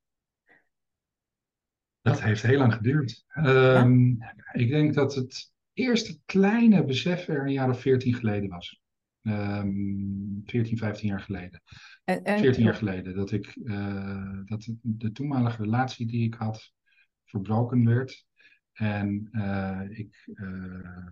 Dat 2.02 2.22
heeft 2.22 2.42
heel 2.42 2.58
lang 2.58 2.74
geduurd. 2.74 3.26
Um, 3.36 4.16
ja? 4.20 4.36
Ik 4.52 4.70
denk 4.70 4.94
dat 4.94 5.16
het 5.16 5.52
eerste 5.74 6.20
kleine 6.26 6.86
besef 6.86 7.28
er 7.28 7.42
een 7.42 7.52
jaar 7.52 7.70
of 7.70 7.82
veertien 7.82 8.14
geleden 8.14 8.50
was. 8.50 8.82
Um, 9.22 10.42
14, 10.46 10.78
15 10.78 11.10
jaar 11.10 11.22
geleden. 11.22 11.62
En, 12.04 12.24
en, 12.24 12.40
14 12.40 12.64
jaar 12.64 12.76
geleden. 12.76 13.16
Dat, 13.16 13.32
ik, 13.32 13.56
uh, 13.56 14.40
dat 14.46 14.70
de 14.82 15.12
toenmalige 15.12 15.64
relatie 15.64 16.08
die 16.08 16.26
ik 16.26 16.34
had 16.34 16.74
verbroken 17.26 17.86
werd. 17.86 18.28
En 18.74 19.30
uh, 19.32 19.82
ik 19.90 20.28
uh, 20.34 21.08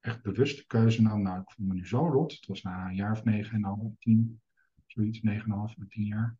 echt 0.00 0.22
bewust 0.22 0.56
de 0.56 0.66
keuze 0.66 1.02
nam. 1.02 1.22
Nou, 1.22 1.40
ik 1.40 1.50
voel 1.50 1.66
me 1.66 1.74
nu 1.74 1.86
zo 1.86 2.08
rot. 2.08 2.32
Het 2.32 2.46
was 2.46 2.62
na 2.62 2.88
een 2.88 2.94
jaar 2.94 3.12
of 3.12 3.24
negen 3.24 3.54
en 3.54 3.64
half, 3.64 3.92
tien. 3.98 4.40
Zoiets, 4.86 5.20
negen 5.20 5.50
en 5.50 5.56
half, 5.56 5.74
tien 5.88 6.04
jaar. 6.04 6.36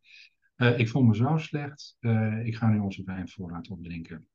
ik 0.76 0.88
voel 0.88 1.02
me 1.02 1.14
zo 1.14 1.36
slecht. 1.36 1.96
ik 2.42 2.56
ga 2.56 2.68
nu 2.68 2.78
onze 2.78 3.04
wijnvoorraad 3.04 3.68
opdrinken. 3.68 4.26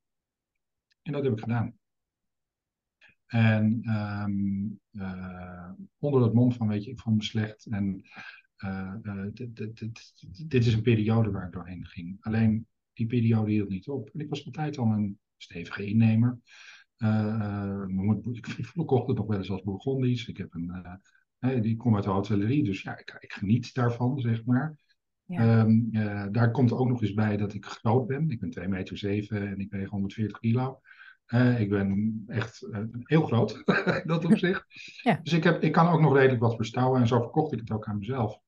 En 1.02 1.12
dat 1.12 1.24
heb 1.24 1.32
ik 1.32 1.40
gedaan. 1.40 1.78
En 3.28 3.82
um, 3.90 4.80
uh, 4.92 5.70
onder 5.98 6.22
het 6.22 6.32
mom 6.32 6.52
van, 6.52 6.68
weet 6.68 6.84
je, 6.84 6.90
ik 6.90 7.00
voel 7.00 7.14
me 7.14 7.22
slecht. 7.22 7.66
En 7.66 8.02
uh, 8.64 8.94
uh, 9.02 9.24
dit, 10.46 10.66
is 10.66 10.74
een 10.74 10.82
periode 10.82 11.30
waar 11.30 11.46
ik 11.46 11.52
doorheen 11.52 11.86
ging. 11.86 12.16
Alleen 12.20 12.66
die 12.92 13.06
periode 13.06 13.50
hield 13.50 13.68
niet 13.68 13.88
op. 13.88 14.10
En 14.12 14.20
ik 14.20 14.28
was 14.28 14.46
altijd 14.46 14.78
al 14.78 14.86
een 14.86 15.18
stevige 15.36 15.86
innemer. 15.86 16.38
ik 18.32 18.46
verkocht 18.46 19.08
het 19.08 19.16
nog 19.16 19.26
wel 19.26 19.38
eens 19.38 19.50
als 19.50 19.62
Bourgondisch. 19.62 20.28
Ik 20.28 20.36
heb 20.36 20.54
een, 20.54 21.62
die 21.62 21.76
kom 21.76 21.94
uit 21.94 22.04
de 22.04 22.10
hotellerie, 22.10 22.64
dus 22.64 22.82
ja, 22.82 22.98
ik, 22.98 23.16
ik 23.20 23.32
geniet 23.32 23.74
daarvan, 23.74 24.20
zeg 24.20 24.44
maar. 24.44 24.76
Ja. 25.24 25.60
Um, 25.60 25.90
daar 26.32 26.50
komt 26.50 26.72
ook 26.72 26.88
nog 26.88 27.02
eens 27.02 27.14
bij 27.14 27.36
dat 27.36 27.54
ik 27.54 27.64
groot 27.64 28.06
ben. 28.06 28.30
Ik 28.30 28.40
ben 28.40 28.62
2,7 28.62 28.68
meter 28.68 28.98
zeven 28.98 29.48
en 29.48 29.58
ik 29.58 29.70
weeg 29.70 29.88
140 29.88 30.38
kilo. 30.38 30.80
Uh, 31.28 31.60
ik 31.60 31.68
ben 31.68 32.22
echt 32.26 32.62
uh, 32.62 32.78
heel 33.02 33.22
groot, 33.22 33.62
dat 34.04 34.24
opzicht. 34.24 34.64
Ja. 35.02 35.20
Dus 35.22 35.32
ik, 35.32 35.44
heb, 35.44 35.62
ik 35.62 35.72
kan 35.72 35.88
ook 35.88 36.00
nog 36.00 36.14
redelijk 36.14 36.40
wat 36.40 36.56
verstouwen 36.56 37.00
en 37.00 37.06
zo 37.06 37.20
verkocht 37.20 37.52
ik 37.52 37.58
het 37.58 37.70
ook 37.70 37.86
aan 37.86 37.98
mezelf. 37.98 38.40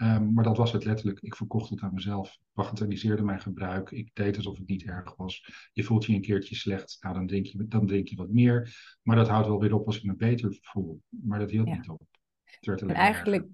Um, 0.00 0.32
maar 0.32 0.44
dat 0.44 0.56
was 0.56 0.72
het 0.72 0.84
letterlijk. 0.84 1.20
Ik 1.20 1.36
verkocht 1.36 1.70
het 1.70 1.80
aan 1.80 1.94
mezelf. 1.94 2.38
Bagatelliseerde 2.52 3.22
mijn 3.22 3.40
gebruik. 3.40 3.90
Ik 3.90 4.10
deed 4.12 4.36
alsof 4.36 4.58
het 4.58 4.68
niet 4.68 4.82
erg 4.82 5.16
was. 5.16 5.68
Je 5.72 5.84
voelt 5.84 6.04
je 6.04 6.14
een 6.14 6.20
keertje 6.20 6.54
slecht. 6.54 6.96
Nou, 7.00 7.14
dan 7.14 7.26
drink 7.26 7.46
je, 7.46 7.68
dan 7.68 7.86
drink 7.86 8.08
je 8.08 8.16
wat 8.16 8.28
meer. 8.28 8.76
Maar 9.02 9.16
dat 9.16 9.28
houdt 9.28 9.46
wel 9.46 9.60
weer 9.60 9.74
op 9.74 9.86
als 9.86 9.96
ik 9.96 10.02
me 10.04 10.14
beter 10.14 10.58
voel. 10.60 11.02
Maar 11.08 11.38
dat 11.38 11.50
hield 11.50 11.68
ja. 11.68 11.74
niet 11.74 11.88
op. 11.88 12.02
Het 12.44 12.66
werd 12.66 12.80
en 12.80 12.88
eigenlijk, 12.90 13.46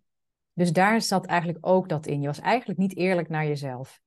dus 0.53 0.73
daar 0.73 1.03
zat 1.03 1.27
eigenlijk 1.27 1.67
ook 1.67 1.89
dat 1.89 2.07
in. 2.07 2.21
Je 2.21 2.27
was 2.27 2.41
eigenlijk 2.41 2.79
niet 2.79 2.97
eerlijk 2.97 3.29
naar 3.29 3.47
jezelf. 3.47 4.01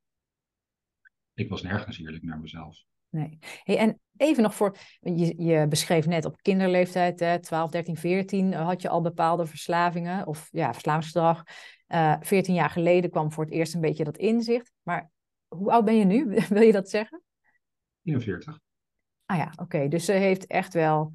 Ik 1.33 1.49
was 1.49 1.61
nergens 1.61 1.99
eerlijk 1.99 2.23
naar 2.23 2.39
mezelf. 2.39 2.83
Nee. 3.13 3.39
Hey, 3.63 3.77
en 3.77 3.99
even 4.17 4.43
nog 4.43 4.55
voor, 4.55 4.77
je, 4.99 5.43
je 5.43 5.67
beschreef 5.67 6.05
net 6.05 6.25
op 6.25 6.41
kinderleeftijd, 6.41 7.19
hè, 7.19 7.39
12, 7.39 7.71
13, 7.71 7.97
14, 7.97 8.53
had 8.53 8.81
je 8.81 8.89
al 8.89 9.01
bepaalde 9.01 9.45
verslavingen 9.45 10.27
of 10.27 10.47
ja, 10.51 10.71
verslavingsgedrag. 10.71 11.43
Uh, 11.87 12.11
eh, 12.11 12.21
14 12.21 12.53
jaar 12.53 12.69
geleden 12.69 13.09
kwam 13.09 13.31
voor 13.31 13.43
het 13.43 13.53
eerst 13.53 13.73
een 13.73 13.81
beetje 13.81 14.03
dat 14.03 14.17
inzicht. 14.17 14.71
Maar 14.81 15.09
hoe 15.47 15.71
oud 15.71 15.85
ben 15.85 15.95
je 15.95 16.05
nu? 16.05 16.25
Wil 16.49 16.61
je 16.61 16.71
dat 16.71 16.89
zeggen? 16.89 17.23
44. 18.03 18.59
Ah 19.25 19.37
ja, 19.37 19.53
oké. 19.55 19.87
Dus 19.87 20.05
ze 20.05 20.11
heeft 20.11 20.47
echt 20.47 20.73
wel 20.73 21.11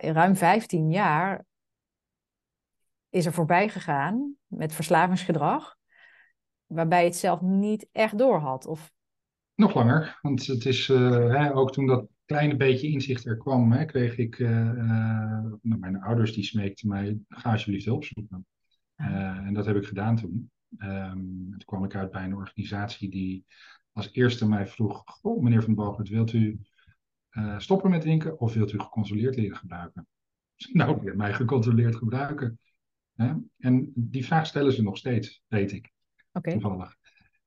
ruim 0.00 0.36
15 0.36 0.90
jaar 0.90 1.44
is 3.08 3.26
er 3.26 3.32
voorbij 3.32 3.68
gegaan 3.68 4.36
met 4.46 4.72
verslavingsgedrag, 4.72 5.76
waarbij 6.66 7.00
je 7.00 7.08
het 7.08 7.16
zelf 7.16 7.40
niet 7.40 7.88
echt 7.92 8.18
door 8.18 8.38
had? 8.38 8.66
Of... 8.66 8.92
Nog 9.54 9.74
langer, 9.74 10.18
want 10.22 10.46
het 10.46 10.66
is 10.66 10.88
uh, 10.88 11.30
hè, 11.34 11.54
ook 11.54 11.72
toen 11.72 11.86
dat 11.86 12.06
kleine 12.24 12.56
beetje 12.56 12.88
inzicht 12.88 13.26
er 13.26 13.36
kwam, 13.36 13.72
hè, 13.72 13.84
kreeg 13.84 14.18
ik, 14.18 14.38
uh, 14.38 14.72
uh, 14.72 15.44
mijn 15.62 16.00
ouders 16.00 16.32
die 16.32 16.44
smeekten 16.44 16.88
mij, 16.88 17.18
ga 17.28 17.50
alsjeblieft 17.52 17.84
hulp 17.84 18.04
zoeken. 18.04 18.46
en 18.96 19.54
dat 19.54 19.66
heb 19.66 19.76
ik 19.76 19.84
gedaan 19.84 20.16
toen. 20.16 20.50
Um, 20.78 21.50
toen 21.50 21.64
kwam 21.64 21.84
ik 21.84 21.94
uit 21.94 22.10
bij 22.10 22.24
een 22.24 22.36
organisatie 22.36 23.10
die 23.10 23.44
als 23.92 24.12
eerste 24.12 24.48
mij 24.48 24.66
vroeg, 24.66 25.02
goh, 25.04 25.42
meneer 25.42 25.62
Van 25.62 25.74
Bogert, 25.74 26.08
wilt 26.08 26.32
u 26.32 26.60
stoppen 27.58 27.90
met 27.90 28.00
drinken 28.00 28.40
of 28.40 28.54
wilt 28.54 28.72
u 28.72 28.78
gecontroleerd 28.78 29.36
leren 29.36 29.56
gebruiken? 29.56 30.06
Nou, 30.72 31.04
leer 31.04 31.16
mij 31.16 31.34
gecontroleerd 31.34 31.96
gebruiken. 31.96 32.58
Hè? 33.14 33.34
En 33.58 33.92
die 33.94 34.24
vraag 34.24 34.46
stellen 34.46 34.72
ze 34.72 34.82
nog 34.82 34.96
steeds, 34.96 35.42
weet 35.48 35.72
ik. 35.72 35.92
Okay. 36.32 36.52
Toevallig. 36.52 36.96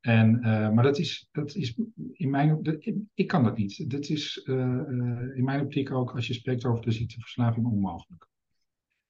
En, 0.06 0.36
uh, 0.36 0.70
maar 0.70 0.84
dat 0.84 0.98
is, 0.98 1.28
dat 1.32 1.56
is 1.56 1.80
in 2.14 2.30
mijn 2.30 2.64
dat, 2.64 2.92
ik 3.14 3.28
kan 3.28 3.44
dat 3.44 3.58
niet. 3.58 3.90
Dat 3.90 4.08
is 4.08 4.46
uh, 4.46 4.56
uh, 4.56 5.38
in 5.38 5.44
mijn 5.44 5.62
optiek 5.62 5.92
ook, 5.92 6.12
als 6.12 6.28
je 6.28 6.34
spreekt 6.34 6.66
over 6.66 6.86
de 6.86 6.92
ziekteverslaving, 6.92 7.66
onmogelijk. 7.66 8.28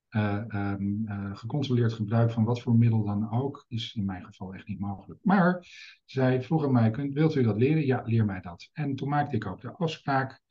Um, 0.09 1.05
gecontroleerd 1.33 1.93
gebruik 1.93 2.31
van 2.31 2.43
wat 2.43 2.61
voor 2.61 2.75
middel 2.75 3.03
dan 3.03 3.31
ook, 3.31 3.65
is 3.67 3.95
in 3.95 4.05
mijn 4.05 4.25
geval 4.25 4.53
echt 4.53 4.67
niet 4.67 4.79
mogelijk. 4.79 5.19
Maar 5.23 5.67
zij 6.05 6.43
vroegen 6.43 6.71
mij, 6.71 6.89
kunt, 6.89 7.13
wilt 7.13 7.35
u 7.35 7.43
dat 7.43 7.57
leren? 7.57 7.85
Ja, 7.85 8.01
leer 8.05 8.25
mij 8.25 8.41
dat. 8.41 8.69
En 8.73 8.95
toen 8.95 9.09
maakte 9.09 9.35
ik 9.35 9.45
ook 9.45 9.61
de 9.61 9.71
afspraak 9.71 10.41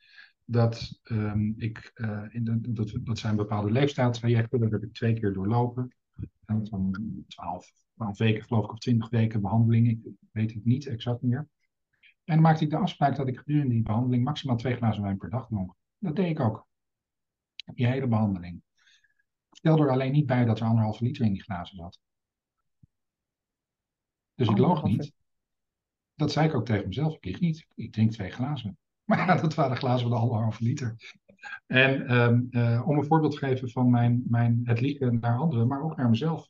dat 0.45 1.01
um, 1.05 1.55
ik, 1.57 1.93
in 2.31 2.45
de, 2.45 2.73
dat, 3.03 3.19
zijn 3.19 3.37
bepaalde 3.37 3.71
leefstijltrajecten, 3.71 4.61
dat 4.61 4.71
heb 4.71 4.83
ik 4.83 4.93
twee 4.93 5.21
keer 5.21 5.33
doorlopen. 5.33 5.95
En 6.45 6.67
van 6.67 6.95
twaalf 7.27 7.73
12 7.95 8.19
weken, 8.19 8.45
geloof 8.45 8.65
ik, 8.65 8.73
of 8.73 8.79
20 8.79 9.09
weken 9.09 9.41
behandeling. 9.41 9.89
Ik 9.89 10.13
weet 10.33 10.55
het 10.55 10.65
niet 10.65 10.87
exact 10.87 11.23
meer. 11.23 11.49
En 12.25 12.35
dan 12.35 12.41
maakte 12.41 12.65
ik 12.65 12.71
de 12.71 12.77
afspraak 12.77 13.17
dat 13.17 13.29
ik 13.29 13.39
gedurende 13.39 13.75
die 13.75 13.83
behandeling 13.83 14.25
maximaal 14.25 14.57
twee 14.57 14.77
glazen 14.77 15.03
wijn 15.03 15.17
per 15.17 15.31
dag 15.31 15.47
dronk. 15.47 15.75
Dat 15.99 16.17
deed 16.17 16.31
ik 16.31 16.41
ook. 16.41 16.67
Die 17.75 17.87
hele 17.87 18.07
behandeling. 18.07 18.63
Ik 19.51 19.57
stel 19.57 19.79
er 19.79 19.91
alleen 19.91 20.13
niet 20.13 20.27
bij 20.27 20.45
dat 20.45 20.61
er 20.61 20.67
anderhalve 20.67 21.05
liter 21.05 21.25
in 21.25 21.33
die 21.33 21.43
glazen 21.43 21.77
zat. 21.77 22.01
Dus 24.35 24.49
ik 24.49 24.59
loog 24.59 24.83
niet. 24.83 25.13
Dat 26.15 26.33
zei 26.33 26.49
ik 26.49 26.55
ook 26.55 26.67
tegen 26.67 26.89
mezelf. 26.89 27.15
Ik 27.15 27.25
lieg 27.25 27.41
niet. 27.41 27.67
Ik 27.75 27.93
drink 27.93 28.11
twee 28.11 28.31
glazen. 28.31 28.79
Maar 29.05 29.19
ja, 29.19 29.37
dat 29.37 29.55
waren 29.55 29.77
glazen 29.77 30.09
van 30.09 30.11
de 30.11 30.23
anderhalve 30.23 30.63
liter. 30.63 30.97
En 31.67 32.15
um, 32.15 32.47
uh, 32.51 32.89
om 32.89 32.99
een 32.99 33.05
voorbeeld 33.05 33.33
te 33.33 33.39
geven 33.39 33.71
van 33.71 33.91
mijn, 33.91 34.23
mijn, 34.27 34.61
het 34.65 34.81
liegen 34.81 35.19
naar 35.21 35.39
anderen, 35.39 35.67
maar 35.67 35.83
ook 35.83 35.97
naar 35.97 36.09
mezelf. 36.09 36.49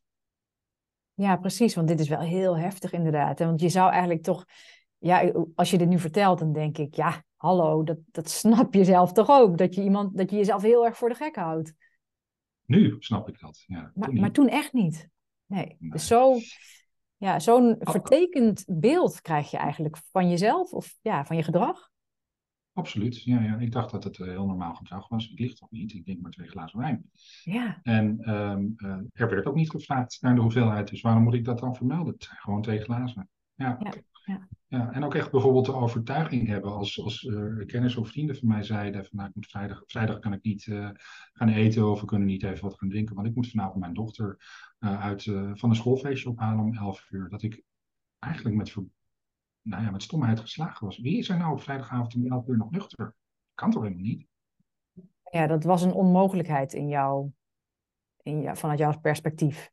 Ja, 1.14 1.36
precies. 1.36 1.74
Want 1.74 1.88
dit 1.88 2.00
is 2.00 2.08
wel 2.08 2.20
heel 2.20 2.58
heftig 2.58 2.92
inderdaad. 2.92 3.38
Want 3.38 3.60
je 3.60 3.68
zou 3.68 3.90
eigenlijk 3.90 4.22
toch, 4.22 4.44
ja, 4.98 5.32
als 5.54 5.70
je 5.70 5.78
dit 5.78 5.88
nu 5.88 5.98
vertelt, 5.98 6.38
dan 6.38 6.52
denk 6.52 6.78
ik, 6.78 6.94
ja, 6.94 7.24
hallo, 7.36 7.82
dat, 7.82 7.98
dat 8.10 8.28
snap 8.28 8.74
je 8.74 8.84
zelf 8.84 9.12
toch 9.12 9.30
ook. 9.30 9.58
Dat 9.58 9.74
je, 9.74 9.82
iemand, 9.82 10.16
dat 10.16 10.30
je 10.30 10.36
jezelf 10.36 10.62
heel 10.62 10.84
erg 10.84 10.96
voor 10.96 11.08
de 11.08 11.14
gek 11.14 11.36
houdt. 11.36 11.74
Nu 12.64 12.96
snap 12.98 13.28
ik 13.28 13.40
dat. 13.40 13.64
Ja, 13.66 13.92
maar, 13.94 14.08
toen 14.08 14.20
maar 14.20 14.30
toen 14.30 14.48
echt 14.48 14.72
niet. 14.72 15.08
Nee. 15.46 15.76
Dus 15.78 16.06
zo, 16.06 16.36
ja, 17.16 17.38
zo'n 17.38 17.76
vertekend 17.78 18.64
beeld 18.66 19.20
krijg 19.20 19.50
je 19.50 19.56
eigenlijk 19.56 19.96
van 20.12 20.30
jezelf 20.30 20.72
of 20.72 20.94
ja, 21.00 21.24
van 21.24 21.36
je 21.36 21.42
gedrag. 21.42 21.92
Absoluut, 22.74 23.22
ja, 23.22 23.42
ja. 23.42 23.58
Ik 23.58 23.72
dacht 23.72 23.90
dat 23.90 24.04
het 24.04 24.18
uh, 24.18 24.28
heel 24.28 24.46
normaal 24.46 24.74
gedrag 24.74 25.08
was. 25.08 25.30
Ik 25.30 25.38
ligt 25.38 25.56
toch 25.56 25.70
niet, 25.70 25.92
ik 25.92 26.06
denk 26.06 26.20
maar 26.20 26.30
twee 26.30 26.48
glazen 26.48 26.78
wijn. 26.78 27.10
Ja. 27.42 27.80
En 27.82 28.30
um, 28.30 28.74
uh, 28.76 28.98
er 29.12 29.28
werd 29.28 29.46
ook 29.46 29.54
niet 29.54 29.70
gevraagd 29.70 30.18
naar 30.20 30.34
de 30.34 30.40
hoeveelheid, 30.40 30.88
dus 30.88 31.00
waarom 31.00 31.22
moet 31.22 31.34
ik 31.34 31.44
dat 31.44 31.58
dan 31.58 31.76
vermelden? 31.76 32.12
Het 32.12 32.24
zijn 32.24 32.38
gewoon 32.38 32.62
twee 32.62 32.80
glazen. 32.80 33.28
Ja. 33.54 33.76
ja. 33.80 33.92
Ja. 34.24 34.48
ja. 34.66 34.92
en 34.92 35.04
ook 35.04 35.14
echt 35.14 35.30
bijvoorbeeld 35.30 35.66
de 35.66 35.74
overtuiging 35.74 36.46
hebben 36.48 36.72
als, 36.72 37.02
als 37.02 37.22
uh, 37.22 37.66
kennis 37.66 37.96
of 37.96 38.08
vrienden 38.08 38.36
van 38.36 38.48
mij 38.48 38.62
zeiden 38.62 39.04
van 39.04 39.16
nou, 39.16 39.28
ik 39.28 39.34
moet 39.34 39.46
vrijdag, 39.46 39.82
vrijdag 39.86 40.18
kan 40.18 40.32
ik 40.32 40.42
niet 40.42 40.64
gaan 41.32 41.48
eten 41.48 41.90
of 41.90 42.00
we 42.00 42.06
kunnen 42.06 42.28
niet 42.28 42.42
even 42.42 42.64
wat 42.64 42.78
gaan 42.78 42.88
drinken, 42.88 43.14
want 43.14 43.26
ik 43.26 43.34
moet 43.34 43.50
vanavond 43.50 43.80
mijn 43.80 43.94
dochter 43.94 44.38
uit, 44.78 45.22
van 45.52 45.70
een 45.70 45.76
schoolfeestje 45.76 46.28
ophalen 46.28 46.64
om 46.64 46.74
11 46.74 47.06
uur. 47.10 47.28
Dat 47.28 47.42
ik 47.42 47.62
eigenlijk 48.18 48.56
met 48.56 48.70
nou 49.64 49.82
ja, 49.82 49.90
met 49.90 50.02
stomheid 50.02 50.40
geslagen 50.40 50.86
was. 50.86 50.98
Wie 50.98 51.18
is 51.18 51.28
er 51.28 51.36
nou 51.36 51.52
op 51.52 51.60
vrijdagavond 51.60 52.14
om 52.14 52.26
11 52.26 52.46
uur 52.46 52.56
nog 52.56 52.70
nuchter? 52.70 53.14
Kan 53.54 53.70
toch 53.70 53.82
helemaal 53.82 54.04
niet? 54.04 54.26
Ja, 55.30 55.46
dat 55.46 55.64
was 55.64 55.82
een 55.82 55.92
onmogelijkheid 55.92 56.72
in 56.72 56.88
jou, 56.88 57.30
in 58.22 58.40
jou 58.40 58.56
vanuit 58.56 58.78
jouw 58.78 59.00
perspectief. 59.00 59.70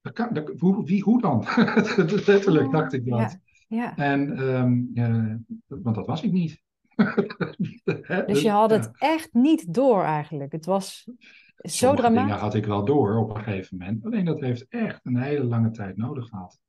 Dat 0.00 0.12
kan, 0.12 0.34
dat, 0.34 0.52
hoe, 0.58 0.84
wie, 0.84 1.02
hoe 1.02 1.20
dan? 1.20 1.44
Letterlijk 2.26 2.66
oh, 2.66 2.72
dacht 2.72 2.92
ik 2.92 3.08
dat. 3.08 3.18
Ja, 3.18 3.38
ja. 3.68 3.96
En, 3.96 4.38
um, 4.38 4.90
uh, 4.94 5.34
want 5.66 5.96
dat 5.96 6.06
was 6.06 6.22
ik 6.22 6.32
niet. 6.32 6.62
dus 8.26 8.42
je 8.42 8.50
had 8.50 8.70
het 8.70 8.90
echt 8.98 9.32
niet 9.32 9.74
door 9.74 10.02
eigenlijk. 10.02 10.52
Het 10.52 10.66
was 10.66 11.10
zo 11.56 11.94
dramatisch. 11.94 12.22
dingen 12.22 12.38
had 12.38 12.54
ik 12.54 12.66
wel 12.66 12.84
door 12.84 13.18
op 13.18 13.30
een 13.30 13.42
gegeven 13.42 13.76
moment. 13.78 14.04
Alleen 14.04 14.24
dat 14.24 14.40
heeft 14.40 14.68
echt 14.68 15.06
een 15.06 15.16
hele 15.16 15.44
lange 15.44 15.70
tijd 15.70 15.96
nodig 15.96 16.28
gehad. 16.28 16.60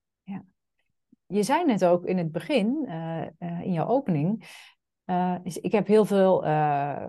Je 1.28 1.44
zei 1.44 1.66
net 1.66 1.86
ook 1.86 2.06
in 2.06 2.18
het 2.18 2.32
begin, 2.32 2.86
uh, 2.88 3.22
uh, 3.40 3.62
in 3.62 3.72
jouw 3.72 3.88
opening, 3.88 4.62
uh, 5.06 5.36
ik 5.44 5.72
heb 5.72 5.88
heel 5.88 6.06
veel 6.06 6.42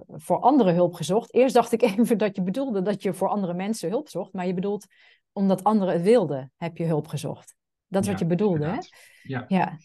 voor 0.06 0.40
anderen 0.40 0.74
hulp 0.74 0.94
gezocht. 0.94 1.34
Eerst 1.34 1.54
dacht 1.54 1.72
ik 1.72 1.82
even 1.98 2.18
dat 2.18 2.36
je 2.36 2.42
bedoelde 2.42 2.82
dat 2.82 3.02
je 3.02 3.12
voor 3.12 3.28
andere 3.28 3.54
mensen 3.54 3.88
hulp 3.88 4.08
zocht, 4.08 4.32
maar 4.32 4.46
je 4.46 4.54
bedoelt 4.54 4.86
omdat 5.32 5.64
anderen 5.64 5.94
het 5.94 6.02
wilden, 6.02 6.52
heb 6.56 6.76
je 6.76 6.84
hulp 6.84 7.06
gezocht. 7.06 7.56
Dat 7.86 8.02
is 8.02 8.08
wat 8.08 8.18
je 8.18 8.26
bedoelde, 8.26 8.66
hè? 8.66 8.78
Ja. 9.22 9.44
ja. 9.48 9.78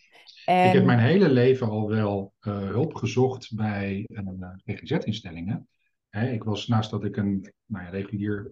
En... 0.45 0.67
Ik 0.67 0.73
heb 0.73 0.85
mijn 0.85 0.99
hele 0.99 1.29
leven 1.29 1.69
al 1.69 1.89
wel 1.89 2.33
hulp 2.39 2.95
gezocht 2.95 3.55
bij 3.55 4.07
GGZ-instellingen. 4.65 5.67
ik 6.09 6.43
was 6.43 6.67
naast 6.67 6.91
dat 6.91 7.03
ik 7.03 7.17
een 7.17 7.53
nou 7.65 7.85
ja, 7.85 7.89
regulier 7.89 8.51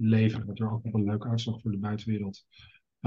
leven, 0.00 0.46
wat 0.46 0.58
er 0.58 0.72
ook 0.72 0.82
wel 0.82 0.94
een 0.94 1.04
leuk 1.04 1.26
uitzag 1.26 1.60
voor 1.60 1.70
de 1.70 1.78
buitenwereld, 1.78 2.44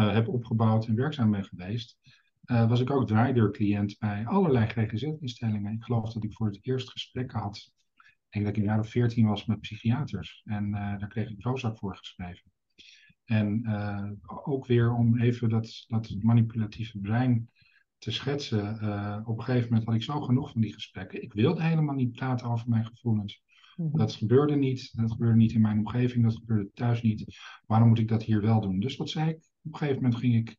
heb 0.09 0.27
opgebouwd 0.27 0.87
en 0.87 0.95
werkzaam 0.95 1.31
ben 1.31 1.45
geweest, 1.45 1.99
uh, 2.45 2.69
was 2.69 2.79
ik 2.79 2.89
ook 2.89 3.07
draaideurcliënt 3.07 3.99
bij 3.99 4.25
allerlei 4.25 4.65
GGZ-instellingen. 4.65 5.73
Ik 5.73 5.83
geloof 5.83 6.13
dat 6.13 6.23
ik 6.23 6.33
voor 6.33 6.47
het 6.47 6.59
eerst 6.61 6.89
gesprekken 6.89 7.39
had. 7.39 7.71
Ik 7.97 8.27
denk 8.29 8.45
dat 8.45 8.55
ik 8.55 8.61
een 8.61 8.69
jaar 8.69 8.79
of 8.79 8.89
veertien 8.89 9.27
was 9.27 9.45
met 9.45 9.61
psychiaters. 9.61 10.41
En 10.45 10.65
uh, 10.65 10.99
daar 10.99 11.07
kreeg 11.07 11.29
ik 11.29 11.37
Prozac 11.37 11.77
voor 11.77 11.95
geschreven. 11.95 12.51
En 13.25 13.69
ook 14.43 14.65
weer 14.65 14.93
om 14.93 15.19
even 15.19 15.49
dat, 15.49 15.85
dat 15.87 16.15
manipulatieve 16.19 16.99
brein 16.99 17.49
te 17.97 18.11
schetsen. 18.11 18.73
op 19.25 19.37
een 19.37 19.43
gegeven 19.43 19.69
moment 19.69 19.85
had 19.85 19.95
ik 19.95 20.03
zo 20.03 20.21
genoeg 20.21 20.51
van 20.51 20.61
die 20.61 20.73
gesprekken. 20.73 21.23
Ik 21.23 21.33
wilde 21.33 21.63
helemaal 21.63 21.95
niet 21.95 22.11
praten 22.11 22.47
over 22.47 22.69
mijn 22.69 22.85
gevoelens. 22.85 23.43
Mhm. 23.75 23.97
Dat 23.97 24.13
gebeurde 24.13 24.55
niet. 24.55 24.97
Dat 24.97 25.11
gebeurde 25.11 25.37
niet 25.37 25.51
in 25.51 25.61
mijn 25.61 25.77
omgeving. 25.77 26.23
Dat 26.23 26.35
gebeurde 26.35 26.69
thuis 26.73 27.01
niet. 27.01 27.39
Waarom 27.65 27.87
moet 27.87 27.99
ik 27.99 28.07
dat 28.07 28.23
hier 28.23 28.41
wel 28.41 28.61
doen? 28.61 28.79
Dus 28.79 28.97
wat 28.97 29.09
zei 29.09 29.29
ik? 29.29 29.50
Op 29.63 29.71
een 29.71 29.77
gegeven 29.77 30.01
moment 30.01 30.19
ging 30.19 30.35
ik 30.35 30.57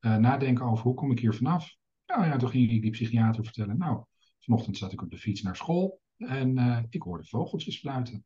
uh, 0.00 0.16
nadenken 0.16 0.64
over 0.64 0.84
hoe 0.84 0.94
kom 0.94 1.10
ik 1.10 1.18
hier 1.18 1.34
vanaf. 1.34 1.76
Nou 2.06 2.24
ja, 2.24 2.36
toen 2.36 2.48
ging 2.48 2.70
ik 2.70 2.82
die 2.82 2.90
psychiater 2.90 3.44
vertellen. 3.44 3.78
Nou, 3.78 4.04
vanochtend 4.38 4.76
zat 4.76 4.92
ik 4.92 5.02
op 5.02 5.10
de 5.10 5.18
fiets 5.18 5.42
naar 5.42 5.56
school 5.56 6.00
en 6.16 6.58
uh, 6.58 6.78
ik 6.88 7.02
hoorde 7.02 7.24
vogeltjes 7.24 7.78
fluiten. 7.78 8.24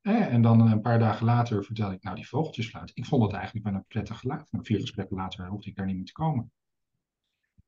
Eh, 0.00 0.32
en 0.32 0.42
dan 0.42 0.60
een 0.60 0.80
paar 0.80 0.98
dagen 0.98 1.26
later 1.26 1.64
vertel 1.64 1.92
ik, 1.92 2.02
nou 2.02 2.16
die 2.16 2.28
vogeltjes 2.28 2.68
fluiten. 2.68 2.96
Ik 2.96 3.06
vond 3.06 3.22
het 3.22 3.32
eigenlijk 3.32 3.66
een 3.66 3.84
prettig 3.88 4.18
geluid. 4.18 4.52
Nou, 4.52 4.64
vier 4.64 4.80
gesprekken 4.80 5.16
later 5.16 5.46
hoefde 5.46 5.70
ik 5.70 5.76
daar 5.76 5.86
niet 5.86 5.96
meer 5.96 6.04
te 6.04 6.12
komen. 6.12 6.52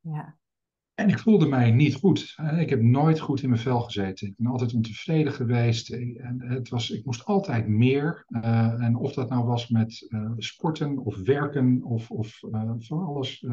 Ja. 0.01 0.39
En 1.01 1.09
ik 1.09 1.19
voelde 1.19 1.47
mij 1.47 1.71
niet 1.71 1.95
goed. 1.95 2.37
Ik 2.59 2.71
heb 2.71 2.81
nooit 2.81 3.21
goed 3.21 3.43
in 3.43 3.49
mijn 3.49 3.61
vel 3.61 3.81
gezeten. 3.81 4.27
Ik 4.27 4.35
ben 4.37 4.51
altijd 4.51 4.75
ontevreden 4.75 5.33
geweest. 5.33 5.91
En 5.91 6.37
het 6.39 6.69
was, 6.69 6.91
ik 6.91 7.05
moest 7.05 7.25
altijd 7.25 7.69
meer. 7.69 8.25
Uh, 8.29 8.83
en 8.83 8.97
of 8.97 9.13
dat 9.13 9.29
nou 9.29 9.45
was 9.45 9.69
met 9.69 10.09
sporten 10.37 10.99
of 10.99 11.17
werken 11.17 11.83
of, 11.83 12.11
of 12.11 12.39
van 12.79 13.05
alles. 13.05 13.45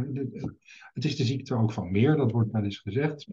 het 0.93 1.05
is 1.05 1.15
de 1.15 1.23
ziekte 1.23 1.55
ook 1.55 1.71
van 1.71 1.91
meer, 1.91 2.15
dat 2.15 2.31
wordt 2.31 2.51
wel 2.51 2.63
eens 2.63 2.79
gezegd. 2.79 3.27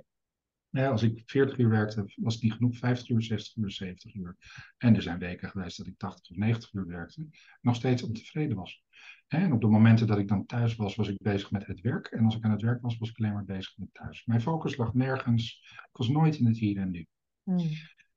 Ja, 0.74 0.90
als 0.90 1.02
ik 1.02 1.22
40 1.26 1.58
uur 1.58 1.68
werkte, 1.68 2.12
was 2.16 2.34
het 2.34 2.42
niet 2.42 2.52
genoeg. 2.52 2.76
50 2.76 3.08
uur, 3.08 3.22
60 3.22 3.56
uur, 3.56 3.70
70 3.70 4.14
uur. 4.14 4.36
En 4.78 4.94
er 4.94 5.02
zijn 5.02 5.18
weken 5.18 5.48
geweest 5.48 5.76
dat 5.76 5.86
ik 5.86 5.98
80 5.98 6.30
of 6.30 6.36
90 6.36 6.72
uur 6.72 6.86
werkte. 6.86 7.26
Nog 7.60 7.76
steeds 7.76 8.02
ontevreden 8.02 8.56
was. 8.56 8.84
En 9.26 9.52
op 9.52 9.60
de 9.60 9.66
momenten 9.66 10.06
dat 10.06 10.18
ik 10.18 10.28
dan 10.28 10.46
thuis 10.46 10.76
was, 10.76 10.94
was 10.94 11.08
ik 11.08 11.22
bezig 11.22 11.50
met 11.50 11.66
het 11.66 11.80
werk. 11.80 12.06
En 12.06 12.24
als 12.24 12.36
ik 12.36 12.44
aan 12.44 12.50
het 12.50 12.62
werk 12.62 12.82
was, 12.82 12.98
was 12.98 13.10
ik 13.10 13.18
alleen 13.18 13.32
maar 13.32 13.44
bezig 13.44 13.76
met 13.76 13.88
thuis. 13.92 14.24
Mijn 14.24 14.40
focus 14.40 14.76
lag 14.76 14.94
nergens. 14.94 15.74
Ik 15.90 15.96
was 15.96 16.08
nooit 16.08 16.36
in 16.36 16.46
het 16.46 16.58
hier 16.58 16.76
en 16.76 16.90
nu. 16.90 17.06
Hmm. 17.42 17.70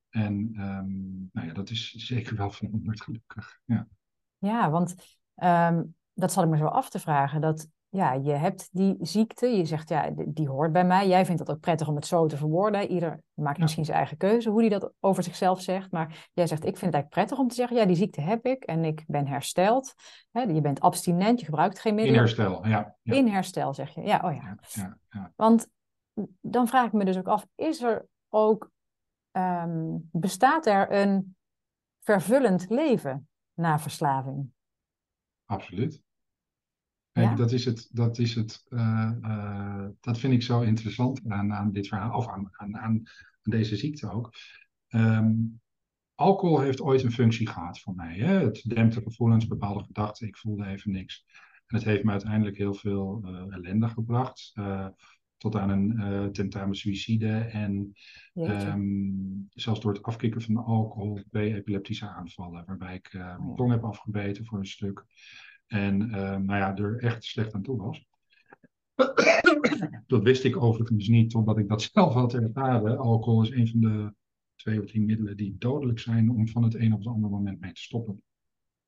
En 0.09 0.33
um, 0.59 1.29
nou 1.31 1.47
ja, 1.47 1.53
dat 1.53 1.69
is 1.69 1.91
zeker 1.91 2.35
wel 2.35 2.49
veranderd, 2.49 3.01
gelukkig. 3.01 3.59
Ja, 3.65 3.87
ja 4.37 4.69
want 4.69 4.95
um, 5.35 5.95
dat 6.13 6.31
zat 6.31 6.43
ik 6.43 6.49
me 6.49 6.57
zo 6.57 6.65
af 6.65 6.89
te 6.89 6.99
vragen. 6.99 7.41
Dat 7.41 7.69
ja, 7.89 8.13
je 8.13 8.31
hebt 8.31 8.69
die 8.71 8.95
ziekte. 8.99 9.47
Je 9.47 9.65
zegt, 9.65 9.89
ja, 9.89 10.09
die 10.15 10.49
hoort 10.49 10.71
bij 10.71 10.85
mij. 10.85 11.07
Jij 11.07 11.25
vindt 11.25 11.39
het 11.39 11.49
ook 11.49 11.59
prettig 11.59 11.87
om 11.87 11.95
het 11.95 12.05
zo 12.05 12.25
te 12.25 12.37
verwoorden. 12.37 12.91
Ieder 12.91 13.21
maakt 13.33 13.59
misschien 13.59 13.85
zijn 13.85 13.97
eigen 13.97 14.17
keuze 14.17 14.49
hoe 14.49 14.59
hij 14.59 14.69
dat 14.69 14.93
over 14.99 15.23
zichzelf 15.23 15.61
zegt. 15.61 15.91
Maar 15.91 16.29
jij 16.33 16.47
zegt, 16.47 16.65
ik 16.65 16.77
vind 16.77 16.85
het 16.85 16.93
eigenlijk 16.93 17.13
prettig 17.13 17.37
om 17.37 17.47
te 17.47 17.55
zeggen, 17.55 17.77
ja, 17.77 17.85
die 17.85 17.95
ziekte 17.95 18.21
heb 18.21 18.45
ik 18.45 18.63
en 18.63 18.85
ik 18.85 19.03
ben 19.07 19.27
hersteld. 19.27 19.93
je 20.31 20.61
bent 20.61 20.79
abstinent, 20.79 21.39
je 21.39 21.45
gebruikt 21.45 21.79
geen 21.79 21.95
middelen. 21.95 22.19
In 22.19 22.25
herstel, 22.25 22.67
ja. 22.67 22.95
ja. 23.01 23.13
In 23.13 23.27
herstel, 23.27 23.73
zeg 23.73 23.89
je. 23.89 24.01
Ja, 24.01 24.21
oh 24.23 24.33
ja. 24.33 24.57
ja 25.09 25.33
Want 25.35 25.67
dan 26.41 26.67
vraag 26.67 26.85
ik 26.85 26.93
me 26.93 27.05
dus 27.05 27.17
ook 27.17 27.27
af, 27.27 27.47
is 27.55 27.81
er 27.81 28.07
ook, 28.29 28.71
ehm, 29.31 29.97
bestaat 30.11 30.65
er 30.65 30.91
een 30.91 31.35
vervullend 31.99 32.65
leven 32.69 33.27
na 33.53 33.79
verslaving? 33.79 34.51
Absoluut. 35.45 36.05
Kijk, 37.17 37.37
dat 37.37 37.51
is 37.51 37.65
het, 37.65 37.89
dat 37.91 38.17
is 38.17 38.35
het, 38.35 38.65
uh, 38.69 39.11
uh, 39.21 39.85
dat 39.99 40.17
vind 40.19 40.33
ik 40.33 40.43
zo 40.43 40.61
interessant 40.61 41.21
aan, 41.27 41.53
aan 41.53 41.71
dit 41.71 41.87
verhaal, 41.87 42.17
of 42.17 42.27
aan, 42.27 42.49
aan, 42.51 42.77
aan 42.77 43.03
deze 43.41 43.75
ziekte 43.75 44.11
ook. 44.11 44.33
Um, 44.89 45.61
alcohol 46.15 46.59
heeft 46.59 46.81
ooit 46.81 47.03
een 47.03 47.11
functie 47.11 47.47
gehad 47.47 47.79
voor 47.79 47.95
mij. 47.95 48.17
Hè? 48.17 48.39
Het 48.39 48.63
dempte 48.67 49.01
gevoelens, 49.01 49.47
bepaalde 49.47 49.83
gedachten, 49.83 50.27
ik 50.27 50.37
voelde 50.37 50.65
even 50.65 50.91
niks. 50.91 51.25
En 51.65 51.75
het 51.75 51.85
heeft 51.85 52.03
me 52.03 52.11
uiteindelijk 52.11 52.57
heel 52.57 52.73
veel 52.73 53.21
uh, 53.25 53.55
ellende 53.55 53.87
gebracht. 53.87 54.53
tot 55.37 55.55
aan 55.55 55.69
een 55.69 56.31
tentamen 56.31 56.75
suïcide 56.75 57.37
en 57.37 57.93
um, 58.33 59.47
zelfs 59.49 59.81
door 59.81 59.93
het 59.93 60.03
afkicken 60.03 60.41
van 60.41 60.57
alcohol 60.57 61.19
twee 61.29 61.55
epileptische 61.55 62.07
aanvallen, 62.07 62.63
waarbij 62.65 62.95
ik 62.95 63.09
mijn 63.13 63.39
oh 63.39 63.55
tong 63.55 63.71
heb 63.71 63.83
afgebeten 63.83 64.45
voor 64.45 64.59
een 64.59 64.65
stuk. 64.65 65.05
En 65.67 66.01
uh, 66.01 66.15
nou 66.15 66.55
ja, 66.55 66.75
er 66.75 66.97
echt 66.97 67.23
slecht 67.23 67.53
aan 67.53 67.61
toe 67.61 67.77
was. 67.77 68.05
dat 70.07 70.23
wist 70.23 70.43
ik 70.43 70.61
overigens 70.61 71.07
niet, 71.07 71.35
omdat 71.35 71.57
ik 71.57 71.67
dat 71.67 71.81
zelf 71.93 72.13
had 72.13 72.33
ervaren. 72.33 72.97
Alcohol 72.97 73.43
is 73.43 73.49
een 73.49 73.67
van 73.67 73.79
de 73.79 74.13
twee 74.55 74.79
of 74.79 74.85
drie 74.85 75.01
middelen 75.01 75.37
die 75.37 75.55
dodelijk 75.57 75.99
zijn 75.99 76.29
om 76.29 76.47
van 76.47 76.63
het 76.63 76.75
een 76.75 76.93
op 76.93 76.99
het 76.99 77.07
andere 77.07 77.33
moment 77.33 77.59
mee 77.59 77.71
te 77.71 77.81
stoppen. 77.81 78.21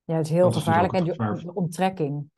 Ja, 0.04 0.16
het 0.16 0.26
is 0.26 0.32
heel 0.32 0.52
gevaarlijk. 0.52 0.94
en 0.94 1.04
de 1.04 1.54
onttrekking. 1.54 2.30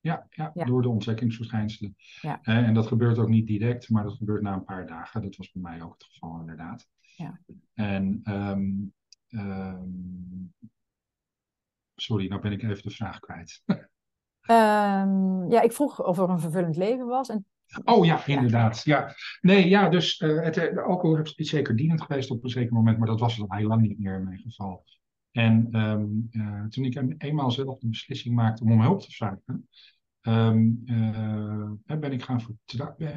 Ja, 0.00 0.26
ja, 0.30 0.52
door 0.54 0.82
de 0.82 0.88
onttrekkingsverschijnselen. 0.88 1.96
Ja. 2.20 2.42
Eh, 2.42 2.56
en 2.56 2.74
dat 2.74 2.86
gebeurt 2.86 3.18
ook 3.18 3.28
niet 3.28 3.46
direct, 3.46 3.90
maar 3.90 4.02
dat 4.02 4.16
gebeurt 4.16 4.42
na 4.42 4.54
een 4.54 4.64
paar 4.64 4.86
dagen. 4.86 5.22
Dat 5.22 5.36
was 5.36 5.52
bij 5.52 5.62
mij 5.62 5.82
ook 5.82 5.92
het 5.92 6.04
geval, 6.04 6.40
inderdaad. 6.40 6.88
Ja. 7.16 7.40
En 7.74 8.20
um, 8.24 8.92
um, 9.28 10.54
Sorry, 12.04 12.28
nou 12.28 12.40
ben 12.40 12.52
ik 12.52 12.62
even 12.62 12.82
de 12.82 12.90
vraag 12.90 13.18
kwijt. 13.18 13.62
Um, 13.66 15.50
ja, 15.50 15.60
ik 15.60 15.72
vroeg 15.72 16.04
of 16.04 16.18
er 16.18 16.30
een 16.30 16.40
vervullend 16.40 16.76
leven 16.76 17.06
was. 17.06 17.28
En... 17.28 17.46
Oh 17.84 18.04
ja, 18.04 18.26
inderdaad. 18.26 18.82
Ja. 18.84 19.14
Nee, 19.40 19.68
ja, 19.68 19.88
dus 19.88 20.20
uh, 20.20 20.42
het, 20.42 20.54
de 20.54 20.82
alcohol 20.82 21.18
is 21.18 21.50
zeker 21.50 21.76
dienend 21.76 22.02
geweest 22.02 22.30
op 22.30 22.44
een 22.44 22.50
zeker 22.50 22.72
moment, 22.72 22.98
maar 22.98 23.06
dat 23.06 23.20
was 23.20 23.36
het 23.36 23.50
al 23.50 23.56
heel 23.56 23.68
lang 23.68 23.80
niet 23.80 23.98
meer 23.98 24.14
in 24.14 24.24
mijn 24.24 24.38
geval. 24.38 24.84
En 25.30 25.80
um, 25.80 26.28
uh, 26.30 26.64
toen 26.64 26.84
ik 26.84 27.14
eenmaal 27.18 27.50
zelf 27.50 27.78
de 27.78 27.88
beslissing 27.88 28.34
maakte 28.34 28.64
om 28.64 28.72
om 28.72 28.80
hulp 28.80 29.00
te 29.00 29.10
vragen, 29.10 29.68
um, 30.22 30.82
uh, 30.84 31.98
ben, 31.98 32.12
ik 32.12 32.22
gaan 32.22 32.40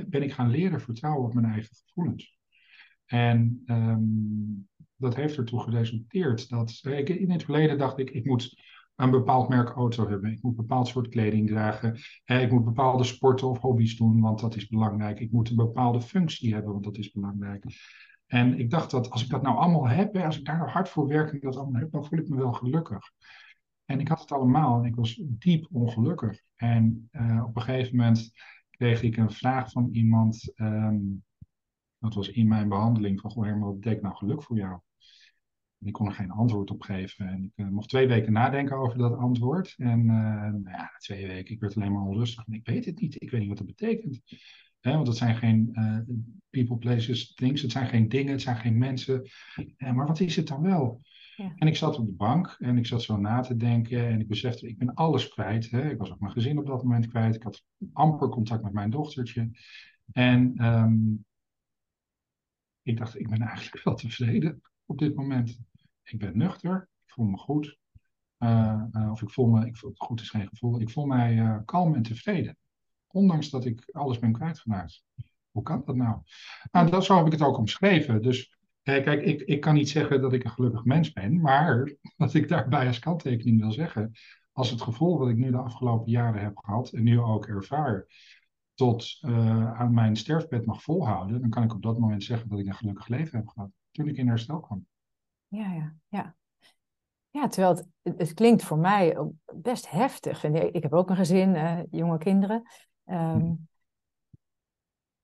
ben 0.07 0.23
ik 0.23 0.33
gaan 0.33 0.49
leren 0.49 0.81
vertrouwen 0.81 1.25
op 1.27 1.33
mijn 1.33 1.45
eigen 1.45 1.75
gevoelens. 1.85 2.37
En 3.05 3.63
um, 3.65 4.67
dat 4.95 5.15
heeft 5.15 5.37
ertoe 5.37 5.61
geresulteerd 5.61 6.49
dat 6.49 6.81
ik, 6.83 7.09
in 7.09 7.31
het 7.31 7.43
verleden 7.43 7.77
dacht 7.77 7.97
ik, 7.97 8.09
ik 8.09 8.25
moet 8.25 8.65
een 8.97 9.11
bepaald 9.11 9.49
merk 9.49 9.69
auto 9.69 10.09
hebben. 10.09 10.31
Ik 10.31 10.41
moet 10.41 10.57
een 10.57 10.65
bepaald 10.65 10.87
soort 10.87 11.07
kleding 11.07 11.47
dragen. 11.47 11.97
Ik 12.25 12.51
moet 12.51 12.65
bepaalde 12.65 13.03
sporten 13.03 13.47
of 13.47 13.59
hobby's 13.59 13.97
doen, 13.97 14.21
want 14.21 14.39
dat 14.39 14.55
is 14.55 14.67
belangrijk. 14.67 15.19
Ik 15.19 15.31
moet 15.31 15.49
een 15.49 15.55
bepaalde 15.55 16.01
functie 16.01 16.53
hebben, 16.53 16.71
want 16.71 16.83
dat 16.83 16.97
is 16.97 17.11
belangrijk. 17.11 17.63
En 18.27 18.59
ik 18.59 18.69
dacht 18.69 18.91
dat 18.91 19.09
als 19.09 19.23
ik 19.23 19.29
dat 19.29 19.41
nou 19.41 19.57
allemaal 19.57 19.87
heb, 19.87 20.17
als 20.17 20.37
ik 20.37 20.45
daar 20.45 20.57
nou 20.57 20.69
hard 20.69 20.89
voor 20.89 21.07
werk 21.07 21.31
en 21.31 21.39
dat 21.39 21.57
allemaal 21.57 21.81
heb, 21.81 21.91
dan 21.91 22.05
voel 22.05 22.19
ik 22.19 22.29
me 22.29 22.35
wel 22.35 22.53
gelukkig. 22.53 23.11
En 23.85 23.99
ik 23.99 24.07
had 24.07 24.19
het 24.19 24.31
allemaal 24.31 24.79
en 24.79 24.85
ik 24.85 24.95
was 24.95 25.21
diep 25.23 25.67
ongelukkig. 25.71 26.41
En 26.55 27.09
uh, 27.11 27.43
op 27.47 27.55
een 27.55 27.61
gegeven 27.61 27.95
moment 27.95 28.31
kreeg 28.69 29.01
ik 29.01 29.17
een 29.17 29.31
vraag 29.31 29.71
van 29.71 29.89
iemand, 29.91 30.51
um, 30.55 31.23
dat 31.97 32.13
was 32.13 32.29
in 32.29 32.47
mijn 32.47 32.69
behandeling, 32.69 33.21
van 33.21 33.31
goh 33.31 33.43
Herman, 33.43 33.67
wat 33.67 33.79
betekent 33.79 34.03
nou 34.03 34.15
geluk 34.15 34.43
voor 34.43 34.57
jou? 34.57 34.79
En 35.79 35.87
ik 35.87 35.93
kon 35.93 36.07
er 36.07 36.13
geen 36.13 36.31
antwoord 36.31 36.71
op 36.71 36.81
geven. 36.81 37.27
En 37.27 37.43
ik 37.43 37.51
uh, 37.55 37.69
mocht 37.69 37.89
twee 37.89 38.07
weken 38.07 38.33
nadenken 38.33 38.77
over 38.77 38.97
dat 38.97 39.17
antwoord. 39.17 39.73
En 39.77 39.99
uh, 39.99 40.07
nou 40.41 40.69
ja, 40.69 40.91
twee 40.97 41.27
weken, 41.27 41.53
ik 41.53 41.59
werd 41.59 41.75
alleen 41.75 41.91
maar 41.91 42.05
onrustig. 42.05 42.45
En 42.47 42.53
ik 42.53 42.65
weet 42.65 42.85
het 42.85 42.99
niet. 42.99 43.21
Ik 43.21 43.31
weet 43.31 43.39
niet 43.39 43.49
wat 43.49 43.57
dat 43.57 43.67
betekent. 43.67 44.21
want 44.81 45.07
het 45.07 45.17
zijn 45.17 45.35
geen 45.35 45.69
uh, 45.73 45.99
people, 46.49 46.77
places, 46.77 47.33
things. 47.33 47.61
Het 47.61 47.71
zijn 47.71 47.87
geen 47.87 48.09
dingen, 48.09 48.31
het 48.31 48.41
zijn 48.41 48.57
geen 48.57 48.77
mensen. 48.77 49.29
maar 49.77 50.07
wat 50.07 50.19
is 50.19 50.35
het 50.35 50.47
dan 50.47 50.61
wel? 50.61 51.01
Ja. 51.35 51.53
En 51.55 51.67
ik 51.67 51.75
zat 51.75 51.99
op 51.99 52.05
de 52.05 52.13
bank 52.13 52.55
en 52.59 52.77
ik 52.77 52.85
zat 52.85 53.03
zo 53.03 53.17
na 53.17 53.39
te 53.39 53.55
denken. 53.55 54.07
En 54.07 54.19
ik 54.19 54.27
besefte, 54.27 54.67
ik 54.67 54.77
ben 54.77 54.93
alles 54.93 55.27
kwijt. 55.27 55.69
Hè. 55.69 55.89
Ik 55.89 55.97
was 55.97 56.11
ook 56.11 56.19
mijn 56.19 56.31
gezin 56.31 56.59
op 56.59 56.65
dat 56.65 56.83
moment 56.83 57.07
kwijt. 57.07 57.35
Ik 57.35 57.43
had 57.43 57.63
amper 57.93 58.29
contact 58.29 58.63
met 58.63 58.73
mijn 58.73 58.89
dochtertje. 58.89 59.49
En 60.11 60.65
um, 60.65 61.25
ik 62.81 62.97
dacht, 62.97 63.19
ik 63.19 63.29
ben 63.29 63.41
eigenlijk 63.41 63.83
wel 63.83 63.95
tevreden 63.95 64.61
op 64.87 64.97
dit 64.97 65.15
moment. 65.15 65.59
Ik 66.03 66.19
ben 66.19 66.37
nuchter, 66.37 66.89
ik 67.05 67.13
voel 67.13 67.25
me 67.25 67.37
goed. 67.37 67.77
Uh, 68.39 68.83
uh, 68.91 69.11
of 69.11 69.21
ik 69.21 69.29
voel 69.29 69.47
me, 69.47 69.65
ik 69.65 69.77
voel, 69.77 69.91
goed 69.95 70.21
is 70.21 70.29
geen 70.29 70.47
gevoel, 70.47 70.81
ik 70.81 70.89
voel 70.89 71.05
mij 71.05 71.35
uh, 71.35 71.57
kalm 71.65 71.95
en 71.95 72.01
tevreden. 72.01 72.57
Ondanks 73.07 73.49
dat 73.49 73.65
ik 73.65 73.89
alles 73.91 74.19
ben 74.19 74.31
kwijtgeraakt. 74.31 75.03
Hoe 75.51 75.63
kan 75.63 75.83
dat 75.85 75.95
nou? 75.95 76.21
Nou, 76.71 76.89
dat, 76.89 77.05
zo 77.05 77.17
heb 77.17 77.25
ik 77.25 77.31
het 77.31 77.41
ook 77.41 77.57
omschreven. 77.57 78.21
Dus 78.21 78.57
kijk, 78.81 79.21
ik, 79.21 79.41
ik 79.41 79.61
kan 79.61 79.73
niet 79.73 79.89
zeggen 79.89 80.21
dat 80.21 80.33
ik 80.33 80.43
een 80.43 80.51
gelukkig 80.51 80.85
mens 80.85 81.11
ben, 81.13 81.41
maar 81.41 81.93
wat 82.17 82.33
ik 82.33 82.47
daarbij 82.47 82.87
als 82.87 82.99
kanttekening 82.99 83.59
wil 83.59 83.71
zeggen, 83.71 84.11
als 84.51 84.69
het 84.69 84.81
gevoel 84.81 85.17
wat 85.17 85.29
ik 85.29 85.37
nu 85.37 85.51
de 85.51 85.57
afgelopen 85.57 86.11
jaren 86.11 86.41
heb 86.41 86.57
gehad 86.57 86.89
en 86.89 87.03
nu 87.03 87.19
ook 87.19 87.45
ervaar, 87.45 88.07
tot 88.73 89.19
aan 89.73 89.93
mijn 89.93 90.15
sterfbed 90.15 90.65
mag 90.65 90.83
volhouden, 90.83 91.41
dan 91.41 91.49
kan 91.49 91.63
ik 91.63 91.73
op 91.73 91.81
dat 91.81 91.99
moment 91.99 92.23
zeggen 92.23 92.49
dat 92.49 92.59
ik 92.59 92.67
een 92.67 92.75
gelukkig 92.75 93.07
leven 93.07 93.37
heb 93.37 93.47
gehad 93.47 93.69
toen 93.97 94.07
ik 94.07 94.17
in 94.17 94.27
herstel 94.27 94.59
kwam. 94.59 94.87
Ja, 95.47 95.73
ja, 95.73 95.95
ja. 96.07 96.35
Ja, 97.29 97.47
terwijl 97.47 97.75
het, 97.75 98.17
het 98.17 98.33
klinkt 98.33 98.63
voor 98.63 98.77
mij 98.77 99.17
best 99.53 99.89
heftig. 99.89 100.43
En 100.43 100.73
ik 100.73 100.83
heb 100.83 100.93
ook 100.93 101.09
een 101.09 101.15
gezin, 101.15 101.55
uh, 101.55 101.79
jonge 101.89 102.17
kinderen. 102.17 102.63
Um, 103.05 103.67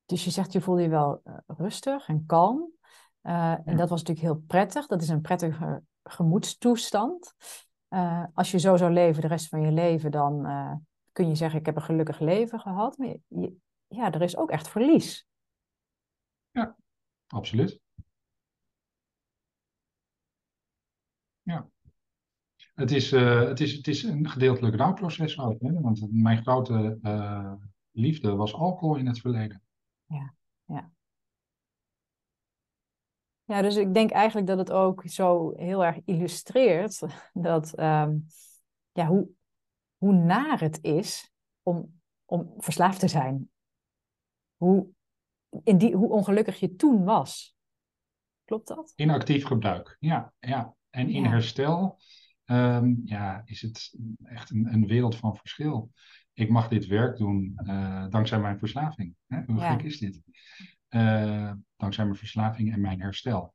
dus 0.06 0.24
je 0.24 0.32
zegt, 0.32 0.52
je 0.52 0.62
voelde 0.62 0.82
je 0.82 0.90
wel 0.90 1.22
uh, 1.24 1.38
rustig 1.48 2.08
en 2.08 2.26
kalm. 2.26 2.72
Uh, 3.24 3.68
en 3.68 3.78
dat 3.78 3.90
was 3.90 4.04
natuurlijk 4.04 4.28
heel 4.28 4.44
prettig. 4.48 4.88
Dat 4.88 5.02
is 5.02 5.10
een 5.10 5.22
prettige 5.22 5.84
gemoedstoestand. 6.04 7.34
als 8.34 8.52
je 8.52 8.60
zo 8.60 8.78
zou 8.78 8.92
leven 8.92 9.22
de 9.22 9.28
rest 9.28 9.48
van 9.48 9.62
je 9.62 9.72
leven, 9.72 10.12
dan 10.12 10.48
kun 11.12 11.28
je 11.28 11.36
zeggen, 11.36 11.60
ik 11.60 11.66
heb 11.66 11.76
een 11.76 11.82
gelukkig 11.82 12.20
leven 12.20 12.60
gehad. 12.60 12.98
Maar 12.98 13.16
je, 13.28 13.56
ja, 13.88 14.12
er 14.12 14.22
is 14.22 14.38
ook 14.38 14.50
echt 14.52 14.68
verlies. 14.68 15.28
Ja, 16.52 16.76
absoluut. 17.28 17.83
Ja. 21.44 21.68
Het 22.74 22.92
is, 22.92 23.12
uh, 23.12 23.40
het, 23.40 23.60
is, 23.60 23.74
het 23.74 23.88
is 23.88 24.04
een 24.04 24.30
gedeeltelijk 24.30 24.76
rouwproces 24.76 25.40
ook. 25.40 25.62
Hè? 25.62 25.82
Want 25.82 26.08
mijn 26.12 26.42
grote 26.42 27.00
uh, 27.02 27.54
liefde 27.92 28.36
was 28.36 28.54
alcohol 28.54 28.96
in 28.96 29.08
het 29.08 29.20
verleden. 29.20 29.62
Ja, 30.06 30.34
ja. 30.66 30.92
Ja, 33.44 33.62
dus 33.62 33.76
ik 33.76 33.94
denk 33.94 34.12
eigenlijk 34.12 34.48
dat 34.48 34.58
het 34.58 34.72
ook 34.72 35.04
zo 35.06 35.54
heel 35.56 35.86
erg 35.86 36.00
illustreert 36.06 37.00
dat, 37.34 37.80
um, 37.80 38.26
ja, 38.92 39.08
hoe, 39.08 39.30
hoe 39.98 40.14
naar 40.14 40.60
het 40.60 40.80
is 40.82 41.32
om, 41.62 42.02
om 42.26 42.54
verslaafd 42.58 43.00
te 43.00 43.08
zijn. 43.08 43.52
Hoe, 44.56 44.88
in 45.64 45.78
die, 45.78 45.96
hoe 45.96 46.10
ongelukkig 46.10 46.60
je 46.60 46.76
toen 46.76 47.04
was. 47.04 47.56
Klopt 48.46 48.68
dat? 48.68 48.94
Inactief 48.96 49.46
gebruik, 49.46 49.98
ja. 50.00 50.34
ja. 50.40 50.76
En 50.94 51.10
in 51.10 51.26
herstel 51.26 52.00
um, 52.46 53.02
ja, 53.06 53.42
is 53.46 53.62
het 53.62 53.96
echt 54.24 54.50
een, 54.50 54.74
een, 54.74 54.88
wereld 54.88 55.16
van 55.16 55.36
verschil. 55.36 55.92
Ik 56.34 56.50
mag 56.50 56.68
dit 56.68 56.86
werk 56.86 57.18
doen 57.18 57.54
uh, 57.64 58.08
dankzij 58.10 58.40
mijn 58.40 58.60
verslaving. 58.60 59.16
Hè? 59.28 59.42
Hoe 59.46 59.60
gek 59.60 59.84
is 59.84 60.00
dit? 60.00 60.22
Uh, 60.90 61.52
dankzij 61.76 62.06
mijn 62.06 62.18
verslaving 62.18 62.74
en 62.74 62.82
mijn 62.82 63.02
herstel. 63.02 63.54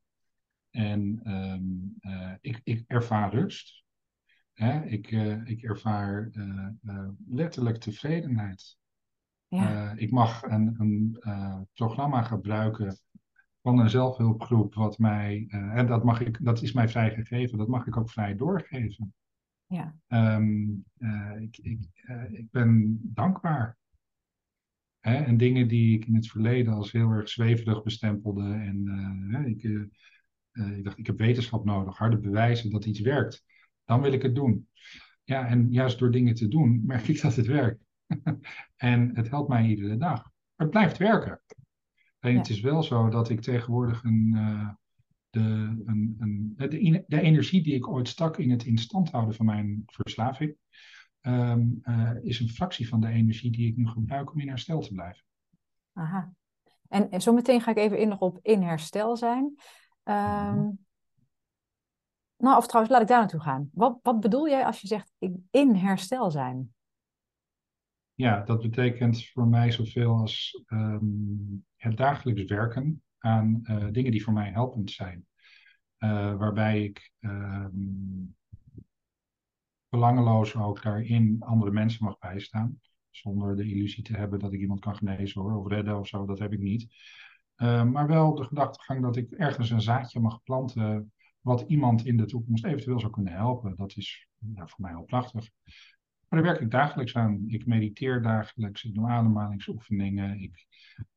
En 0.69 1.21
um, 1.31 1.95
uh, 2.01 2.33
ik, 2.41 2.61
ik, 2.63 2.83
ervaar 2.87 3.33
rust. 3.33 3.83
Hè? 4.53 4.85
Ik, 4.85 5.11
ik 5.43 5.63
ervaar 5.63 6.31
letterlijk 7.27 7.77
tevredenheid. 7.77 8.77
Ja. 9.47 9.93
ik 9.95 10.11
mag 10.11 10.43
een, 10.43 10.75
een 10.77 11.19
programma 11.73 12.21
gebruiken 12.21 12.99
van 13.61 13.79
een 13.79 13.89
zelfhulpgroep, 13.89 14.73
wat 14.73 14.97
mij, 14.97 15.45
uh, 15.47 15.77
en 15.77 15.87
dat, 15.87 16.03
mag 16.03 16.21
ik, 16.21 16.45
dat 16.45 16.61
is 16.61 16.73
mij 16.73 16.89
vrij 16.89 17.13
gegeven, 17.13 17.57
dat 17.57 17.67
mag 17.67 17.87
ik 17.87 17.97
ook 17.97 18.09
vrij 18.09 18.35
doorgeven. 18.35 19.13
Ja. 19.65 19.95
Um, 20.07 20.85
uh, 20.97 21.41
ik, 21.41 21.57
ik, 21.57 21.79
uh, 22.07 22.31
ik 22.31 22.51
ben 22.51 22.99
dankbaar 23.03 23.79
Hè? 24.99 25.15
En 25.15 25.37
dingen 25.37 25.67
die 25.67 25.97
ik 25.97 26.05
in 26.05 26.15
het 26.15 26.27
verleden 26.27 26.73
als 26.73 26.91
heel 26.91 27.09
erg 27.09 27.29
zweverig 27.29 27.83
bestempelde. 27.83 28.43
En 28.43 29.45
ik, 29.45 29.63
ik 30.77 30.83
dacht, 30.83 30.97
ik 30.97 31.07
heb 31.07 31.17
wetenschap 31.17 31.65
nodig, 31.65 31.97
harde 31.97 32.17
bewijzen 32.17 32.71
dat 32.71 32.85
iets 32.85 32.99
werkt. 32.99 33.43
Dan 33.85 34.01
wil 34.01 34.13
ik 34.13 34.21
het 34.21 34.35
doen. 34.35 34.67
Ja, 35.23 35.47
en 35.47 35.71
juist 35.71 35.99
door 35.99 36.11
dingen 36.11 36.35
te 36.35 36.47
doen, 36.47 36.81
merk 36.85 37.07
ik 37.07 37.21
dat 37.21 37.35
het 37.35 37.45
werkt. 37.45 37.83
en 38.75 39.15
het 39.15 39.29
helpt 39.29 39.49
mij 39.49 39.65
iedere 39.65 39.97
dag. 39.97 40.31
het 40.55 40.69
blijft 40.69 40.97
werken. 40.97 41.41
En 42.19 42.37
het 42.37 42.49
is 42.49 42.59
wel 42.59 42.83
zo 42.83 43.09
dat 43.09 43.29
ik 43.29 43.41
tegenwoordig 43.41 44.03
een, 44.03 44.31
uh, 44.35 44.69
de, 45.29 45.39
een, 45.85 46.15
een, 46.19 46.53
de, 46.57 47.03
de, 47.07 47.21
energie 47.21 47.63
die 47.63 47.73
ik 47.73 47.87
ooit 47.87 48.07
stak 48.07 48.37
in 48.37 48.51
het 48.51 48.65
in 48.65 48.77
stand 48.77 49.11
houden 49.11 49.35
van 49.35 49.45
mijn 49.45 49.83
verslaving, 49.85 50.55
um, 51.21 51.79
uh, 51.83 52.11
is 52.21 52.39
een 52.39 52.49
fractie 52.49 52.87
van 52.87 53.01
de 53.01 53.07
energie 53.07 53.51
die 53.51 53.67
ik 53.67 53.77
nu 53.77 53.87
gebruik 53.87 54.33
om 54.33 54.39
in 54.39 54.47
herstel 54.47 54.79
te 54.79 54.93
blijven. 54.93 55.23
Aha. 55.93 56.31
En, 56.87 57.09
en 57.09 57.21
zometeen 57.21 57.61
ga 57.61 57.71
ik 57.71 57.77
even 57.77 57.99
in 57.99 58.07
nog 58.07 58.19
op 58.19 58.39
in 58.41 58.61
herstel 58.61 59.17
zijn. 59.17 59.43
Um, 60.03 60.85
nou, 62.37 62.57
of 62.57 62.67
trouwens, 62.67 62.93
laat 62.93 63.01
ik 63.01 63.07
daar 63.07 63.19
naartoe 63.19 63.41
gaan. 63.41 63.69
Wat, 63.73 63.99
wat 64.01 64.19
bedoel 64.19 64.49
jij 64.49 64.65
als 64.65 64.81
je 64.81 64.87
zegt 64.87 65.11
in 65.51 65.75
herstel 65.75 66.31
zijn? 66.31 66.73
Ja, 68.19 68.41
dat 68.41 68.61
betekent 68.61 69.27
voor 69.27 69.47
mij 69.47 69.71
zoveel 69.71 70.15
als 70.15 70.63
um, 70.67 71.65
het 71.75 71.97
dagelijks 71.97 72.43
werken 72.43 73.03
aan 73.17 73.59
uh, 73.63 73.87
dingen 73.91 74.11
die 74.11 74.23
voor 74.23 74.33
mij 74.33 74.51
helpend 74.51 74.91
zijn. 74.91 75.25
Uh, 75.99 76.37
waarbij 76.37 76.83
ik 76.83 77.11
um, 77.19 78.35
belangeloos 79.89 80.55
ook 80.55 80.83
daarin 80.83 81.35
andere 81.39 81.71
mensen 81.71 82.05
mag 82.05 82.17
bijstaan. 82.17 82.79
Zonder 83.09 83.55
de 83.55 83.63
illusie 83.63 84.03
te 84.03 84.17
hebben 84.17 84.39
dat 84.39 84.53
ik 84.53 84.59
iemand 84.59 84.79
kan 84.79 84.95
genezen 84.95 85.41
hoor, 85.41 85.57
of 85.57 85.67
redden 85.67 85.99
of 85.99 86.07
zo, 86.07 86.25
dat 86.25 86.39
heb 86.39 86.53
ik 86.53 86.59
niet. 86.59 86.87
Uh, 87.57 87.83
maar 87.83 88.07
wel 88.07 88.35
de 88.35 88.43
gedachtegang 88.43 89.01
dat 89.01 89.15
ik 89.15 89.31
ergens 89.31 89.69
een 89.69 89.81
zaadje 89.81 90.19
mag 90.19 90.43
planten 90.43 91.13
wat 91.41 91.61
iemand 91.61 92.05
in 92.05 92.17
de 92.17 92.25
toekomst 92.25 92.65
eventueel 92.65 92.99
zou 92.99 93.11
kunnen 93.11 93.33
helpen. 93.33 93.75
Dat 93.75 93.95
is 93.95 94.27
voor 94.55 94.81
mij 94.81 94.91
heel 94.91 95.03
prachtig. 95.03 95.49
Maar 96.29 96.41
daar 96.41 96.51
werk 96.51 96.61
ik 96.61 96.71
dagelijks 96.71 97.15
aan. 97.15 97.43
Ik 97.47 97.65
mediteer 97.65 98.21
dagelijks, 98.21 98.83
ik 98.83 98.93
doe 98.93 99.07
ademhalingsoefeningen, 99.07 100.39
ik 100.39 100.65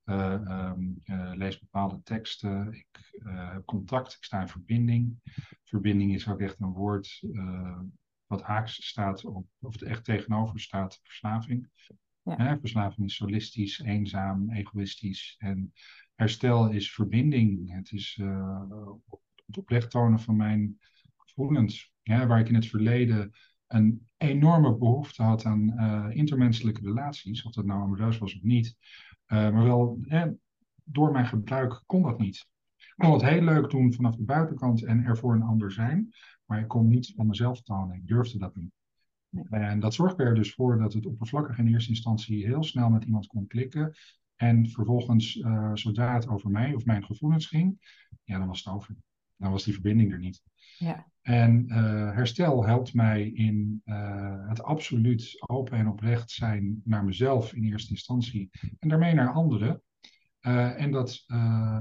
uh, 0.04 0.32
um, 0.32 1.02
uh, 1.04 1.32
lees 1.34 1.58
bepaalde 1.58 2.02
teksten, 2.02 2.72
ik 2.72 3.10
uh, 3.12 3.52
heb 3.52 3.64
contact, 3.64 4.12
ik 4.12 4.24
sta 4.24 4.40
in 4.40 4.48
verbinding. 4.48 5.20
Verbinding 5.64 6.14
is 6.14 6.28
ook 6.28 6.40
echt 6.40 6.60
een 6.60 6.72
woord 6.72 7.20
wat 8.26 8.42
haaks 8.42 8.86
staat 8.86 9.24
op, 9.24 9.46
of 9.60 9.72
het 9.72 9.82
echt 9.82 10.04
tegenover 10.04 10.60
staat, 10.60 11.00
verslaving. 11.02 11.68
Ja. 12.22 12.58
verslaving 12.58 13.06
is 13.06 13.14
solistisch, 13.14 13.80
eenzaam, 13.80 14.50
egoïstisch. 14.50 15.34
En 15.38 15.72
herstel 16.14 16.70
is 16.70 16.92
verbinding. 16.92 17.72
Het 17.74 17.92
is 17.92 18.20
het 19.46 19.58
oplegtonen 19.58 20.20
van 20.20 20.36
mijn 20.36 20.78
gevoelens. 21.16 21.92
waar 22.02 22.40
ik 22.40 22.48
in 22.48 22.54
het 22.54 22.66
verleden 22.66 23.32
een 23.72 24.08
enorme 24.16 24.76
behoefte 24.76 25.22
had 25.22 25.44
aan 25.44 25.72
uh, 25.76 26.16
intermenselijke 26.16 26.80
relaties, 26.80 27.44
of 27.44 27.52
dat 27.52 27.64
nou 27.64 27.80
amoureus 27.80 28.18
was 28.18 28.34
of 28.34 28.42
niet. 28.42 28.76
Uh, 29.26 29.50
maar 29.50 29.64
wel, 29.64 30.00
door 30.84 31.12
mijn 31.12 31.26
gebruik 31.26 31.82
kon 31.86 32.02
dat 32.02 32.18
niet. 32.18 32.46
Ik 32.76 32.94
kon 32.96 33.12
het 33.12 33.22
heel 33.22 33.42
leuk 33.42 33.70
doen 33.70 33.92
vanaf 33.92 34.16
de 34.16 34.24
buitenkant 34.24 34.84
en 34.84 35.04
er 35.04 35.16
voor 35.16 35.34
een 35.34 35.42
ander 35.42 35.72
zijn, 35.72 36.14
maar 36.44 36.60
ik 36.60 36.68
kon 36.68 36.88
niets 36.88 37.12
van 37.16 37.26
mezelf 37.26 37.62
tonen. 37.62 37.96
Ik 37.96 38.06
durfde 38.06 38.38
dat 38.38 38.56
niet. 38.56 38.72
En 39.50 39.80
dat 39.80 39.94
zorgde 39.94 40.22
er 40.22 40.34
dus 40.34 40.54
voor 40.54 40.78
dat 40.78 40.92
het 40.92 41.06
oppervlakkig 41.06 41.58
in 41.58 41.66
eerste 41.66 41.90
instantie 41.90 42.46
heel 42.46 42.62
snel 42.62 42.90
met 42.90 43.04
iemand 43.04 43.26
kon 43.26 43.46
klikken. 43.46 43.94
En 44.36 44.68
vervolgens, 44.68 45.36
uh, 45.36 45.70
zodra 45.74 46.14
het 46.14 46.28
over 46.28 46.50
mij 46.50 46.74
of 46.74 46.84
mijn 46.84 47.04
gevoelens 47.04 47.46
ging, 47.46 47.78
ja, 48.24 48.38
dan 48.38 48.46
was 48.46 48.64
het 48.64 48.74
over 48.74 48.96
dan 49.42 49.50
was 49.50 49.64
die 49.64 49.72
verbinding 49.72 50.12
er 50.12 50.18
niet. 50.18 50.42
Ja. 50.78 51.10
En 51.22 51.64
uh, 51.68 51.76
herstel 52.14 52.66
helpt 52.66 52.94
mij 52.94 53.28
in 53.28 53.82
uh, 53.84 54.48
het 54.48 54.62
absoluut 54.62 55.44
open 55.46 55.78
en 55.78 55.88
oprecht 55.88 56.30
zijn 56.30 56.80
naar 56.84 57.04
mezelf 57.04 57.54
in 57.54 57.64
eerste 57.64 57.90
instantie 57.90 58.50
en 58.78 58.88
daarmee 58.88 59.14
naar 59.14 59.32
anderen. 59.32 59.82
Uh, 60.40 60.80
en 60.80 60.90
dat 60.90 61.24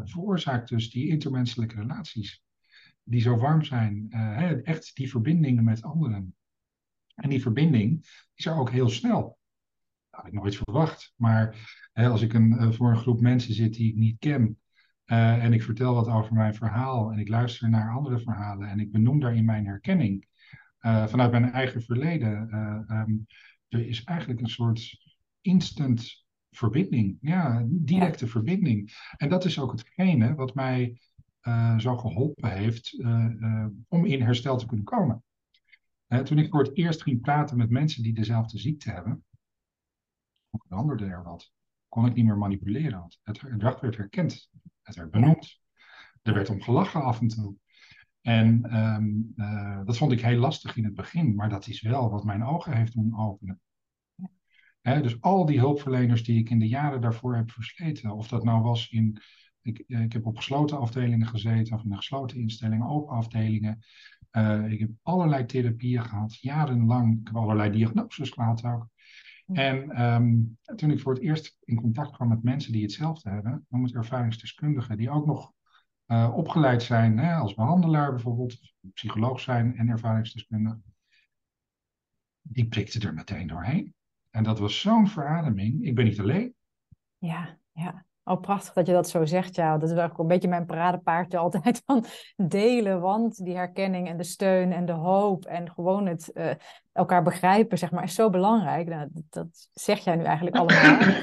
veroorzaakt 0.03 0.69
dus 0.69 0.89
die 0.89 1.07
intermenselijke 1.07 1.75
relaties, 1.75 2.43
die 3.03 3.21
zo 3.21 3.37
warm 3.37 3.63
zijn. 3.63 4.11
echt 4.63 4.95
die 4.95 5.09
verbindingen 5.09 5.63
met 5.63 5.81
anderen. 5.81 6.35
En 7.15 7.29
die 7.29 7.41
verbinding 7.41 8.05
is 8.33 8.45
er 8.45 8.55
ook 8.55 8.71
heel 8.71 8.89
snel. 8.89 9.37
Dat 10.09 10.19
had 10.19 10.27
ik 10.27 10.33
nooit 10.33 10.55
verwacht. 10.55 11.13
Maar 11.15 11.55
als 11.93 12.21
ik 12.21 12.33
een, 12.33 12.73
voor 12.73 12.89
een 12.89 12.97
groep 12.97 13.21
mensen 13.21 13.53
zit 13.53 13.73
die 13.73 13.89
ik 13.89 13.95
niet 13.95 14.19
ken, 14.19 14.60
uh, 15.11 15.43
en 15.43 15.53
ik 15.53 15.63
vertel 15.63 15.93
wat 15.93 16.07
over 16.07 16.33
mijn 16.33 16.55
verhaal 16.55 17.11
en 17.11 17.19
ik 17.19 17.27
luister 17.27 17.69
naar 17.69 17.91
andere 17.91 18.19
verhalen 18.19 18.69
en 18.69 18.79
ik 18.79 18.91
benoem 18.91 19.19
daarin 19.19 19.45
mijn 19.45 19.65
herkenning 19.65 20.25
uh, 20.81 21.07
vanuit 21.07 21.31
mijn 21.31 21.51
eigen 21.51 21.81
verleden. 21.81 22.47
Uh, 22.51 22.99
um, 22.99 23.27
er 23.67 23.87
is 23.87 24.03
eigenlijk 24.03 24.39
een 24.39 24.49
soort 24.49 25.13
instant 25.41 26.25
verbinding, 26.51 27.17
ja, 27.21 27.65
directe 27.67 28.25
ja. 28.25 28.31
verbinding. 28.31 28.91
En 29.17 29.29
dat 29.29 29.45
is 29.45 29.59
ook 29.59 29.71
hetgene 29.71 30.35
wat 30.35 30.55
mij 30.55 30.99
zo 31.77 31.97
geholpen 31.97 32.51
heeft 32.51 33.03
om 33.87 34.05
in 34.05 34.21
herstel 34.21 34.57
te 34.57 34.65
kunnen 34.65 34.85
komen. 34.85 35.23
toen 36.23 36.37
ik 36.37 36.49
voor 36.49 36.63
het 36.63 36.77
eerst 36.77 37.01
ging 37.03 37.21
praten 37.21 37.57
met 37.57 37.69
mensen 37.69 38.03
die 38.03 38.13
dezelfde 38.13 38.57
ziekte 38.57 38.91
hebben, 38.91 39.23
veranderde 40.49 41.05
er 41.05 41.23
wat. 41.23 41.51
Kon 41.91 42.05
ik 42.05 42.13
niet 42.13 42.25
meer 42.25 42.37
manipuleren. 42.37 43.07
Het 43.23 43.39
gedrag 43.39 43.79
werd 43.79 43.97
herkend. 43.97 44.49
Het 44.81 44.95
werd 44.95 45.11
benoemd. 45.11 45.59
Er 46.21 46.33
werd 46.33 46.49
om 46.49 46.61
gelachen 46.61 47.03
af 47.03 47.19
en 47.21 47.27
toe. 47.27 47.55
En 48.21 48.77
um, 48.77 49.33
uh, 49.35 49.85
dat 49.85 49.97
vond 49.97 50.11
ik 50.11 50.21
heel 50.21 50.39
lastig 50.39 50.77
in 50.77 50.83
het 50.83 50.93
begin, 50.93 51.35
maar 51.35 51.49
dat 51.49 51.67
is 51.67 51.81
wel 51.81 52.09
wat 52.09 52.23
mijn 52.23 52.43
ogen 52.43 52.75
heeft 52.75 52.93
doen 52.93 53.17
openen. 53.19 53.59
Dus 54.81 55.21
al 55.21 55.45
die 55.45 55.59
hulpverleners 55.59 56.23
die 56.23 56.39
ik 56.39 56.49
in 56.49 56.59
de 56.59 56.67
jaren 56.67 57.01
daarvoor 57.01 57.35
heb 57.35 57.51
versleten, 57.51 58.11
of 58.11 58.27
dat 58.27 58.43
nou 58.43 58.61
was 58.61 58.89
in. 58.89 59.21
Ik, 59.61 59.83
ik 59.87 60.13
heb 60.13 60.25
op 60.25 60.37
gesloten 60.37 60.79
afdelingen 60.79 61.27
gezeten, 61.27 61.75
of 61.75 61.83
in 61.83 61.95
gesloten 61.95 62.37
instellingen, 62.37 62.87
open 62.87 63.15
afdelingen. 63.15 63.79
Uh, 64.31 64.71
ik 64.71 64.79
heb 64.79 64.89
allerlei 65.01 65.45
therapieën 65.45 66.03
gehad, 66.03 66.37
jarenlang. 66.39 67.19
Ik 67.19 67.27
heb 67.27 67.35
allerlei 67.35 67.71
diagnoses 67.71 68.29
gehad 68.29 68.63
ook. 68.63 68.87
En 69.47 70.01
um, 70.01 70.57
toen 70.75 70.91
ik 70.91 70.99
voor 70.99 71.13
het 71.13 71.21
eerst 71.21 71.57
in 71.63 71.75
contact 71.75 72.11
kwam 72.11 72.27
met 72.27 72.43
mensen 72.43 72.71
die 72.71 72.81
hetzelfde 72.81 73.29
hebben, 73.29 73.65
het 73.69 73.93
ervaringsdeskundigen, 73.93 74.97
die 74.97 75.09
ook 75.09 75.25
nog 75.25 75.53
uh, 76.07 76.31
opgeleid 76.35 76.83
zijn 76.83 77.17
hè, 77.17 77.33
als 77.33 77.53
behandelaar 77.53 78.09
bijvoorbeeld, 78.11 78.73
psycholoog 78.93 79.39
zijn 79.39 79.77
en 79.77 79.89
ervaringsdeskundige, 79.89 80.79
die 82.41 82.67
prikten 82.67 83.01
er 83.01 83.13
meteen 83.13 83.47
doorheen. 83.47 83.93
En 84.29 84.43
dat 84.43 84.59
was 84.59 84.79
zo'n 84.79 85.07
verademing. 85.07 85.85
Ik 85.85 85.95
ben 85.95 86.05
niet 86.05 86.19
alleen. 86.19 86.55
Ja, 87.17 87.57
ja. 87.71 88.05
Oh, 88.23 88.39
prachtig 88.41 88.73
dat 88.73 88.87
je 88.87 88.93
dat 88.93 89.09
zo 89.09 89.25
zegt. 89.25 89.55
Ja, 89.55 89.77
dat 89.77 89.89
is 89.89 89.95
wel 89.95 90.09
een 90.17 90.27
beetje 90.27 90.47
mijn 90.47 90.65
paradepaardje 90.65 91.37
altijd 91.47 91.81
van 91.85 92.05
delen. 92.35 93.01
Want 93.01 93.45
die 93.45 93.55
herkenning 93.55 94.07
en 94.07 94.17
de 94.17 94.23
steun 94.23 94.71
en 94.71 94.85
de 94.85 94.91
hoop 94.91 95.45
en 95.45 95.71
gewoon 95.71 96.05
het 96.07 96.31
uh, 96.33 96.51
elkaar 96.91 97.23
begrijpen, 97.23 97.77
zeg 97.77 97.91
maar, 97.91 98.03
is 98.03 98.15
zo 98.15 98.29
belangrijk. 98.29 98.87
Nou, 98.87 99.07
dat, 99.11 99.23
dat 99.29 99.69
zeg 99.73 99.99
jij 99.99 100.15
nu 100.15 100.23
eigenlijk 100.23 100.55
allemaal. 100.55 100.99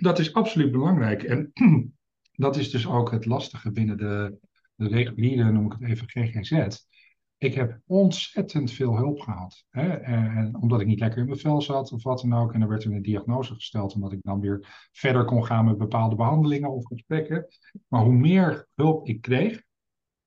Dat 0.00 0.18
is 0.18 0.34
absoluut 0.34 0.72
belangrijk. 0.72 1.22
En 1.22 1.52
dat 2.32 2.56
is 2.56 2.70
dus 2.70 2.86
ook 2.86 3.10
het 3.10 3.26
lastige 3.26 3.70
binnen 3.70 3.96
de, 3.96 4.38
de 4.74 4.88
reguliere, 4.88 5.50
noem 5.50 5.66
ik 5.66 5.72
het 5.78 5.90
even, 5.90 6.08
GGZ 6.08 6.84
ik 7.40 7.54
heb 7.54 7.80
ontzettend 7.86 8.72
veel 8.72 8.96
hulp 8.96 9.20
gehad. 9.20 9.64
Hè? 9.70 9.88
En, 9.88 10.56
omdat 10.60 10.80
ik 10.80 10.86
niet 10.86 11.00
lekker 11.00 11.18
in 11.18 11.26
mijn 11.26 11.38
vel 11.38 11.62
zat 11.62 11.92
of 11.92 12.02
wat 12.02 12.20
dan 12.20 12.34
ook. 12.34 12.52
En 12.52 12.62
er 12.62 12.68
werd 12.68 12.84
er 12.84 12.92
een 12.92 13.02
diagnose 13.02 13.54
gesteld, 13.54 13.94
omdat 13.94 14.12
ik 14.12 14.22
dan 14.22 14.40
weer 14.40 14.88
verder 14.92 15.24
kon 15.24 15.44
gaan 15.44 15.64
met 15.64 15.78
bepaalde 15.78 16.16
behandelingen 16.16 16.70
of 16.70 16.86
gesprekken. 16.86 17.46
Maar 17.88 18.02
hoe 18.02 18.12
meer 18.12 18.66
hulp 18.74 19.06
ik 19.06 19.20
kreeg, 19.20 19.62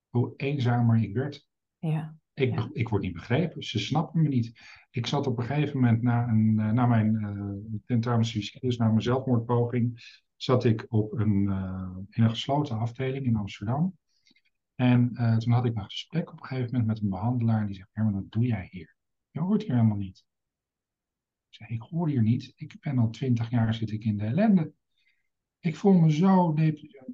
hoe 0.08 0.32
eenzamer 0.36 1.02
ik 1.02 1.14
werd. 1.14 1.48
Ja. 1.78 2.16
Ik, 2.32 2.54
ja. 2.54 2.68
ik 2.72 2.88
word 2.88 3.02
niet 3.02 3.12
begrepen, 3.12 3.62
ze 3.62 3.78
snappen 3.78 4.22
me 4.22 4.28
niet. 4.28 4.60
Ik 4.90 5.06
zat 5.06 5.26
op 5.26 5.38
een 5.38 5.44
gegeven 5.44 5.80
moment 5.80 6.02
na, 6.02 6.28
een, 6.28 6.58
eh, 6.58 6.70
na 6.70 6.86
mijn 6.86 7.14
uh, 7.14 7.78
tentamen 7.86 8.26
na 8.60 8.86
mijn 8.86 9.02
zelfmoordpoging, 9.02 10.02
zat 10.36 10.64
ik 10.64 10.86
op 10.88 11.12
een, 11.12 11.42
uh, 11.42 11.96
in 12.10 12.22
een 12.22 12.30
gesloten 12.30 12.78
afdeling 12.78 13.24
in 13.26 13.36
Amsterdam. 13.36 13.96
En 14.74 15.10
uh, 15.12 15.36
toen 15.36 15.52
had 15.52 15.64
ik 15.64 15.76
een 15.76 15.84
gesprek 15.84 16.32
op 16.32 16.40
een 16.40 16.46
gegeven 16.46 16.70
moment 16.70 16.86
met 16.86 17.02
een 17.02 17.08
behandelaar. 17.08 17.60
En 17.60 17.66
die 17.66 17.76
zegt, 17.76 17.88
Herman, 17.92 18.14
wat 18.14 18.30
doe 18.30 18.46
jij 18.46 18.68
hier? 18.70 18.96
Je 19.30 19.40
hoort 19.40 19.62
hier 19.62 19.74
helemaal 19.74 19.96
niet. 19.96 20.24
Ik 21.48 21.54
zeg, 21.54 21.68
ik 21.68 21.82
hoor 21.82 22.08
hier 22.08 22.22
niet. 22.22 22.52
Ik 22.56 22.76
ben 22.80 22.98
al 22.98 23.10
twintig 23.10 23.50
jaar 23.50 23.74
zit 23.74 23.90
ik 23.90 24.04
in 24.04 24.16
de 24.16 24.24
ellende. 24.24 24.72
Ik 25.60 25.76
voel 25.76 25.92
me 25.92 26.12
zo. 26.12 26.54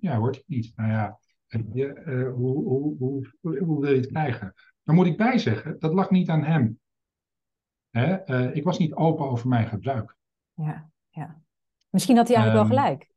Ja, 0.00 0.16
hoort 0.16 0.34
hij 0.34 0.44
niet. 0.46 0.72
Nou 0.76 0.90
ja, 0.90 1.18
uh, 1.48 2.32
hoe, 2.32 2.64
hoe, 2.64 2.96
hoe, 2.98 3.58
hoe, 3.58 3.80
wil 3.80 3.90
je 3.90 3.96
het 4.00 4.06
krijgen? 4.06 4.54
Dan 4.82 4.94
moet 4.94 5.06
ik 5.06 5.16
bijzeggen, 5.16 5.78
dat 5.78 5.94
lag 5.94 6.11
niet 6.11 6.28
aan 6.28 6.44
hem. 6.44 6.80
Hè? 7.90 8.30
Uh, 8.30 8.56
ik 8.56 8.64
was 8.64 8.78
niet 8.78 8.94
open 8.94 9.30
over 9.30 9.48
mijn 9.48 9.68
gebruik. 9.68 10.16
Ja, 10.54 10.90
ja. 11.08 11.42
Misschien 11.90 12.16
had 12.16 12.28
hij 12.28 12.36
eigenlijk 12.36 12.68
wel 12.68 12.78
Ehm, 12.78 12.84
gelijk. 12.84 13.09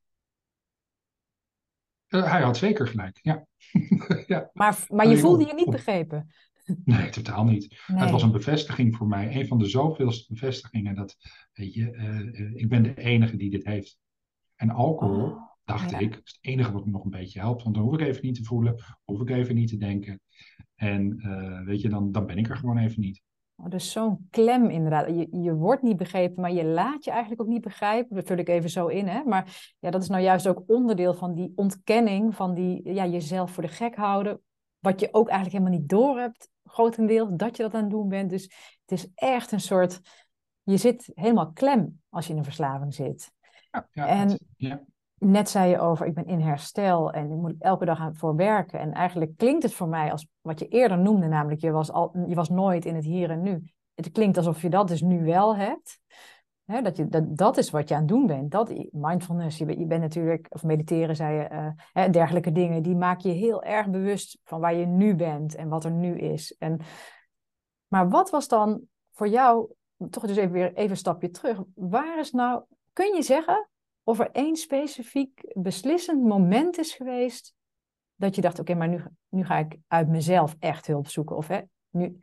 Eh, 2.13 2.31
hij 2.31 2.41
had 2.41 2.57
zeker 2.57 2.87
gelijk, 2.87 3.19
ja. 3.21 3.45
ja. 4.27 4.49
Maar, 4.53 4.85
maar 4.87 5.07
je 5.07 5.17
voelde 5.17 5.45
je 5.45 5.53
niet 5.53 5.69
begrepen. 5.69 6.33
Nee, 6.83 7.09
totaal 7.09 7.43
niet. 7.43 7.83
Nee. 7.87 7.99
Het 7.99 8.11
was 8.11 8.23
een 8.23 8.31
bevestiging 8.31 8.95
voor 8.95 9.07
mij. 9.07 9.35
Een 9.35 9.47
van 9.47 9.57
de 9.57 9.65
zoveelste 9.65 10.33
bevestigingen 10.33 10.95
dat, 10.95 11.15
weet 11.53 11.73
je, 11.73 11.91
eh, 11.91 12.55
ik 12.55 12.69
ben 12.69 12.83
de 12.83 12.97
enige 12.97 13.37
die 13.37 13.49
dit 13.49 13.65
heeft. 13.65 13.97
En 14.55 14.69
alcohol, 14.69 15.25
Oh, 15.25 15.41
dacht 15.65 15.89
ja. 15.89 15.99
ik, 15.99 16.13
is 16.23 16.31
het 16.31 16.37
enige 16.41 16.71
wat 16.71 16.85
me 16.85 16.91
nog 16.91 17.03
een 17.03 17.09
beetje 17.09 17.39
helpt. 17.39 17.63
Want 17.63 17.75
dan 17.75 17.83
hoef 17.83 17.93
ik 17.93 18.07
even 18.07 18.25
niet 18.25 18.35
te 18.35 18.43
voelen, 18.43 18.83
hoef 19.03 19.21
ik 19.21 19.29
even 19.29 19.55
niet 19.55 19.69
te 19.69 19.77
denken. 19.77 20.21
En 20.75 21.19
eh, 21.19 21.65
weet 21.65 21.81
je, 21.81 21.89
dan, 21.89 22.11
dan 22.11 22.25
ben 22.25 22.37
ik 22.37 22.49
er 22.49 22.57
gewoon 22.57 22.77
even 22.77 23.01
niet. 23.01 23.21
Dus 23.69 23.91
zo'n 23.91 24.27
klem 24.29 24.69
inderdaad. 24.69 25.07
Je, 25.07 25.27
je 25.41 25.53
wordt 25.55 25.81
niet 25.81 25.97
begrepen, 25.97 26.41
maar 26.41 26.51
je 26.51 26.65
laat 26.65 27.03
je 27.03 27.11
eigenlijk 27.11 27.41
ook 27.41 27.47
niet 27.47 27.61
begrijpen. 27.61 28.15
Dat 28.15 28.27
vul 28.27 28.37
ik 28.37 28.49
even 28.49 28.69
zo 28.69 28.87
in, 28.87 29.07
hè. 29.07 29.23
Maar 29.23 29.73
ja, 29.79 29.89
dat 29.89 30.01
is 30.01 30.09
nou 30.09 30.21
juist 30.23 30.47
ook 30.47 30.63
onderdeel 30.67 31.13
van 31.13 31.33
die 31.33 31.51
ontkenning, 31.55 32.35
van 32.35 32.53
die 32.53 32.93
ja, 32.93 33.05
jezelf 33.05 33.51
voor 33.51 33.63
de 33.63 33.69
gek 33.69 33.95
houden. 33.95 34.41
Wat 34.79 34.99
je 34.99 35.07
ook 35.11 35.27
eigenlijk 35.29 35.57
helemaal 35.57 35.79
niet 35.79 35.89
doorhebt, 35.89 36.49
grotendeels, 36.63 37.29
dat 37.31 37.57
je 37.57 37.63
dat 37.63 37.73
aan 37.73 37.81
het 37.81 37.89
doen 37.89 38.09
bent. 38.09 38.29
Dus 38.29 38.43
het 38.85 38.99
is 38.99 39.07
echt 39.15 39.51
een 39.51 39.59
soort... 39.59 40.01
Je 40.63 40.77
zit 40.77 41.11
helemaal 41.13 41.51
klem 41.51 42.01
als 42.09 42.25
je 42.25 42.31
in 42.31 42.37
een 42.37 42.43
verslaving 42.43 42.93
zit. 42.93 43.31
Ja, 43.71 43.87
ja, 43.91 44.07
En- 44.07 44.39
ja. 44.57 44.83
Net 45.23 45.49
zei 45.49 45.69
je 45.69 45.79
over, 45.79 46.05
ik 46.05 46.13
ben 46.13 46.25
in 46.25 46.39
herstel 46.39 47.11
en 47.11 47.31
ik 47.31 47.37
moet 47.37 47.55
elke 47.59 47.85
dag 47.85 47.99
aan 47.99 48.15
voor 48.15 48.35
werken. 48.35 48.79
En 48.79 48.93
eigenlijk 48.93 49.37
klinkt 49.37 49.63
het 49.63 49.73
voor 49.73 49.87
mij 49.87 50.11
als 50.11 50.27
wat 50.41 50.59
je 50.59 50.67
eerder 50.67 50.97
noemde, 50.97 51.27
namelijk 51.27 51.61
je 51.61 51.71
was, 51.71 51.91
al, 51.91 52.11
je 52.27 52.35
was 52.35 52.49
nooit 52.49 52.85
in 52.85 52.95
het 52.95 53.05
hier 53.05 53.29
en 53.29 53.41
nu. 53.41 53.63
Het 53.93 54.11
klinkt 54.11 54.37
alsof 54.37 54.61
je 54.61 54.69
dat 54.69 54.87
dus 54.87 55.01
nu 55.01 55.23
wel 55.23 55.55
hebt. 55.55 55.99
Dat, 56.65 56.97
je, 56.97 57.07
dat, 57.07 57.37
dat 57.37 57.57
is 57.57 57.69
wat 57.69 57.89
je 57.89 57.93
aan 57.95 57.99
het 57.99 58.09
doen 58.09 58.25
bent. 58.25 58.51
Dat, 58.51 58.73
mindfulness, 58.91 59.57
je, 59.57 59.65
bent- 59.65 60.01
natuurlijk, 60.01 60.47
of 60.49 60.63
mediteren 60.63 61.15
zei 61.15 61.35
je, 61.35 61.73
hè, 61.93 62.09
dergelijke 62.09 62.51
dingen, 62.51 62.83
die 62.83 62.95
maken 62.95 63.29
je 63.29 63.35
heel 63.35 63.63
erg 63.63 63.89
bewust 63.89 64.39
van 64.43 64.59
waar 64.59 64.73
je 64.75 64.85
nu 64.85 65.15
bent 65.15 65.55
en 65.55 65.69
wat 65.69 65.83
er 65.83 65.91
nu 65.91 66.17
is. 66.17 66.55
En, 66.59 66.79
maar 67.87 68.09
wat 68.09 68.29
was 68.29 68.47
dan 68.47 68.81
voor 69.11 69.27
jou, 69.27 69.73
toch 70.09 70.25
dus 70.25 70.37
even 70.37 70.51
weer 70.51 70.73
even 70.73 70.89
een 70.89 70.97
stapje 70.97 71.29
terug, 71.29 71.61
waar 71.75 72.19
is 72.19 72.31
nou, 72.31 72.63
kun 72.93 73.15
je 73.15 73.21
zeggen 73.21 73.67
of 74.03 74.19
er 74.19 74.31
één 74.31 74.55
specifiek 74.55 75.41
beslissend 75.53 76.23
moment 76.23 76.77
is 76.77 76.93
geweest 76.93 77.53
dat 78.15 78.35
je 78.35 78.41
dacht, 78.41 78.59
oké, 78.59 78.73
maar 78.73 78.89
nu, 78.89 79.03
nu 79.29 79.45
ga 79.45 79.57
ik 79.57 79.77
uit 79.87 80.07
mezelf 80.07 80.55
echt 80.59 80.87
hulp 80.87 81.07
zoeken. 81.07 81.35
Of 81.35 81.47
hè, 81.47 81.61
nu 81.89 82.19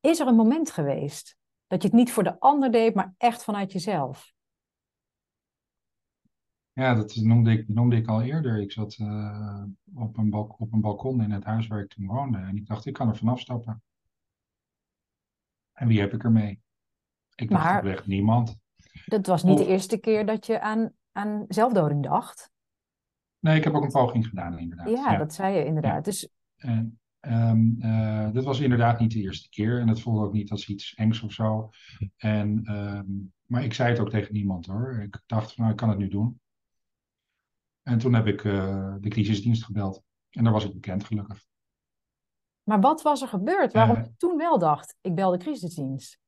is 0.00 0.20
er 0.20 0.26
een 0.26 0.34
moment 0.36 0.70
geweest 0.70 1.36
dat 1.66 1.82
je 1.82 1.88
het 1.88 1.96
niet 1.96 2.12
voor 2.12 2.22
de 2.22 2.40
ander 2.40 2.70
deed, 2.70 2.94
maar 2.94 3.14
echt 3.18 3.44
vanuit 3.44 3.72
jezelf. 3.72 4.32
Ja, 6.72 6.94
dat 6.94 7.16
noemde 7.16 7.50
ik, 7.52 7.68
noemde 7.68 7.96
ik 7.96 8.08
al 8.08 8.22
eerder. 8.22 8.60
Ik 8.60 8.72
zat 8.72 8.94
eh, 8.98 9.64
op, 9.94 10.16
een 10.16 10.30
balk- 10.30 10.60
op 10.60 10.72
een 10.72 10.80
balkon 10.80 11.22
in 11.22 11.30
het 11.30 11.44
huis 11.44 11.66
waar 11.66 11.80
ik 11.80 11.88
toen 11.88 12.06
woonde. 12.06 12.38
En 12.38 12.56
ik 12.56 12.66
dacht, 12.66 12.86
ik 12.86 12.92
kan 12.92 13.08
er 13.08 13.16
vanaf 13.16 13.40
stappen. 13.40 13.82
En 15.72 15.88
wie 15.88 16.00
heb 16.00 16.12
ik 16.12 16.24
ermee? 16.24 16.60
Ik 17.34 17.48
dacht 17.50 17.64
Maar- 17.64 17.78
oprecht 17.78 18.06
niemand. 18.06 18.56
Dat 19.06 19.26
was 19.26 19.42
niet 19.42 19.58
Of- 19.58 19.64
de 19.66 19.70
eerste 19.72 19.98
keer 19.98 20.26
dat 20.26 20.46
je 20.46 20.60
aan, 20.60 20.92
aan 21.12 21.44
zelfdoding 21.48 22.02
dacht. 22.02 22.50
Nee, 23.38 23.56
ik 23.56 23.64
heb 23.64 23.74
ook 23.74 23.82
een 23.84 23.90
poging 23.90 24.26
gedaan, 24.26 24.58
inderdaad. 24.58 24.88
Ja, 24.88 25.16
dat 25.16 25.34
zei 25.34 25.56
je 25.56 25.64
inderdaad. 25.64 26.04
Dus 26.04 26.28
En, 26.56 27.00
ehm, 27.20 27.80
eh, 27.80 28.32
dit 28.32 28.44
was 28.44 28.60
inderdaad 28.60 29.00
niet 29.00 29.10
de 29.12 29.20
eerste 29.20 29.48
keer. 29.48 29.80
En 29.80 29.88
het 29.88 30.00
voelde 30.00 30.20
ook 30.26 30.32
niet 30.32 30.50
als 30.50 30.68
iets 30.68 30.94
engs 30.94 31.22
of 31.22 31.32
zo. 31.32 31.70
En, 32.16 32.60
ehm, 32.64 33.06
maar 33.46 33.64
ik 33.64 33.74
zei 33.74 33.90
het 33.90 33.98
ook 34.00 34.10
tegen 34.10 34.32
niemand 34.32 34.66
hoor. 34.66 35.00
Ik 35.02 35.20
dacht 35.26 35.46
van, 35.54 35.56
nou, 35.64 35.70
ik 35.70 35.76
kan 35.80 35.88
het 35.88 35.98
nu 35.98 36.08
doen. 36.08 36.40
En 37.82 37.98
toen 37.98 38.14
heb 38.14 38.26
ik 38.26 38.44
eh, 38.44 38.94
de 39.00 39.08
crisisdienst 39.08 39.64
gebeld. 39.64 40.02
En 40.30 40.44
daar 40.44 40.52
was 40.52 40.64
ik 40.64 40.72
bekend, 40.72 41.04
gelukkig. 41.04 41.44
Maar 42.62 42.80
wat 42.80 43.02
was 43.02 43.22
er 43.22 43.28
gebeurd 43.28 43.72
waarom 43.72 43.96
Eh. 43.96 44.02
je 44.04 44.12
toen 44.16 44.36
wel 44.36 44.58
dacht, 44.58 44.96
ik 45.00 45.14
bel 45.14 45.30
de 45.30 45.38
crisisdienst? 45.38 46.18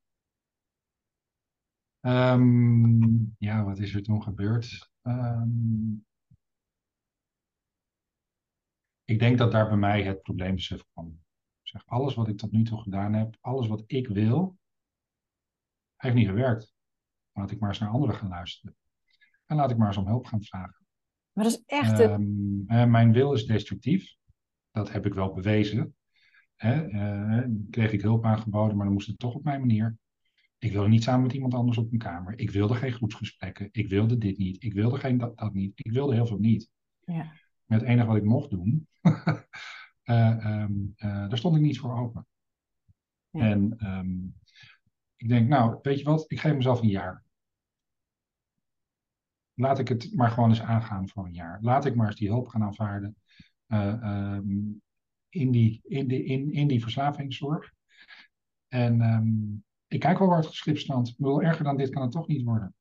Ehm, 2.05 3.03
ja, 3.37 3.63
wat 3.63 3.79
is 3.79 3.95
er 3.95 4.03
toen 4.03 4.23
gebeurd? 4.23 4.91
Ehm, 5.01 5.93
ik 9.03 9.19
denk 9.19 9.37
dat 9.37 9.51
daar 9.51 9.67
bij 9.67 9.77
mij 9.77 10.03
het 10.03 10.21
probleembesef 10.21 10.83
kwam. 10.93 11.07
Ik 11.61 11.67
zeg, 11.67 11.85
alles 11.85 12.15
wat 12.15 12.27
ik 12.27 12.37
tot 12.37 12.51
nu 12.51 12.63
toe 12.63 12.81
gedaan 12.81 13.13
heb, 13.13 13.37
alles 13.41 13.67
wat 13.67 13.83
ik 13.87 14.07
wil, 14.07 14.57
heeft 15.95 16.15
niet 16.15 16.27
gewerkt. 16.27 16.73
Laat 17.31 17.51
ik 17.51 17.59
maar 17.59 17.69
eens 17.69 17.79
naar 17.79 17.89
anderen 17.89 18.15
gaan 18.15 18.29
luisteren. 18.29 18.75
En 19.45 19.55
laat 19.55 19.71
ik 19.71 19.77
maar 19.77 19.87
eens 19.87 19.97
om 19.97 20.07
hulp 20.07 20.25
gaan 20.25 20.43
vragen. 20.43 20.85
Maar 21.31 21.43
dat 21.43 21.53
is 21.53 21.63
echt 21.65 21.99
een... 21.99 22.63
Ehm, 22.67 22.79
eh, 22.79 22.89
mijn 22.89 23.11
wil 23.11 23.33
is 23.33 23.45
destructief. 23.45 24.15
Dat 24.71 24.91
heb 24.91 25.05
ik 25.05 25.13
wel 25.13 25.33
bewezen. 25.33 25.95
Hè, 26.55 26.87
eh, 26.87 27.49
kreeg 27.69 27.91
ik 27.91 28.01
hulp 28.01 28.25
aangeboden, 28.25 28.75
maar 28.75 28.85
dan 28.85 28.93
moest 28.93 29.07
het 29.07 29.19
toch 29.19 29.33
op 29.33 29.43
mijn 29.43 29.59
manier. 29.59 29.97
Ik 30.65 30.71
wilde 30.71 30.87
niet 30.87 31.03
samen 31.03 31.21
met 31.21 31.33
iemand 31.33 31.53
anders 31.53 31.77
op 31.77 31.91
een 31.91 31.97
kamer. 31.97 32.39
Ik 32.39 32.51
wilde 32.51 32.75
geen 32.75 32.91
groepsgesprekken. 32.91 33.69
Ik 33.71 33.89
wilde 33.89 34.17
dit 34.17 34.37
niet. 34.37 34.63
Ik 34.63 34.73
wilde 34.73 34.97
geen 34.97 35.17
dat, 35.17 35.37
dat 35.37 35.53
niet. 35.53 35.71
Ik 35.75 35.91
wilde 35.91 36.13
heel 36.13 36.25
veel 36.25 36.39
niet. 36.39 36.69
Ja. 36.99 37.33
Maar 37.65 37.79
het 37.79 37.87
enige 37.87 38.07
wat 38.07 38.15
ik 38.15 38.23
mocht 38.23 38.49
doen, 38.49 38.87
eh, 40.03 40.45
ehm, 40.45 40.73
eh, 40.95 41.29
daar 41.29 41.37
stond 41.37 41.55
ik 41.55 41.61
niet 41.61 41.79
voor 41.79 41.97
open. 41.97 42.27
Ja. 43.29 43.49
En 43.49 43.77
ehm, 43.77 44.25
ik 45.15 45.27
denk, 45.27 45.49
nou, 45.49 45.79
weet 45.81 45.99
je 45.99 46.05
wat? 46.05 46.31
Ik 46.31 46.39
geef 46.39 46.55
mezelf 46.55 46.81
een 46.81 46.87
jaar. 46.87 47.23
Laat 49.53 49.79
ik 49.79 49.87
het 49.87 50.15
maar 50.15 50.29
gewoon 50.29 50.49
eens 50.49 50.61
aangaan 50.61 51.09
voor 51.09 51.25
een 51.25 51.33
jaar. 51.33 51.59
Laat 51.61 51.85
ik 51.85 51.95
maar 51.95 52.07
eens 52.07 52.15
die 52.15 52.29
hulp 52.29 52.47
gaan 52.47 52.63
aanvaarden. 52.63 53.15
eh, 53.67 54.03
ehm, 54.03 54.71
in, 55.29 55.51
die, 55.51 55.81
in, 55.83 56.07
die, 56.07 56.23
in, 56.23 56.51
in 56.51 56.67
die 56.67 56.81
verslavingszorg. 56.81 57.73
En 58.67 59.01
ik 59.87 59.99
kijk 59.99 60.19
wel 60.19 60.27
waar 60.27 60.37
het 60.37 60.47
geschip 60.47 60.77
staat. 60.77 61.07
Ik 61.07 61.17
bedoel, 61.17 61.41
erger 61.41 61.63
dan 61.63 61.77
dit 61.77 61.89
kan 61.89 62.01
het 62.01 62.11
toch 62.11 62.27
niet 62.27 62.43
worden. 62.45 62.75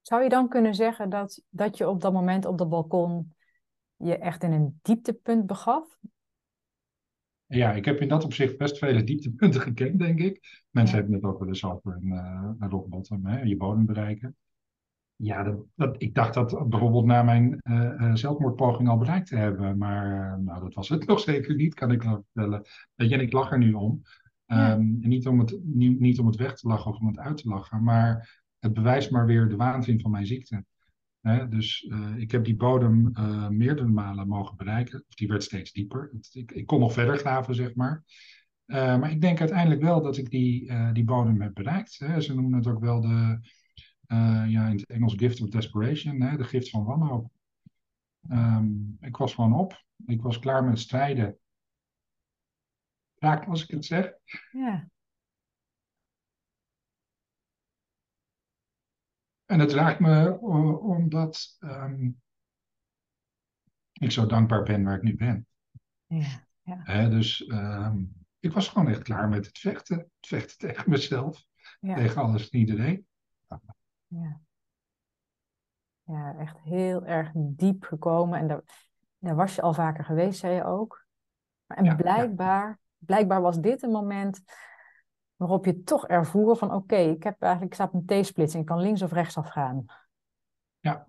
Zou 0.00 0.22
je 0.22 0.28
dan 0.28 0.48
kunnen 0.48 0.74
zeggen 0.74 1.10
dat, 1.10 1.42
dat 1.48 1.76
je 1.76 1.88
op 1.88 2.00
dat 2.00 2.12
moment 2.12 2.44
op 2.44 2.58
dat 2.58 2.68
balkon 2.68 3.34
je 3.96 4.18
echt 4.18 4.42
in 4.42 4.52
een 4.52 4.78
dieptepunt 4.82 5.46
begaf? 5.46 5.98
Ja, 7.46 7.72
ik 7.72 7.84
heb 7.84 8.00
in 8.00 8.08
dat 8.08 8.24
opzicht 8.24 8.56
best 8.56 8.78
vele 8.78 9.04
dieptepunten 9.04 9.60
gekend, 9.68 9.98
denk 9.98 10.20
ik. 10.20 10.64
Mensen 10.70 10.94
Ja. 10.96 11.02
hebben 11.02 11.20
het 11.20 11.30
ook 11.30 11.38
wel 11.38 11.48
eens 11.48 11.64
over 11.64 11.92
een, 11.92 12.06
uh, 12.06 12.50
een 12.58 12.70
rock 12.70 12.88
bottom, 12.88 13.26
hè, 13.26 13.40
je 13.40 13.56
bodem 13.56 13.86
bereiken. 13.86 14.36
Ja, 15.16 15.42
dat, 15.42 15.56
dat, 15.74 16.02
ik 16.02 16.14
dacht 16.14 16.34
dat 16.34 16.68
bijvoorbeeld 16.68 17.04
na 17.04 17.22
mijn 17.22 17.60
uh, 17.62 18.14
zelfmoordpoging 18.14 18.88
al 18.88 18.98
bereikt 18.98 19.26
te 19.26 19.36
hebben. 19.36 19.78
Maar 19.78 20.06
uh, 20.38 20.44
nou, 20.44 20.60
dat 20.60 20.74
was 20.74 20.88
het 20.88 21.06
nog 21.08 21.20
zeker 21.20 21.54
niet, 21.54 21.74
kan 21.74 21.90
ik 21.92 22.02
wel 22.02 22.24
vertellen. 22.32 22.62
En 22.94 23.20
ik 23.20 23.32
lach 23.32 23.50
er 23.50 23.58
nu 23.58 23.72
om. 23.72 24.02
En 24.46 24.98
niet 25.00 25.26
om, 25.26 25.38
het, 25.38 25.58
niet, 25.64 26.18
om 26.18 26.26
het 26.26 26.36
weg 26.36 26.54
te 26.54 26.68
lachen 26.68 26.90
of 26.90 26.98
om 26.98 27.06
het 27.06 27.18
uit 27.18 27.36
te 27.36 27.48
lachen, 27.48 27.82
maar 27.82 28.40
het 28.58 28.72
bewijst 28.72 29.10
maar 29.10 29.26
weer 29.26 29.48
de 29.48 29.56
waanzin 29.56 30.00
van 30.00 30.10
mijn 30.10 30.26
ziekte. 30.26 30.64
Dus 31.48 31.82
uh, 31.82 32.16
ik 32.16 32.30
heb 32.30 32.44
die 32.44 32.56
bodem 32.56 33.10
uh, 33.18 33.48
meerdere 33.48 33.88
malen 33.88 34.28
mogen 34.28 34.56
bereiken. 34.56 35.04
Of 35.08 35.14
die 35.14 35.28
werd 35.28 35.42
steeds 35.42 35.72
dieper. 35.72 36.10
Ik, 36.32 36.52
ik, 36.52 36.66
kon 36.66 36.80
nog 36.80 36.92
verder 36.92 37.16
graven, 37.16 37.54
zeg 37.54 37.74
maar. 37.74 38.04
Uh, 38.66 38.76
maar 38.76 39.10
ik 39.10 39.20
denk 39.20 39.40
uiteindelijk 39.40 39.80
wel 39.80 40.02
dat 40.02 40.16
ik 40.16 40.30
die, 40.30 40.72
die 40.92 41.04
bodem 41.04 41.40
heb 41.40 41.54
bereikt. 41.54 41.92
Ze 41.92 42.34
noemen 42.34 42.52
het 42.52 42.66
ook 42.66 42.80
wel 42.80 43.00
de, 43.00 43.38
ja, 44.48 44.68
in 44.68 44.76
het 44.76 44.86
Engels 44.86 45.14
gift 45.14 45.40
of 45.40 45.48
desperation, 45.48 46.18
de 46.18 46.44
gift 46.44 46.70
van 46.70 46.84
wanhoop. 46.84 47.30
Um, 48.30 48.96
ik 49.00 49.16
was 49.16 49.34
gewoon 49.34 49.54
op. 49.54 49.84
Ik 50.06 50.22
was 50.22 50.38
klaar 50.38 50.64
met 50.64 50.78
strijden. 50.78 51.38
Raak 53.18 53.46
als 53.46 53.62
ik 53.62 53.70
het 53.70 53.84
zeg. 53.84 54.12
Ja. 54.50 54.88
En 59.44 59.60
het 59.60 59.72
raakt 59.72 60.00
me 60.00 60.38
omdat 60.80 61.56
um, 61.60 62.20
ik 63.92 64.10
zo 64.10 64.26
dankbaar 64.26 64.62
ben 64.62 64.84
waar 64.84 64.96
ik 64.96 65.02
nu 65.02 65.16
ben. 65.16 65.46
Ja, 66.06 66.46
ja. 66.62 66.80
Hè, 66.82 67.08
dus 67.08 67.48
um, 67.48 68.26
ik 68.38 68.52
was 68.52 68.68
gewoon 68.68 68.88
echt 68.88 69.02
klaar 69.02 69.28
met 69.28 69.46
het 69.46 69.58
vechten. 69.58 69.98
Het 69.98 70.26
vechten 70.26 70.58
tegen 70.68 70.90
mezelf. 70.90 71.44
Ja. 71.80 71.94
Tegen 71.94 72.22
alles 72.22 72.48
en 72.48 72.58
iedereen. 72.58 73.06
Ja. 74.06 74.40
ja, 76.02 76.36
echt 76.38 76.58
heel 76.58 77.04
erg 77.04 77.30
diep 77.34 77.84
gekomen. 77.84 78.38
En 78.38 78.46
daar, 78.46 78.62
daar 79.18 79.34
was 79.34 79.54
je 79.54 79.62
al 79.62 79.74
vaker 79.74 80.04
geweest, 80.04 80.38
zei 80.38 80.54
je 80.54 80.64
ook. 80.64 81.06
En 81.66 81.84
Ja, 81.84 81.94
blijkbaar, 81.94 82.78
blijkbaar 83.06 83.40
was 83.40 83.60
dit 83.60 83.82
een 83.82 83.90
moment 83.90 84.42
waarop 85.36 85.64
je 85.64 85.82
toch 85.82 86.06
ervoer 86.06 86.56
van 86.56 86.72
oké, 86.72 86.96
ik 86.96 87.22
heb 87.22 87.42
eigenlijk, 87.42 87.72
ik 87.72 87.80
sta 87.80 87.90
op 87.92 88.08
een 88.08 88.22
T-splits 88.22 88.54
en 88.54 88.60
ik 88.60 88.66
kan 88.66 88.80
links 88.80 89.02
of 89.02 89.12
rechts 89.12 89.36
afgaan. 89.36 89.84
Ja. 90.80 91.06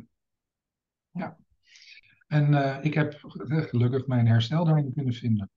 Ja. 1.12 1.38
En 2.28 2.52
uh, 2.52 2.78
ik 2.82 2.94
heb 2.94 3.14
gelukkig 3.48 4.08
mijn 4.08 4.28
herstel 4.28 4.66
daarin 4.66 4.94
kunnen 4.94 5.14
vinden. 5.14 5.50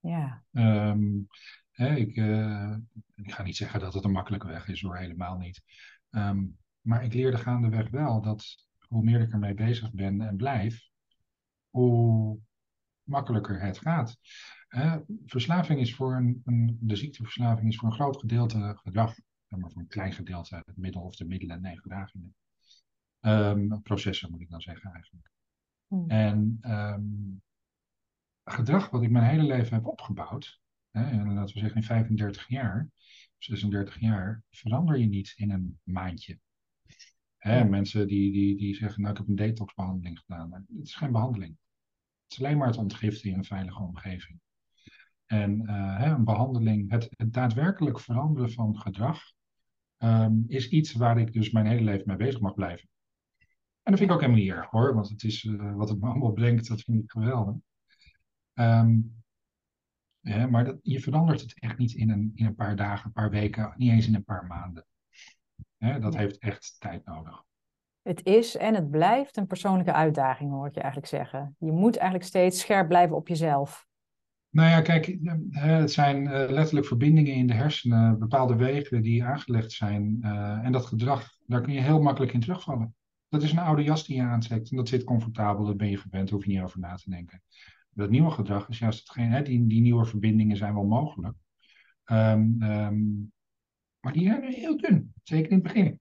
Ja. 0.00 0.42
Um, 0.50 1.26
hè, 1.70 1.94
ik, 1.94 2.16
uh, 2.16 2.76
ik 3.14 3.32
ga 3.32 3.42
niet 3.42 3.56
zeggen 3.56 3.80
dat 3.80 3.94
het 3.94 4.04
een 4.04 4.12
makkelijke 4.12 4.46
weg 4.46 4.68
is 4.68 4.82
hoor, 4.82 4.96
helemaal 4.96 5.36
niet. 5.36 5.62
Um, 6.10 6.58
maar 6.80 7.04
ik 7.04 7.14
leerde 7.14 7.36
gaandeweg 7.36 7.90
wel 7.90 8.20
dat 8.20 8.66
hoe 8.88 9.02
meer 9.02 9.20
ik 9.20 9.32
ermee 9.32 9.54
bezig 9.54 9.92
ben 9.92 10.20
en 10.20 10.36
blijf, 10.36 10.88
hoe 11.70 12.38
makkelijker 13.02 13.60
het 13.60 13.78
gaat. 13.78 14.16
verslaving 15.26 15.80
is 15.80 15.94
voor 15.94 16.16
een, 16.16 16.40
een, 16.44 16.78
de 16.80 16.96
ziekteverslaving 16.96 17.68
is 17.68 17.76
voor 17.76 17.88
een 17.88 17.94
groot 17.94 18.16
gedeelte 18.16 18.78
gedrag, 18.82 19.14
maar 19.48 19.70
voor 19.70 19.82
een 19.82 19.88
klein 19.88 20.12
gedeelte 20.12 20.62
het 20.66 20.76
middel 20.76 21.02
of 21.02 21.16
de 21.16 21.24
middelen, 21.24 21.60
nee, 21.60 21.80
gedragingen. 21.80 22.34
Um, 23.20 23.82
processen 23.82 24.30
moet 24.30 24.40
ik 24.40 24.50
dan 24.50 24.60
zeggen 24.60 24.92
eigenlijk. 24.92 25.30
Hmm. 25.86 26.10
En 26.10 26.58
ehm, 26.60 27.02
gedrag 28.44 28.90
wat 28.90 29.02
ik 29.02 29.10
mijn 29.10 29.30
hele 29.30 29.42
leven 29.42 29.74
heb 29.74 29.86
opgebouwd, 29.86 30.60
hè, 30.90 31.04
en 31.04 31.32
laten 31.32 31.54
we 31.54 31.60
zeggen 31.60 31.80
in 31.80 31.86
35 31.86 32.48
jaar, 32.48 32.88
36 33.38 34.00
jaar, 34.00 34.42
verander 34.50 34.98
je 34.98 35.06
niet 35.06 35.32
in 35.36 35.50
een 35.50 35.78
maandje. 35.82 36.38
Hè, 37.42 37.64
Mensen 37.64 38.06
die, 38.06 38.32
die, 38.32 38.56
die 38.56 38.74
zeggen, 38.74 39.00
nou 39.00 39.12
ik 39.12 39.18
heb 39.18 39.28
een 39.28 39.34
detoxbehandeling 39.34 40.18
gedaan. 40.18 40.48
Maar 40.48 40.62
het 40.76 40.86
is 40.86 40.94
geen 40.94 41.12
behandeling. 41.12 41.56
Het 42.32 42.40
is 42.40 42.46
alleen 42.46 42.58
maar 42.58 42.68
het 42.68 42.76
ontgiften 42.76 43.30
in 43.30 43.36
een 43.36 43.44
veilige 43.44 43.82
omgeving. 43.82 44.40
En 45.26 45.62
uh, 45.62 45.98
hè, 45.98 46.10
een 46.10 46.24
behandeling, 46.24 46.90
het, 46.90 47.08
het, 47.16 47.32
daadwerkelijk 47.32 48.00
veranderen 48.00 48.52
van 48.52 48.78
gedrag, 48.78 49.20
ehm, 49.96 50.34
is 50.46 50.68
iets 50.68 50.92
waar 50.92 51.18
ik 51.18 51.32
dus 51.32 51.50
mijn 51.50 51.66
hele 51.66 51.82
leven 51.82 52.06
mee 52.06 52.16
bezig 52.16 52.40
mag 52.40 52.54
blijven. 52.54 52.88
En 53.82 53.92
dat 53.92 53.98
vind 53.98 54.10
ik 54.10 54.14
ook 54.16 54.20
helemaal 54.20 54.42
niet 54.42 54.52
erg 54.52 54.70
hoor, 54.70 54.94
want 54.94 55.08
het 55.08 55.22
is 55.22 55.44
uh, 55.44 55.74
wat 55.74 55.88
het 55.88 56.00
me 56.00 56.08
allemaal 56.10 56.32
brengt, 56.32 56.68
dat 56.68 56.80
vind 56.80 57.02
ik 57.02 57.10
geweldig. 57.10 57.54
Um, 58.54 59.22
ja, 60.20 60.46
maar 60.46 60.64
dat, 60.64 60.78
je 60.82 61.00
verandert 61.00 61.40
het 61.40 61.60
echt 61.60 61.78
niet 61.78 61.92
in 61.92 62.10
een, 62.10 62.32
in 62.34 62.46
een 62.46 62.54
paar 62.54 62.76
dagen, 62.76 63.06
een 63.06 63.12
paar 63.12 63.30
weken, 63.30 63.74
niet 63.76 63.90
eens 63.90 64.06
in 64.06 64.14
een 64.14 64.24
paar 64.24 64.46
maanden. 64.46 64.86
dat 65.78 66.16
heeft 66.16 66.38
echt 66.38 66.76
tijd 66.78 67.04
nodig. 67.04 67.44
Het 68.02 68.24
is 68.24 68.56
en 68.56 68.74
het 68.74 68.90
blijft 68.90 69.36
een 69.36 69.46
persoonlijke 69.46 69.92
uitdaging, 69.92 70.50
hoor 70.50 70.66
ik 70.66 70.74
je 70.74 70.80
eigenlijk 70.80 71.12
zeggen. 71.12 71.56
Je 71.58 71.72
moet 71.72 71.96
eigenlijk 71.96 72.28
steeds 72.28 72.60
scherp 72.60 72.88
blijven 72.88 73.16
op 73.16 73.28
jezelf. 73.28 73.86
Nou 74.50 74.68
ja, 74.68 74.80
kijk, 74.80 75.18
het 75.50 75.92
zijn 75.92 76.26
eh, 76.26 76.50
letterlijk 76.50 76.86
verbindingen 76.86 77.34
in 77.34 77.46
de 77.46 77.54
hersenen, 77.54 78.18
bepaalde 78.18 78.56
wegen 78.56 79.02
die 79.02 79.24
aangelegd 79.24 79.72
zijn. 79.72 80.18
Eh, 80.22 80.64
en 80.64 80.72
dat 80.72 80.86
gedrag, 80.86 81.36
daar 81.46 81.60
kun 81.60 81.72
je 81.72 81.80
heel 81.80 82.02
makkelijk 82.02 82.32
in 82.32 82.40
terugvallen. 82.40 82.94
Dat 83.28 83.42
is 83.42 83.52
een 83.52 83.58
oude 83.58 83.82
jas 83.82 84.06
die 84.06 84.16
je 84.16 84.22
aantrekt 84.22 84.70
en 84.70 84.76
dat 84.76 84.88
zit 84.88 85.04
comfortabel, 85.04 85.64
dat 85.64 85.76
ben 85.76 85.90
je 85.90 85.96
gewend, 85.96 86.30
hoef 86.30 86.44
je 86.44 86.50
niet 86.50 86.62
over 86.62 86.80
na 86.80 86.94
te 86.94 87.10
denken. 87.10 87.42
Dat 87.90 88.10
nieuwe 88.10 88.30
gedrag 88.30 88.68
is 88.68 88.78
juist 88.78 88.98
hetgeen, 88.98 89.44
die, 89.44 89.66
die 89.66 89.80
nieuwe 89.80 90.04
verbindingen 90.04 90.56
zijn 90.56 90.74
wel 90.74 90.84
mogelijk. 90.84 91.36
Um, 92.04 92.58
maar 94.00 94.12
die 94.12 94.26
zijn 94.26 94.42
heel 94.42 94.76
dun, 94.76 95.12
zeker 95.22 95.50
in 95.50 95.54
het 95.54 95.62
begin. 95.62 96.00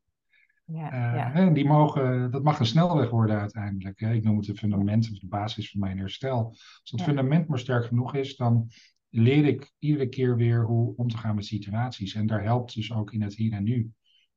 Ja, 0.74 1.16
ja. 1.16 1.34
En 1.34 1.54
die 1.54 1.66
mogen, 1.66 2.32
dat 2.32 2.44
mag 2.44 2.60
een 2.60 2.66
snelweg 2.66 3.10
worden 3.10 3.40
uiteindelijk. 3.40 4.00
Hè. 4.00 4.14
Ik 4.14 4.24
noem 4.24 4.38
het 4.38 4.48
het 4.48 4.60
fundament 4.60 5.12
of 5.12 5.20
de 5.20 5.28
basis 5.28 5.70
van 5.70 5.80
mijn 5.80 5.98
herstel. 5.98 6.46
Als 6.48 6.92
het 6.92 7.02
fundament 7.02 7.48
maar 7.48 7.60
sterk 7.60 7.86
genoeg 7.86 8.16
is, 8.16 8.36
dan 8.36 8.68
leer 9.10 9.46
ik 9.46 9.74
iedere 9.80 10.10
keer 10.10 10.36
weer 10.36 10.66
hoe 10.66 10.96
om 10.96 11.08
te 11.08 11.18
gaan 11.18 11.36
met 11.36 11.46
situaties. 11.46 12.14
En 12.14 12.28
daar 12.28 12.44
helpt 12.44 12.74
dus 12.74 12.94
ook 12.94 13.12
in 13.12 13.22
het 13.22 13.36
hier 13.36 13.54
en 13.54 13.64
nu 13.64 13.92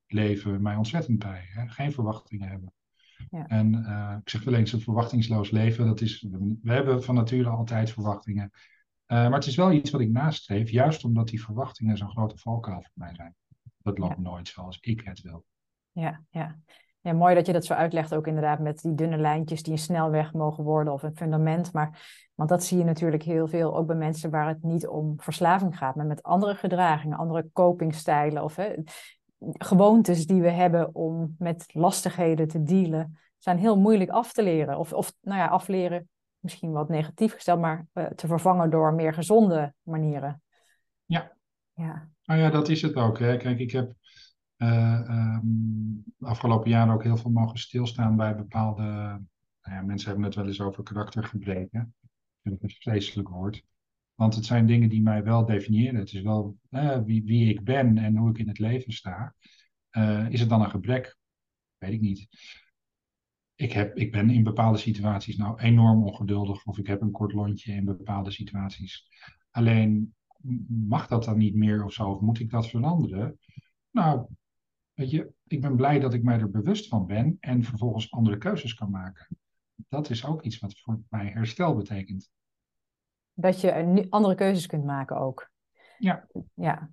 leven 0.07 0.63
mij 0.63 0.77
ontzettend 0.77 1.19
bij. 1.19 1.45
Hè. 1.49 1.69
Geen 1.69 1.93
verwachtingen 1.93 2.49
hebben. 2.49 2.73
Ja. 3.31 3.47
En 3.47 3.75
uh, 3.75 4.17
ik 4.21 4.29
zeg 4.29 4.45
wel 4.45 4.55
eens, 4.55 4.73
het 4.73 4.83
verwachtingsloos 4.83 5.51
leven, 5.51 5.87
dat 5.87 6.01
is, 6.01 6.27
we 6.63 6.73
hebben 6.73 7.03
van 7.03 7.15
nature 7.15 7.49
altijd 7.49 7.91
verwachtingen. 7.91 8.51
Uh, 8.53 8.59
maar 9.07 9.33
het 9.33 9.47
is 9.47 9.57
wel 9.57 9.73
iets 9.73 9.91
wat 9.91 10.01
ik 10.01 10.11
nastreef, 10.11 10.71
juist 10.71 11.05
omdat 11.05 11.29
die 11.29 11.43
verwachtingen 11.43 11.97
zo'n 11.97 12.11
grote 12.11 12.37
valkuil 12.37 12.83
voor 12.83 12.93
mij 12.95 13.15
zijn. 13.15 13.35
Dat 13.83 13.99
loopt 13.99 14.19
nooit 14.19 14.49
zoals 14.49 14.79
ik 14.81 15.01
het 15.05 15.21
wil. 15.21 15.45
Ja, 15.95 16.23
ja. 16.31 16.57
Ja, 17.01 17.13
mooi 17.13 17.35
dat 17.35 17.47
je 17.47 17.53
dat 17.53 17.65
zo 17.65 17.75
uitlegt 17.75 18.15
ook 18.15 18.27
inderdaad 18.27 18.59
met 18.59 18.81
die 18.81 18.95
dunne 18.95 19.17
lijntjes 19.17 19.63
die 19.63 19.73
een 19.73 19.79
snelweg 19.79 20.33
mogen 20.33 20.65
worden 20.65 20.93
of 20.93 21.03
een 21.03 21.17
fundament. 21.17 21.73
Maar, 21.73 22.29
want 22.35 22.49
dat 22.49 22.65
zie 22.65 22.79
je 22.79 22.85
natuurlijk 22.85 23.23
heel 23.23 23.49
veel 23.49 23.77
ook 23.77 23.87
bij 23.87 23.97
mensen 23.97 24.31
waar 24.31 24.49
het 24.49 24.63
niet 24.63 24.87
om 24.87 25.15
verslaving 25.17 25.79
gaat, 25.79 25.95
maar 25.95 26.07
met 26.07 26.23
andere 26.23 26.55
gedragingen, 26.55 27.19
andere 27.19 27.49
copingstijlen 27.53 28.43
of 28.43 28.57
hè, 28.57 28.75
gewoontes 29.53 30.27
die 30.27 30.43
we 30.43 30.51
hebben 30.51 30.95
om 30.95 31.35
met 31.39 31.65
lastigheden 31.75 32.49
te 32.49 32.63
dealen, 32.63 33.19
zijn 33.39 33.59
heel 33.59 33.79
moeilijk 33.79 34.11
af 34.11 34.33
te 34.33 34.43
leren. 34.43 34.79
Of, 34.79 34.93
of 34.93 35.15
nou 35.21 35.39
ja, 35.39 35.47
afleren, 35.47 36.09
misschien 36.39 36.73
wat 36.73 36.89
negatief 36.89 37.33
gesteld, 37.33 37.61
maar 37.61 37.87
uh, 37.95 38.07
te 38.07 38.27
vervangen 38.27 38.71
door 38.71 38.95
meer 38.95 39.15
gezonde 39.15 39.75
manieren. 39.83 40.43
Ja. 41.05 41.33
ja. 41.75 42.09
Nou 42.25 42.41
ja, 42.41 42.51
dat 42.51 42.69
is 42.69 42.83
het 42.83 42.95
ook. 42.95 43.19
Hè. 43.19 43.37
Kijk, 43.37 43.59
ik 43.59 43.71
heb 43.71 43.93
uh, 44.59 45.39
de 46.17 46.27
afgelopen 46.27 46.71
jaren 46.71 46.95
ook 46.95 47.03
heel 47.03 47.17
veel 47.17 47.31
mogen 47.31 47.59
stilstaan 47.59 48.17
bij 48.17 48.37
bepaalde. 48.37 48.83
Nou 49.63 49.77
ja, 49.77 49.83
mensen 49.83 50.09
hebben 50.09 50.25
het 50.27 50.35
wel 50.35 50.47
eens 50.47 50.61
over 50.61 50.83
karaktergebreken. 50.83 51.95
Dat 52.43 52.53
is 52.53 52.63
een 52.63 52.71
vreselijk 52.71 53.29
woord. 53.29 53.65
Want 54.15 54.35
het 54.35 54.45
zijn 54.45 54.67
dingen 54.67 54.89
die 54.89 55.03
mij 55.03 55.23
wel 55.23 55.45
definiëren. 55.45 55.95
Het 55.95 56.13
is 56.13 56.21
wel 56.21 56.57
wie, 57.05 57.25
wie 57.25 57.49
ik 57.49 57.65
ben 57.65 57.99
en 57.99 58.17
hoe 58.17 58.31
ik 58.31 58.39
in 58.39 58.49
het 58.49 58.59
leven 58.59 58.93
sta. 58.93 59.35
Uh, 59.91 60.31
is 60.31 60.41
het 60.41 60.49
dan 60.49 60.63
een 60.63 60.71
gebrek? 60.71 61.17
Weet 61.79 61.93
ik 61.93 62.01
niet. 62.01 62.29
Ik, 63.55 63.73
heb, 63.73 63.97
ik 63.97 64.13
ben 64.13 64.31
in 64.31 64.43
bepaalde 64.43 64.79
situaties 64.79 65.37
nou 65.37 65.61
enorm 65.61 66.05
ongeduldig 66.05 66.65
of 66.65 66.79
ik 66.79 66.87
heb 66.87 67.01
een 67.01 67.11
kort 67.11 67.33
lontje 67.33 67.73
in 67.73 67.85
bepaalde 67.85 68.31
situaties. 68.31 69.09
Alleen 69.51 70.15
mag 70.69 71.07
dat 71.07 71.25
dan 71.25 71.39
niet 71.39 71.55
meer 71.55 71.85
of 71.85 71.93
zo? 71.93 72.11
Of 72.11 72.21
moet 72.21 72.41
ik 72.41 72.51
dat 72.51 72.69
veranderen? 72.69 73.39
Nou, 73.91 74.27
weet 74.95 75.11
je, 75.11 75.33
ik 75.47 75.61
ben 75.61 75.77
blij 75.77 75.99
dat 75.99 76.15
ik 76.15 76.23
mij 76.23 76.39
er 76.39 76.51
bewust 76.51 76.89
van 76.89 77.07
ben 77.07 77.37
en 77.41 77.65
vervolgens 77.65 78.11
andere 78.11 78.39
keuzes 78.39 78.75
kan 78.75 78.91
maken. 78.91 79.27
Dat 79.89 80.11
is 80.11 80.27
ook 80.27 80.43
iets 80.43 80.59
wat 80.59 80.81
voor 80.81 81.01
mij 81.09 81.27
herstel 81.27 81.75
betekent 81.75 82.33
dat 83.35 83.61
je 83.61 84.07
andere 84.11 84.35
keuzes 84.35 84.67
kunt 84.67 84.85
maken 84.85 85.17
ook. 85.17 85.51
Ja. 85.99 86.27
ja. 86.55 86.91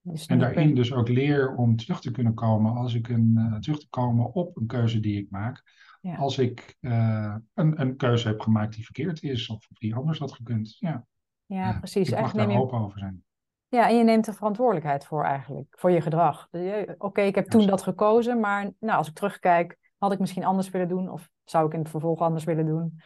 Dus 0.00 0.26
en 0.26 0.38
daarin 0.38 0.74
dus 0.74 0.92
ook 0.92 1.08
leer 1.08 1.54
om 1.54 1.76
terug 1.76 2.00
te 2.00 2.10
kunnen 2.10 2.34
komen 2.34 2.72
als 2.72 2.94
ik 2.94 3.08
een, 3.08 3.34
uh, 3.36 3.56
terug 3.56 3.78
te 3.78 3.88
komen 3.88 4.32
op 4.32 4.56
een 4.56 4.66
keuze 4.66 5.00
die 5.00 5.18
ik 5.18 5.30
maak. 5.30 5.62
Ja. 6.00 6.16
Als 6.16 6.38
ik 6.38 6.76
uh, 6.80 7.36
een, 7.54 7.80
een 7.80 7.96
keuze 7.96 8.28
heb 8.28 8.40
gemaakt 8.40 8.74
die 8.74 8.84
verkeerd 8.84 9.22
is 9.22 9.48
of 9.48 9.66
die 9.68 9.94
anders 9.94 10.18
had 10.18 10.32
gekund. 10.32 10.76
Ja, 10.78 11.06
ja 11.46 11.78
precies. 11.78 12.10
Ik 12.10 12.20
mag 12.20 12.32
daar 12.32 12.50
open 12.50 12.78
over 12.78 12.98
zijn. 12.98 13.24
Ja, 13.70 13.88
en 13.88 13.96
je 13.96 14.04
neemt 14.04 14.24
de 14.24 14.32
verantwoordelijkheid 14.32 15.04
voor 15.06 15.24
eigenlijk, 15.24 15.66
voor 15.70 15.90
je 15.90 16.00
gedrag. 16.00 16.48
Oké, 16.98 17.20
ik 17.20 17.34
heb 17.34 17.46
toen 17.46 17.66
dat 17.66 17.82
gekozen, 17.82 18.40
maar 18.40 18.70
nou, 18.80 18.98
als 18.98 19.08
ik 19.08 19.14
terugkijk, 19.14 19.78
had 19.98 20.12
ik 20.12 20.18
misschien 20.18 20.44
anders 20.44 20.70
willen 20.70 20.88
doen 20.88 21.10
of 21.10 21.28
zou 21.44 21.66
ik 21.66 21.72
in 21.72 21.78
het 21.78 21.90
vervolg 21.90 22.20
anders 22.20 22.44
willen 22.44 22.66
doen 22.66 23.00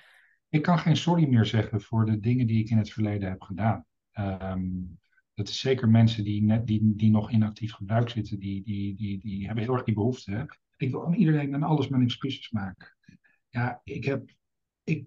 ik 0.54 0.62
kan 0.62 0.78
geen 0.78 0.96
sorry 0.96 1.28
meer 1.28 1.44
zeggen 1.44 1.80
voor 1.80 2.06
de 2.06 2.20
dingen 2.20 2.46
die 2.46 2.60
ik 2.60 2.70
in 2.70 2.78
het 2.78 2.90
verleden 2.90 3.28
heb 3.28 3.42
gedaan. 3.42 3.84
Um, 4.18 4.98
dat 5.34 5.48
is 5.48 5.60
zeker 5.60 5.88
mensen 5.88 6.24
die, 6.24 6.42
net, 6.42 6.66
die, 6.66 6.92
die 6.96 7.10
nog 7.10 7.30
in 7.30 7.42
actief 7.42 7.72
gebruik 7.72 8.08
zitten, 8.08 8.38
die, 8.38 8.62
die, 8.62 8.96
die, 8.96 9.18
die 9.18 9.46
hebben 9.46 9.64
heel 9.64 9.72
erg 9.72 9.84
die 9.84 9.94
behoefte. 9.94 10.30
Hè? 10.30 10.44
Ik 10.76 10.90
wil 10.90 11.06
aan 11.06 11.14
iedereen 11.14 11.54
en 11.54 11.62
alles 11.62 11.88
mijn 11.88 12.02
excuses 12.02 12.50
maken. 12.50 12.96
Ja, 13.48 13.80
ik, 13.84 14.04
heb, 14.04 14.30
ik, 14.84 15.06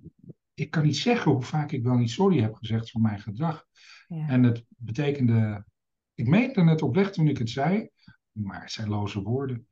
ik 0.60 0.72
kan 0.72 0.84
niet 0.84 0.98
zeggen 0.98 1.32
hoe 1.32 1.42
vaak 1.42 1.72
ik 1.72 1.84
wel 1.84 1.98
niet 1.98 2.10
sorry 2.10 2.42
heb 2.42 2.54
gezegd 2.56 2.92
voor 2.92 3.02
mijn 3.02 3.20
gedrag. 3.20 3.66
Ja. 4.08 4.28
En 4.28 4.44
het 4.44 4.66
betekende, 4.68 5.66
ik 6.14 6.28
meende 6.28 6.64
het 6.64 6.82
oprecht 6.82 7.14
toen 7.14 7.28
ik 7.28 7.38
het 7.38 7.50
zei, 7.50 7.90
maar 8.32 8.62
het 8.62 8.72
zijn 8.72 8.90
loze 8.90 9.22
woorden. 9.22 9.68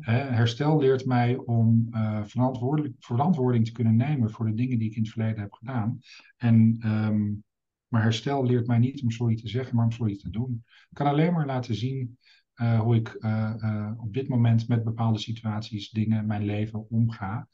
herstel 0.00 0.78
leert 0.78 1.04
mij 1.04 1.36
om 1.36 1.88
uh, 1.90 2.24
verantwoording 2.98 3.64
te 3.64 3.72
kunnen 3.72 3.96
nemen 3.96 4.30
voor 4.30 4.46
de 4.46 4.54
dingen 4.54 4.78
die 4.78 4.88
ik 4.88 4.96
in 4.96 5.02
het 5.02 5.12
verleden 5.12 5.40
heb 5.40 5.52
gedaan. 5.52 5.98
En, 6.36 6.78
um, 6.84 7.44
maar 7.88 8.02
herstel 8.02 8.44
leert 8.44 8.66
mij 8.66 8.78
niet 8.78 9.02
om 9.02 9.10
sorry 9.10 9.36
te 9.36 9.48
zeggen, 9.48 9.76
maar 9.76 9.84
om 9.84 9.92
sorry 9.92 10.16
te 10.16 10.30
doen. 10.30 10.64
Ik 10.66 10.96
kan 10.96 11.06
alleen 11.06 11.32
maar 11.32 11.46
laten 11.46 11.74
zien 11.74 12.18
uh, 12.54 12.80
hoe 12.80 12.96
ik 12.96 13.16
uh, 13.18 13.92
op 13.96 14.12
dit 14.12 14.28
moment 14.28 14.68
met 14.68 14.84
bepaalde 14.84 15.18
situaties, 15.18 15.90
dingen, 15.90 16.26
mijn 16.26 16.44
leven 16.44 16.90
omga. 16.90 17.48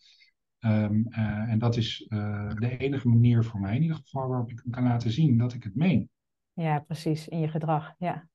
Um, 0.66 1.06
en 1.48 1.58
dat 1.58 1.76
is 1.76 2.06
de 2.08 2.76
enige 2.78 3.08
manier 3.08 3.44
voor 3.44 3.60
mij 3.60 3.76
in 3.76 3.82
ieder 3.82 3.96
geval 3.96 4.28
waarop 4.28 4.50
ik 4.50 4.62
kan 4.70 4.82
laten 4.82 5.10
zien 5.10 5.38
dat 5.38 5.52
ik 5.52 5.62
het 5.62 5.74
meen. 5.74 6.10
Ja, 6.52 6.78
precies, 6.78 7.28
in 7.28 7.40
je 7.40 7.48
gedrag, 7.48 7.94
ja. 7.98 8.28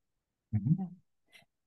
Mm 0.49 0.61
-hmm 0.63 0.99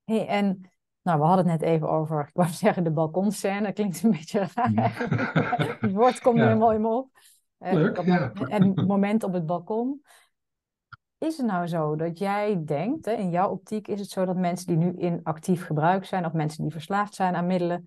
hey, 0.05 0.27
en 0.27 0.71
nou, 1.01 1.19
we 1.19 1.25
hadden 1.25 1.47
het 1.47 1.61
net 1.61 1.69
even 1.69 1.89
over, 1.89 2.27
ik 2.27 2.33
wou 2.33 2.49
zeggen 2.63 2.83
de 2.83 2.91
balkonscène, 2.91 3.61
dat 3.61 3.73
klinkt 3.73 4.03
een 4.03 4.11
beetje 4.11 4.47
raar. 4.53 4.97
het 5.81 5.91
woord 5.91 6.19
komt 6.21 6.37
ja. 6.39 6.49
er 6.49 6.57
mooi 6.57 6.83
op. 6.83 7.09
Eh, 7.57 7.73
Leuk, 7.73 8.01
ja. 8.01 8.31
En 8.33 8.73
het 8.75 8.87
moment 8.87 9.23
op 9.23 9.33
het 9.33 9.45
balkon. 9.45 10.01
Is 11.17 11.37
het 11.37 11.45
nou 11.45 11.67
zo 11.67 11.95
dat 11.95 12.17
jij 12.17 12.61
denkt, 12.65 13.05
hè, 13.05 13.11
in 13.11 13.29
jouw 13.29 13.49
optiek 13.49 13.87
is 13.87 13.99
het 13.99 14.09
zo 14.09 14.25
dat 14.25 14.35
mensen 14.35 14.67
die 14.67 14.77
nu 14.77 14.93
in 14.97 15.19
actief 15.23 15.65
gebruik 15.65 16.05
zijn, 16.05 16.25
of 16.25 16.33
mensen 16.33 16.63
die 16.63 16.71
verslaafd 16.71 17.15
zijn 17.15 17.35
aan 17.35 17.47
middelen, 17.47 17.85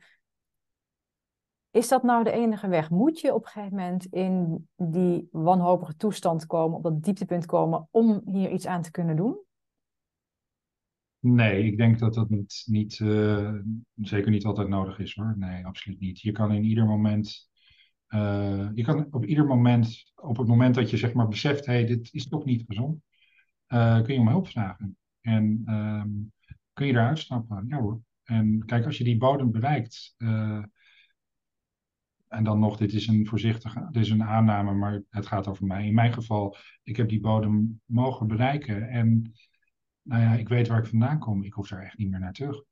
is 1.70 1.88
dat 1.88 2.02
nou 2.02 2.24
de 2.24 2.30
enige 2.30 2.68
weg? 2.68 2.90
Moet 2.90 3.20
je 3.20 3.34
op 3.34 3.44
een 3.44 3.50
gegeven 3.50 3.76
moment 3.76 4.04
in 4.04 4.68
die 4.76 5.28
wanhopige 5.30 5.96
toestand 5.96 6.46
komen, 6.46 6.76
op 6.76 6.82
dat 6.82 7.02
dieptepunt 7.02 7.46
komen, 7.46 7.88
om 7.90 8.22
hier 8.24 8.50
iets 8.50 8.66
aan 8.66 8.82
te 8.82 8.90
kunnen 8.90 9.16
doen? 9.16 9.38
Nee, 11.20 11.64
ik 11.64 11.76
denk 11.76 11.98
dat 11.98 12.14
dat 12.14 12.30
niet, 12.30 12.62
niet 12.66 12.98
uh, 12.98 13.54
zeker 13.94 14.30
niet 14.30 14.44
altijd 14.44 14.68
nodig 14.68 14.98
is 14.98 15.14
hoor. 15.14 15.34
Nee, 15.38 15.66
absoluut 15.66 16.00
niet. 16.00 16.20
Je 16.20 16.32
kan 16.32 16.52
in 16.52 16.64
ieder 16.64 16.84
moment, 16.84 17.48
uh, 18.08 18.68
je 18.74 18.82
kan 18.82 19.06
op 19.10 19.24
ieder 19.24 19.46
moment, 19.46 20.12
op 20.14 20.36
het 20.36 20.46
moment 20.46 20.74
dat 20.74 20.90
je 20.90 20.96
zeg 20.96 21.12
maar 21.12 21.28
beseft, 21.28 21.66
hé, 21.66 21.72
hey, 21.72 21.86
dit 21.86 22.08
is 22.12 22.28
toch 22.28 22.44
niet 22.44 22.64
gezond, 22.66 23.00
uh, 23.68 24.02
kun 24.02 24.14
je 24.14 24.20
om 24.20 24.28
hulp 24.28 24.48
vragen. 24.48 24.96
En 25.20 25.62
um, 25.66 26.32
kun 26.72 26.86
je 26.86 26.92
eruit 26.92 27.18
stappen. 27.18 27.64
Ja 27.68 27.80
hoor. 27.80 28.00
En 28.24 28.64
kijk, 28.66 28.84
als 28.84 28.98
je 28.98 29.04
die 29.04 29.18
bodem 29.18 29.50
bereikt, 29.50 30.14
en 32.28 32.44
dan 32.44 32.58
nog, 32.58 32.76
dit 32.76 32.92
is 32.92 33.06
een 33.06 33.26
voorzichtige, 33.26 33.88
dit 33.90 34.02
is 34.02 34.10
een 34.10 34.24
aanname, 34.24 34.72
maar 34.72 35.02
het 35.10 35.26
gaat 35.26 35.46
over 35.46 35.66
mij. 35.66 35.86
In 35.86 35.94
mijn 35.94 36.12
geval, 36.12 36.56
ik 36.82 36.96
heb 36.96 37.08
die 37.08 37.20
bodem 37.20 37.80
mogen 37.84 38.26
bereiken. 38.26 38.88
En 38.88 39.32
nou 40.02 40.22
ja, 40.22 40.32
ik 40.32 40.48
weet 40.48 40.68
waar 40.68 40.78
ik 40.78 40.86
vandaan 40.86 41.18
kom. 41.18 41.42
Ik 41.42 41.52
hoef 41.52 41.68
daar 41.68 41.82
echt 41.82 41.98
niet 41.98 42.10
meer 42.10 42.20
naar 42.20 42.32
terug. 42.32 42.62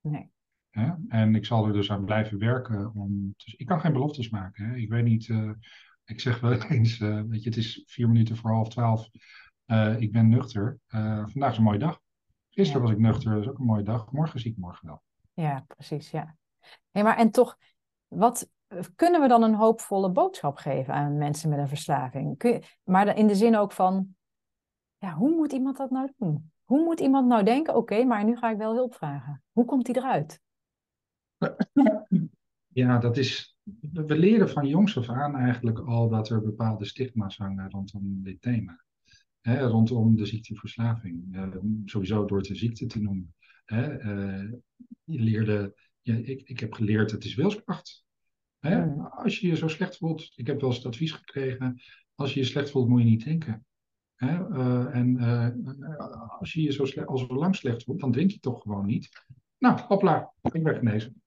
Nee. 0.00 0.30
En 1.08 1.34
ik 1.34 1.44
zal 1.44 1.66
er 1.66 1.72
dus 1.72 1.90
aan 1.90 2.04
blijven 2.04 2.38
werken. 2.38 2.94
Om, 2.94 3.34
dus 3.36 3.54
ik 3.54 3.66
kan 3.66 3.80
geen 3.80 3.92
beloftes 3.92 4.30
maken. 4.30 4.64
Hè? 4.64 4.76
Ik 4.76 4.88
weet 4.88 5.04
niet, 5.04 5.28
uh, 5.28 5.50
ik 6.04 6.20
zeg 6.20 6.40
wel 6.40 6.52
eens, 6.62 7.00
uh, 7.00 7.20
weet 7.20 7.42
je, 7.42 7.48
het 7.48 7.58
is 7.58 7.82
vier 7.86 8.08
minuten 8.08 8.36
voor 8.36 8.50
half 8.50 8.68
twaalf. 8.68 9.10
Uh, 9.66 10.00
ik 10.00 10.12
ben 10.12 10.28
nuchter. 10.28 10.78
vandaag 10.86 11.50
is 11.50 11.56
een 11.56 11.62
mooie 11.62 11.78
dag. 11.78 12.00
Gisteren 12.50 12.82
ja. 12.82 12.88
was 12.88 12.96
ik 12.96 13.02
nuchter, 13.02 13.32
dat 13.32 13.42
is 13.42 13.48
ook 13.48 13.58
een 13.58 13.64
mooie 13.64 13.82
dag. 13.82 14.12
Morgen 14.12 14.40
zie 14.40 14.50
ik 14.50 14.56
morgen 14.56 14.86
wel. 14.86 15.02
Ja, 15.32 15.64
precies, 15.66 16.10
ja. 16.10 16.36
Hey, 16.90 17.02
maar 17.02 17.16
en 17.16 17.30
toch, 17.30 17.58
wat, 18.08 18.50
kunnen 18.96 19.20
we 19.20 19.28
dan 19.28 19.42
een 19.42 19.54
hoopvolle 19.54 20.10
boodschap 20.10 20.56
geven 20.56 20.94
aan 20.94 21.18
mensen 21.18 21.50
met 21.50 21.58
een 21.58 21.68
verslaving? 21.68 22.62
Maar 22.84 23.16
in 23.16 23.26
de 23.26 23.34
zin 23.34 23.56
ook 23.56 23.72
van, 23.72 24.16
ja, 24.98 25.14
hoe 25.14 25.34
moet 25.36 25.52
iemand 25.52 25.76
dat 25.76 25.90
nou 25.90 26.12
doen? 26.16 26.50
Hoe 26.64 26.84
moet 26.84 27.00
iemand 27.00 27.28
nou 27.28 27.44
denken, 27.44 27.76
oké, 27.76 28.04
maar 28.04 28.24
nu 28.24 28.36
ga 28.36 28.50
ik 28.50 28.56
wel 28.56 28.74
hulp 28.74 28.94
vragen. 28.94 29.42
Hoe 29.52 29.64
komt 29.64 29.86
die 29.86 29.96
eruit? 29.96 30.40
Ja, 32.74 32.98
dat 32.98 33.16
is. 33.16 33.56
We 33.92 34.18
leren 34.18 34.48
van 34.50 34.66
jongs 34.66 34.98
af 34.98 35.08
aan 35.08 35.36
eigenlijk 35.36 35.78
al 35.78 36.08
dat 36.08 36.28
er 36.28 36.42
bepaalde 36.42 36.84
stigma's 36.84 37.36
hangen 37.36 37.70
rondom 37.70 38.22
dit 38.22 38.42
thema. 38.42 38.84
rondom 39.42 40.16
de 40.16 40.26
ziekteverslaving. 40.26 41.36
Uh, 41.36 41.56
sowieso 41.84 42.24
door 42.24 42.38
het 42.38 42.48
een 42.48 42.56
ziekte 42.56 42.86
te 42.86 43.00
noemen. 43.00 43.34
Uh, 43.66 44.50
je 45.04 45.20
leerde, 45.20 45.74
ik, 46.02 46.42
ik 46.48 46.60
heb 46.60 46.72
geleerd, 46.72 47.10
het 47.10 47.24
is 47.24 47.34
wilskracht. 47.34 48.04
Hmm. 48.70 49.00
Als 49.00 49.38
je 49.38 49.46
je 49.46 49.56
zo 49.56 49.68
slecht 49.68 49.96
voelt, 49.96 50.32
ik 50.34 50.46
heb 50.46 50.60
wel 50.60 50.68
eens 50.68 50.78
het 50.78 50.86
advies 50.86 51.12
gekregen, 51.12 51.80
als 52.14 52.34
je 52.34 52.40
je 52.40 52.46
slecht 52.46 52.70
voelt 52.70 52.88
moet 52.88 53.02
je 53.02 53.08
niet 53.08 53.20
drinken. 53.20 53.64
Uh, 54.16 54.94
en 54.94 55.16
uh, 55.20 56.38
als 56.38 56.52
je 56.52 56.62
je 56.62 56.72
zo, 56.72 56.84
slecht, 56.84 57.06
als 57.06 57.28
lang 57.28 57.56
slecht 57.56 57.84
voelt, 57.84 58.00
dan 58.00 58.12
drink 58.12 58.30
je 58.30 58.38
toch 58.38 58.62
gewoon 58.62 58.86
niet. 58.86 59.08
Nou, 59.58 59.80
hopla, 59.80 60.32
ik 60.52 60.62
ben 60.62 60.74
genezen. 60.74 61.22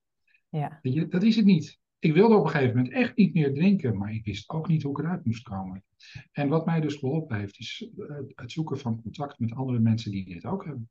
Ja. 0.49 0.79
Je, 0.81 1.07
dat 1.07 1.23
is 1.23 1.35
het 1.35 1.45
niet. 1.45 1.79
Ik 1.99 2.13
wilde 2.13 2.35
op 2.35 2.43
een 2.43 2.49
gegeven 2.49 2.75
moment 2.75 2.93
echt 2.93 3.15
niet 3.15 3.33
meer 3.33 3.53
drinken, 3.53 3.97
maar 3.97 4.13
ik 4.13 4.25
wist 4.25 4.49
ook 4.49 4.67
niet 4.67 4.83
hoe 4.83 4.91
ik 4.91 5.05
eruit 5.05 5.25
moest 5.25 5.43
komen. 5.43 5.83
En 6.31 6.47
wat 6.47 6.65
mij 6.65 6.79
dus 6.79 6.95
geholpen 6.95 7.37
heeft, 7.37 7.59
is 7.59 7.89
uh, 7.97 8.17
het 8.35 8.51
zoeken 8.51 8.79
van 8.79 9.01
contact 9.01 9.39
met 9.39 9.53
andere 9.53 9.79
mensen 9.79 10.11
die 10.11 10.25
dit 10.25 10.45
ook 10.45 10.65
hebben. 10.65 10.89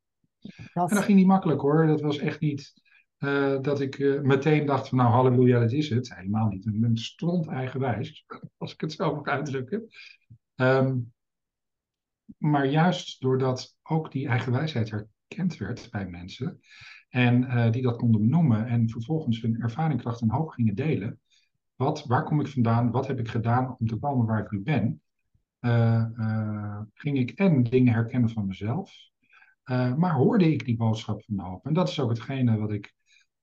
Dat... 0.72 0.90
En 0.90 0.96
dat 0.96 1.04
ging 1.04 1.18
niet 1.18 1.26
makkelijk 1.26 1.60
hoor. 1.60 1.86
Dat 1.86 2.00
was 2.00 2.18
echt 2.18 2.40
niet 2.40 2.72
dat 3.62 3.80
ik 3.80 4.22
meteen 4.22 4.66
dacht 4.66 4.88
van 4.88 4.98
nou 4.98 5.10
halleluja, 5.10 5.60
dat 5.60 5.72
is 5.72 5.88
het. 5.88 6.14
Helemaal 6.14 6.48
niet. 6.48 6.66
Ik 6.66 6.80
ben 6.80 6.96
stront 6.96 7.48
eigenwijs, 7.48 8.24
als 8.56 8.72
ik 8.72 8.80
het 8.80 8.92
zo 8.92 9.14
mag 9.14 9.26
uitdrukken. 9.26 9.88
Um, 10.56 11.12
maar 12.38 12.66
juist 12.66 13.20
doordat 13.20 13.76
ook 13.82 14.12
die 14.12 14.28
eigenwijsheid 14.28 14.90
herkend 14.90 15.56
werd 15.56 15.88
bij 15.90 16.08
mensen 16.08 16.60
en 17.08 17.42
uh, 17.42 17.70
die 17.70 17.82
dat 17.82 17.96
konden 17.96 18.20
benoemen 18.20 18.66
en 18.66 18.88
vervolgens 18.88 19.42
hun 19.42 19.60
ervaringkracht 19.60 20.20
en 20.20 20.30
hoop 20.30 20.48
gingen 20.48 20.74
delen. 20.74 21.20
Wat, 21.76 22.04
waar 22.04 22.24
kom 22.24 22.40
ik 22.40 22.48
vandaan? 22.48 22.90
Wat 22.90 23.06
heb 23.06 23.18
ik 23.18 23.28
gedaan 23.28 23.76
om 23.78 23.86
te 23.86 23.96
komen 23.96 24.26
waar 24.26 24.42
ik 24.44 24.50
nu 24.50 24.60
ben? 24.60 25.02
Ging 26.94 27.18
ik 27.18 27.30
en 27.30 27.62
dingen 27.62 27.92
herkennen 27.92 28.30
van 28.30 28.46
mezelf, 28.46 28.92
maar 29.96 30.12
hoorde 30.12 30.52
ik 30.52 30.64
die 30.64 30.76
boodschap 30.76 31.24
van 31.24 31.38
hoop. 31.38 31.66
En 31.66 31.72
dat 31.72 31.88
is 31.88 32.00
ook 32.00 32.08
hetgene 32.08 32.58
wat 32.58 32.72
ik 32.72 32.94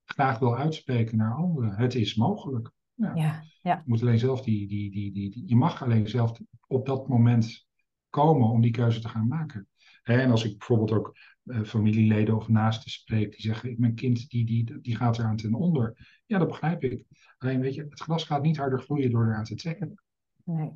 graag 0.05 0.39
wil 0.39 0.57
uitspreken 0.57 1.17
naar 1.17 1.35
anderen. 1.35 1.75
Het 1.75 1.95
is 1.95 2.15
mogelijk. 2.15 2.71
Ja. 2.93 3.15
Ja, 3.15 3.43
ja. 3.61 3.75
Je 3.75 3.81
moet 3.85 4.01
alleen 4.01 4.19
zelf 4.19 4.41
die, 4.41 4.67
die, 4.67 4.91
die, 4.91 5.11
die, 5.11 5.43
je 5.45 5.55
mag 5.55 5.83
alleen 5.83 6.07
zelf 6.07 6.39
op 6.67 6.85
dat 6.85 7.07
moment 7.07 7.67
komen 8.09 8.49
om 8.49 8.61
die 8.61 8.71
keuze 8.71 8.99
te 8.99 9.09
gaan 9.09 9.27
maken. 9.27 9.67
En 10.03 10.31
als 10.31 10.45
ik 10.45 10.57
bijvoorbeeld 10.57 10.91
ook 10.91 11.17
uh, 11.43 11.61
familieleden 11.63 12.35
of 12.35 12.47
naasten 12.47 12.91
spreek 12.91 13.31
die 13.31 13.41
zeggen: 13.41 13.75
Mijn 13.77 13.95
kind 13.95 14.29
die, 14.29 14.45
die, 14.45 14.81
die 14.81 14.95
gaat 14.95 15.17
eraan 15.17 15.35
ten 15.35 15.53
onder. 15.53 16.21
Ja, 16.25 16.37
dat 16.37 16.47
begrijp 16.47 16.83
ik. 16.83 17.05
Alleen 17.37 17.59
weet 17.59 17.73
je, 17.73 17.83
het 17.89 18.01
glas 18.01 18.23
gaat 18.23 18.41
niet 18.41 18.57
harder 18.57 18.81
groeien 18.81 19.11
door 19.11 19.25
eraan 19.25 19.43
te 19.43 19.55
trekken. 19.55 20.01
Nee. 20.43 20.71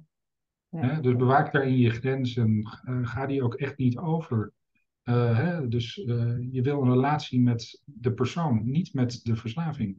nee. 0.70 1.00
Dus 1.00 1.16
bewaak 1.16 1.52
daarin 1.52 1.78
je 1.78 1.90
grenzen. 1.90 2.58
Uh, 2.90 3.08
ga 3.08 3.26
die 3.26 3.44
ook 3.44 3.54
echt 3.54 3.78
niet 3.78 3.98
over. 3.98 4.54
Uh, 5.06 5.38
hè? 5.38 5.68
Dus 5.68 5.96
je 6.52 6.62
wil 6.62 6.82
een 6.82 6.92
relatie 6.92 7.42
met 7.42 7.82
de 7.86 8.14
persoon, 8.14 8.62
niet 8.64 8.94
met 8.94 9.20
de 9.24 9.36
verslaving. 9.36 9.98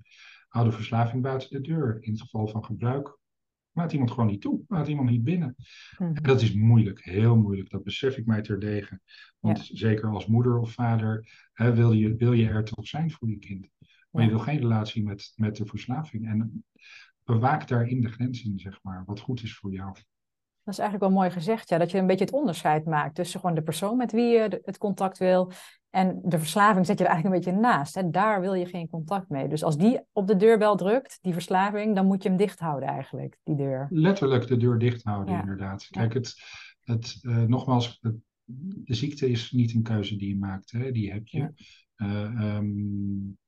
Hou 0.48 0.64
de 0.64 0.72
verslaving 0.72 1.22
buiten 1.22 1.50
de 1.50 1.61
deur. 1.61 1.98
In 2.00 2.12
het 2.12 2.20
geval 2.20 2.48
van 2.48 2.64
gebruik 2.64 3.18
Laat 3.76 3.92
iemand 3.92 4.11
gewoon 4.11 4.26
niet 4.26 4.40
toe. 4.40 4.61
Laat 4.68 4.88
iemand 4.88 5.11
niet 5.11 5.24
binnen. 5.24 5.54
Mhm. 5.98 6.14
En 6.14 6.22
dat 6.22 6.42
is 6.42 6.54
moeilijk, 6.54 7.04
heel 7.04 7.36
moeilijk. 7.36 7.70
Dat 7.70 7.84
besef 7.84 8.16
ik 8.16 8.26
mij 8.26 8.42
terdege. 8.42 9.00
Want 9.38 9.70
zeker 9.72 10.09
als 10.09 10.26
moeder 10.26 10.59
of 10.59 10.72
vader 10.72 11.28
hè, 11.52 11.74
wil, 11.74 11.92
je, 11.92 12.16
wil 12.16 12.32
je 12.32 12.48
er 12.48 12.64
toch 12.64 12.86
zijn 12.86 13.11
voor 13.11 13.28
je 13.28 13.38
kind. 13.38 13.68
Maar 14.11 14.24
je 14.24 14.30
wil 14.30 14.38
geen 14.38 14.59
relatie 14.59 15.04
met, 15.04 15.32
met 15.34 15.57
de 15.57 15.66
verslaving. 15.66 16.26
En 16.26 16.64
bewaak 17.24 17.68
daarin 17.68 18.00
de 18.00 18.09
grenzen, 18.09 18.59
zeg 18.59 18.78
maar. 18.82 19.04
Wat 19.07 19.20
goed 19.20 19.42
is 19.42 19.57
voor 19.57 19.72
jou. 19.72 19.96
Dat 20.67 20.75
is 20.75 20.81
eigenlijk 20.81 21.11
wel 21.11 21.23
mooi 21.23 21.31
gezegd, 21.31 21.69
ja, 21.69 21.79
dat 21.79 21.91
je 21.91 21.99
een 21.99 22.07
beetje 22.07 22.25
het 22.25 22.35
onderscheid 22.35 22.85
maakt 22.85 23.14
tussen 23.14 23.41
gewoon 23.41 23.55
de 23.55 23.62
persoon 23.62 23.97
met 23.97 24.12
wie 24.12 24.27
je 24.27 24.61
het 24.64 24.79
contact 24.79 25.19
wil 25.19 25.53
en 25.91 26.21
de 26.25 26.39
verslaving 26.39 26.87
zet 26.87 26.99
je 26.99 27.05
er 27.05 27.11
eigenlijk 27.11 27.47
een 27.47 27.53
beetje 27.53 27.69
naast. 27.69 27.95
Hè? 27.95 28.11
Daar 28.11 28.41
wil 28.41 28.55
je 28.55 28.67
geen 28.67 28.89
contact 28.89 29.29
mee. 29.29 29.49
Dus 29.49 29.64
als 29.64 29.77
die 29.77 30.01
op 30.12 30.27
de 30.27 30.37
deurbel 30.37 30.77
drukt, 30.77 31.19
die 31.21 31.33
verslaving, 31.33 31.95
dan 31.95 32.07
moet 32.07 32.23
je 32.23 32.29
hem 32.29 32.39
dicht 32.39 32.59
houden 32.59 32.89
eigenlijk, 32.89 33.39
die 33.43 33.57
deur. 33.57 33.87
Letterlijk 33.91 34.47
de 34.47 34.57
deur 34.57 34.79
dicht 34.79 35.03
houden, 35.03 35.39
inderdaad. 35.41 35.87
Kijk, 35.91 36.14
het, 36.14 36.35
het, 36.85 37.19
uh, 37.23 37.43
nogmaals, 37.43 37.99
het, 38.01 38.14
de 38.85 38.95
ziekte 38.95 39.31
is 39.31 39.51
niet 39.51 39.75
een 39.75 39.83
keuze 39.83 40.17
die 40.17 40.29
je 40.29 40.39
maakt, 40.39 40.71
hè? 40.71 40.93
die 40.93 41.12
heb 41.12 41.27
je. 41.27 41.53
Uh, 41.97 42.57
um, 42.57 43.39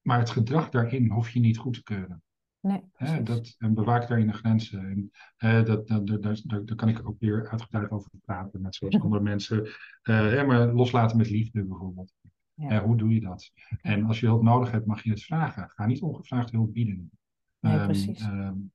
maar 0.00 0.18
het 0.18 0.30
gedrag 0.30 0.68
daarin 0.68 1.10
hoef 1.10 1.30
je 1.30 1.40
niet 1.40 1.58
goed 1.58 1.74
te 1.74 1.82
keuren. 1.82 2.22
Nee, 2.64 2.82
hè, 2.92 3.22
dat, 3.22 3.54
en 3.58 3.74
bewaak 3.74 4.08
daarin 4.08 4.26
de 4.26 4.32
grenzen. 4.32 4.78
En, 4.78 5.10
hè, 5.36 5.62
dat, 5.62 5.88
dat, 5.88 6.06
dat, 6.06 6.22
daar, 6.22 6.40
daar 6.64 6.76
kan 6.76 6.88
ik 6.88 7.08
ook 7.08 7.16
weer 7.18 7.48
uitgebreid 7.48 7.90
over 7.90 8.10
praten, 8.24 8.62
net 8.62 8.74
zoals 8.74 9.00
andere 9.02 9.22
mensen. 9.22 9.66
Uh, 10.02 10.46
maar 10.46 10.72
loslaten 10.72 11.16
met 11.16 11.30
liefde 11.30 11.64
bijvoorbeeld. 11.64 12.12
Ja. 12.54 12.84
hoe 12.84 12.96
doe 12.96 13.14
je 13.14 13.20
dat? 13.20 13.50
En 13.80 14.04
als 14.04 14.20
je 14.20 14.26
hulp 14.26 14.42
nodig 14.42 14.70
hebt, 14.70 14.86
mag 14.86 15.02
je 15.02 15.10
het 15.10 15.22
vragen. 15.22 15.70
Ga 15.70 15.86
niet 15.86 16.02
ongevraagd 16.02 16.50
hulp 16.50 16.72
bieden. 16.72 17.10
Nee, 17.60 17.78
um, 17.78 17.84
precies. 17.84 18.26
Um, 18.26 18.72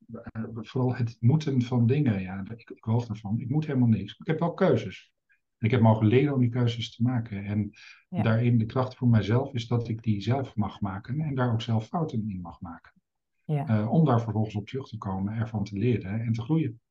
vooral 0.53 0.95
het 0.95 1.17
moeten 1.19 1.61
van 1.61 1.85
dingen. 1.85 2.21
Ja, 2.21 2.43
ik, 2.49 2.69
ik 2.69 2.83
geloof 2.83 3.09
ervan. 3.09 3.39
Ik 3.39 3.49
moet 3.49 3.65
helemaal 3.65 3.87
niks. 3.87 4.15
Ik 4.19 4.27
heb 4.27 4.39
wel 4.39 4.53
keuzes. 4.53 5.11
Ik 5.57 5.71
heb 5.71 5.81
mogen 5.81 6.07
leren 6.07 6.33
om 6.33 6.39
die 6.39 6.49
keuzes 6.49 6.95
te 6.95 7.03
maken. 7.03 7.45
En 7.45 7.69
ja. 8.09 8.23
daarin 8.23 8.57
de 8.57 8.65
kracht 8.65 8.95
voor 8.95 9.07
mijzelf 9.07 9.53
is 9.53 9.67
dat 9.67 9.87
ik 9.87 10.03
die 10.03 10.21
zelf 10.21 10.55
mag 10.55 10.81
maken 10.81 11.19
en 11.19 11.35
daar 11.35 11.53
ook 11.53 11.61
zelf 11.61 11.87
fouten 11.87 12.29
in 12.29 12.41
mag 12.41 12.61
maken. 12.61 12.91
Ja. 13.53 13.69
Uh, 13.69 13.91
om 13.91 14.05
daar 14.05 14.21
vervolgens 14.21 14.55
op 14.55 14.67
terug 14.67 14.87
te 14.87 14.97
komen, 14.97 15.33
ervan 15.33 15.63
te 15.63 15.77
leren 15.77 16.21
en 16.21 16.33
te 16.33 16.41
groeien. 16.41 16.81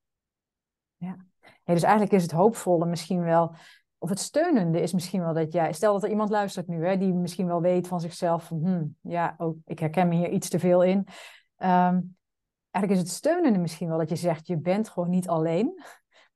Ja. 0.97 1.17
ja, 1.65 1.73
dus 1.73 1.83
eigenlijk 1.83 2.13
is 2.13 2.23
het 2.23 2.31
hoopvolle 2.31 2.87
misschien 2.87 3.23
wel, 3.23 3.55
of 3.99 4.09
het 4.09 4.19
steunende 4.19 4.81
is 4.81 4.93
misschien 4.93 5.21
wel 5.21 5.35
dat 5.35 5.53
jij, 5.53 5.73
stel 5.73 5.93
dat 5.93 6.03
er 6.03 6.11
iemand 6.11 6.31
luistert 6.31 6.69
nu, 6.69 6.87
hè, 6.87 6.97
die 6.97 7.15
misschien 7.15 7.47
wel 7.47 7.61
weet 7.61 7.89
van 7.89 8.01
zichzelf, 8.01 8.45
van, 8.45 8.59
hmm, 8.59 8.97
ja, 9.01 9.35
ook, 9.39 9.57
ik 9.65 9.79
herken 9.79 10.09
me 10.09 10.15
hier 10.15 10.31
iets 10.31 10.49
te 10.49 10.59
veel 10.59 10.83
in. 10.83 10.99
Um, 11.57 12.17
eigenlijk 12.71 12.91
is 12.91 12.99
het 12.99 13.09
steunende 13.09 13.59
misschien 13.59 13.89
wel 13.89 13.99
dat 13.99 14.09
je 14.09 14.17
zegt, 14.17 14.47
je 14.47 14.59
bent 14.59 14.89
gewoon 14.89 15.11
niet 15.11 15.29
alleen. 15.29 15.83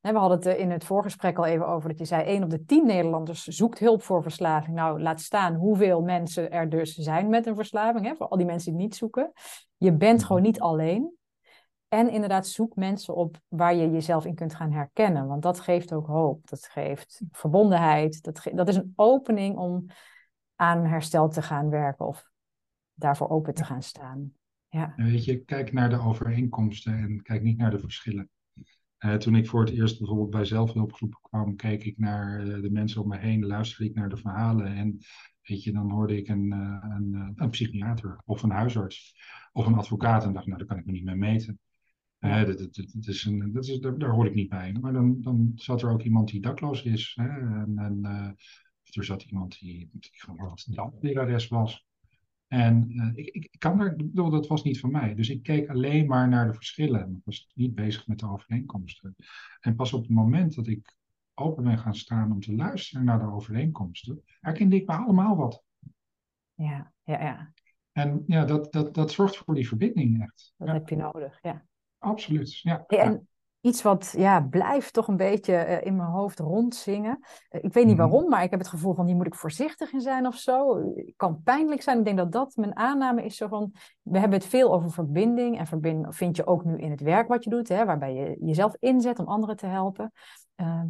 We 0.02 0.18
hadden 0.18 0.38
het 0.38 0.58
in 0.58 0.70
het 0.70 0.84
voorgesprek 0.84 1.38
al 1.38 1.44
even 1.44 1.66
over 1.66 1.88
dat 1.88 1.98
je 1.98 2.04
zei: 2.04 2.24
1 2.24 2.42
op 2.42 2.50
de 2.50 2.64
10 2.64 2.86
Nederlanders 2.86 3.44
zoekt 3.44 3.78
hulp 3.78 4.02
voor 4.02 4.22
verslaving. 4.22 4.76
Nou, 4.76 5.00
laat 5.00 5.20
staan 5.20 5.54
hoeveel 5.54 6.02
mensen 6.02 6.50
er 6.50 6.68
dus 6.68 6.94
zijn 6.94 7.28
met 7.28 7.46
een 7.46 7.54
verslaving, 7.54 8.06
hè, 8.06 8.14
voor 8.14 8.28
al 8.28 8.36
die 8.36 8.46
mensen 8.46 8.72
die 8.72 8.80
het 8.80 8.90
niet 8.90 8.98
zoeken. 8.98 9.32
Je 9.76 9.92
bent 9.92 10.18
mhm. 10.18 10.26
gewoon 10.26 10.42
niet 10.42 10.60
alleen. 10.60 11.16
En 11.88 12.10
inderdaad, 12.10 12.46
zoek 12.46 12.76
mensen 12.76 13.14
op 13.14 13.40
waar 13.48 13.74
je 13.74 13.90
jezelf 13.90 14.24
in 14.24 14.34
kunt 14.34 14.54
gaan 14.54 14.72
herkennen. 14.72 15.26
Want 15.26 15.42
dat 15.42 15.60
geeft 15.60 15.92
ook 15.92 16.06
hoop. 16.06 16.48
Dat 16.48 16.66
geeft 16.66 17.22
verbondenheid. 17.30 18.22
Dat, 18.22 18.42
dat 18.52 18.68
is 18.68 18.76
een 18.76 18.92
opening 18.96 19.56
om 19.56 19.86
aan 20.54 20.84
herstel 20.84 21.28
te 21.28 21.42
gaan 21.42 21.70
werken 21.70 22.06
of 22.06 22.30
daarvoor 22.94 23.28
open 23.28 23.54
te 23.54 23.64
gaan 23.64 23.82
staan. 23.82 24.32
Ja. 24.68 24.92
weet 24.96 25.24
je, 25.24 25.38
kijk 25.44 25.72
naar 25.72 25.90
de 25.90 26.00
overeenkomsten 26.00 26.92
en 26.92 27.22
kijk 27.22 27.42
niet 27.42 27.58
naar 27.58 27.70
de 27.70 27.78
verschillen. 27.78 28.30
Toen 29.18 29.34
ik 29.34 29.46
voor 29.46 29.60
het 29.60 29.74
eerst 29.74 29.98
bijvoorbeeld 29.98 30.30
bij 30.30 30.44
zelfhulpgroepen 30.44 31.18
kwam, 31.22 31.56
keek 31.56 31.84
ik 31.84 31.98
naar 31.98 32.44
de 32.44 32.70
mensen 32.70 33.02
om 33.02 33.08
me 33.08 33.18
heen, 33.18 33.46
luisterde 33.46 33.90
ik 33.90 33.96
naar 33.96 34.08
de 34.08 34.16
verhalen. 34.16 34.66
En 34.66 34.98
weet 35.42 35.62
je, 35.62 35.72
dan 35.72 35.90
hoorde 35.90 36.16
ik 36.16 36.28
een, 36.28 36.50
een, 36.50 37.32
een 37.34 37.50
psychiater 37.50 38.22
of 38.24 38.42
een 38.42 38.50
huisarts 38.50 39.14
of 39.52 39.66
een 39.66 39.74
advocaat 39.74 40.24
en 40.24 40.32
dacht, 40.32 40.46
nou, 40.46 40.58
daar 40.58 40.66
kan 40.66 40.78
ik 40.78 40.86
me 40.86 40.92
niet 40.92 41.04
mee 41.04 41.14
meten. 41.14 41.58
Uh, 42.20 42.44
dat, 42.44 42.58
dat, 42.58 42.74
dat, 42.74 43.06
is 43.06 43.24
een, 43.24 43.52
dat 43.52 43.68
is, 43.68 43.80
daar, 43.80 43.98
daar, 43.98 44.10
hoor 44.10 44.26
ik 44.26 44.34
niet 44.34 44.48
bij. 44.48 44.72
Maar 44.80 44.92
dan, 44.92 45.20
dan 45.20 45.52
zat 45.54 45.82
er 45.82 45.90
ook 45.90 46.02
iemand 46.02 46.28
die 46.28 46.40
dakloos 46.40 46.82
is. 46.82 47.12
Hè? 47.14 47.28
En, 47.28 47.72
en 47.78 47.98
uh, 48.02 48.30
of 48.82 48.96
er 48.96 49.04
zat 49.04 49.22
iemand 49.22 49.58
die, 49.58 49.88
die 49.92 50.10
gewoon 50.12 50.58
lerares 51.00 51.48
was. 51.48 51.86
En 52.52 52.92
uh, 52.96 53.10
ik, 53.14 53.26
ik, 53.26 53.44
ik, 53.44 53.58
kan 53.58 53.78
daar, 53.78 53.96
bedoel, 53.96 54.30
dat 54.30 54.46
was 54.46 54.62
niet 54.62 54.80
van 54.80 54.90
mij. 54.90 55.14
Dus 55.14 55.28
ik 55.28 55.42
keek 55.42 55.68
alleen 55.68 56.06
maar 56.06 56.28
naar 56.28 56.46
de 56.46 56.54
verschillen. 56.54 57.14
Ik 57.16 57.24
was 57.24 57.50
niet 57.54 57.74
bezig 57.74 58.06
met 58.06 58.18
de 58.18 58.28
overeenkomsten. 58.28 59.16
En 59.60 59.74
pas 59.74 59.92
op 59.92 60.02
het 60.02 60.10
moment 60.10 60.54
dat 60.54 60.66
ik 60.66 60.94
open 61.34 61.64
ben 61.64 61.78
gaan 61.78 61.94
staan 61.94 62.32
om 62.32 62.40
te 62.40 62.54
luisteren 62.54 63.04
naar 63.04 63.18
de 63.18 63.32
overeenkomsten, 63.32 64.22
herkende 64.40 64.76
ik 64.76 64.86
me 64.86 64.94
allemaal 64.94 65.36
wat. 65.36 65.64
Ja, 66.54 66.92
ja, 67.02 67.22
ja. 67.22 67.52
En 67.92 68.22
ja, 68.26 68.44
dat, 68.44 68.72
dat, 68.72 68.94
dat 68.94 69.12
zorgt 69.12 69.36
voor 69.36 69.54
die 69.54 69.68
verbinding 69.68 70.22
echt. 70.22 70.54
Dat 70.56 70.68
ja. 70.68 70.74
heb 70.74 70.88
je 70.88 70.96
nodig, 70.96 71.38
ja. 71.42 71.66
Absoluut, 71.98 72.58
ja. 72.58 72.84
En 72.86 73.28
iets 73.62 73.82
wat 73.82 74.14
ja, 74.16 74.40
blijft 74.40 74.92
toch 74.92 75.08
een 75.08 75.16
beetje 75.16 75.52
uh, 75.52 75.86
in 75.86 75.96
mijn 75.96 76.08
hoofd 76.08 76.38
rondzingen. 76.38 77.18
Uh, 77.20 77.64
ik 77.64 77.72
weet 77.72 77.86
niet 77.86 77.96
Mhm. 77.96 78.08
waarom, 78.08 78.28
maar 78.28 78.42
ik 78.42 78.50
heb 78.50 78.58
het 78.58 78.68
gevoel 78.68 78.94
van 78.94 79.06
hier 79.06 79.16
moet 79.16 79.26
ik 79.26 79.34
voorzichtig 79.34 79.92
in 79.92 80.00
zijn 80.00 80.26
of 80.26 80.36
zo. 80.36 80.76
Het 80.94 81.12
kan 81.16 81.42
pijnlijk 81.42 81.82
zijn. 81.82 81.98
Ik 81.98 82.04
denk 82.04 82.16
dat 82.16 82.32
dat 82.32 82.56
mijn 82.56 82.76
aanname 82.76 83.24
is 83.24 83.36
zo 83.36 83.48
van... 83.48 83.72
We 84.02 84.18
hebben 84.18 84.38
het 84.38 84.48
veel 84.48 84.72
over 84.74 84.90
verbinding. 84.90 85.58
En 85.58 85.66
verbinding 85.66 86.16
vind 86.16 86.36
je 86.36 86.46
ook 86.46 86.64
nu 86.64 86.78
in 86.78 86.90
het 86.90 87.00
werk 87.00 87.28
wat 87.28 87.44
je 87.44 87.50
doet. 87.50 87.68
Hè, 87.68 87.84
waarbij 87.84 88.14
je 88.14 88.36
jezelf 88.40 88.76
inzet 88.78 89.18
om 89.18 89.26
anderen 89.26 89.56
te 89.56 89.66
helpen. 89.66 90.12
Uh, 90.56 90.82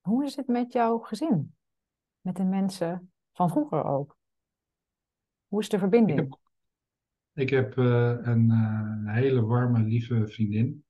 hoe 0.00 0.24
is 0.24 0.36
het 0.36 0.46
met 0.46 0.72
jouw 0.72 0.98
gezin? 0.98 1.54
Met 2.20 2.36
de 2.36 2.44
mensen 2.44 3.12
van 3.32 3.50
vroeger 3.50 3.84
ook? 3.84 4.16
Hoe 5.46 5.60
is 5.60 5.68
de 5.68 5.78
verbinding? 5.78 6.20
Ik 6.20 6.28
heb, 6.28 6.38
ik 7.32 7.50
heb 7.50 7.76
uh, 7.76 8.16
een 8.20 9.06
hele 9.08 9.44
warme, 9.44 9.78
lieve 9.78 10.26
vriendin. 10.28 10.84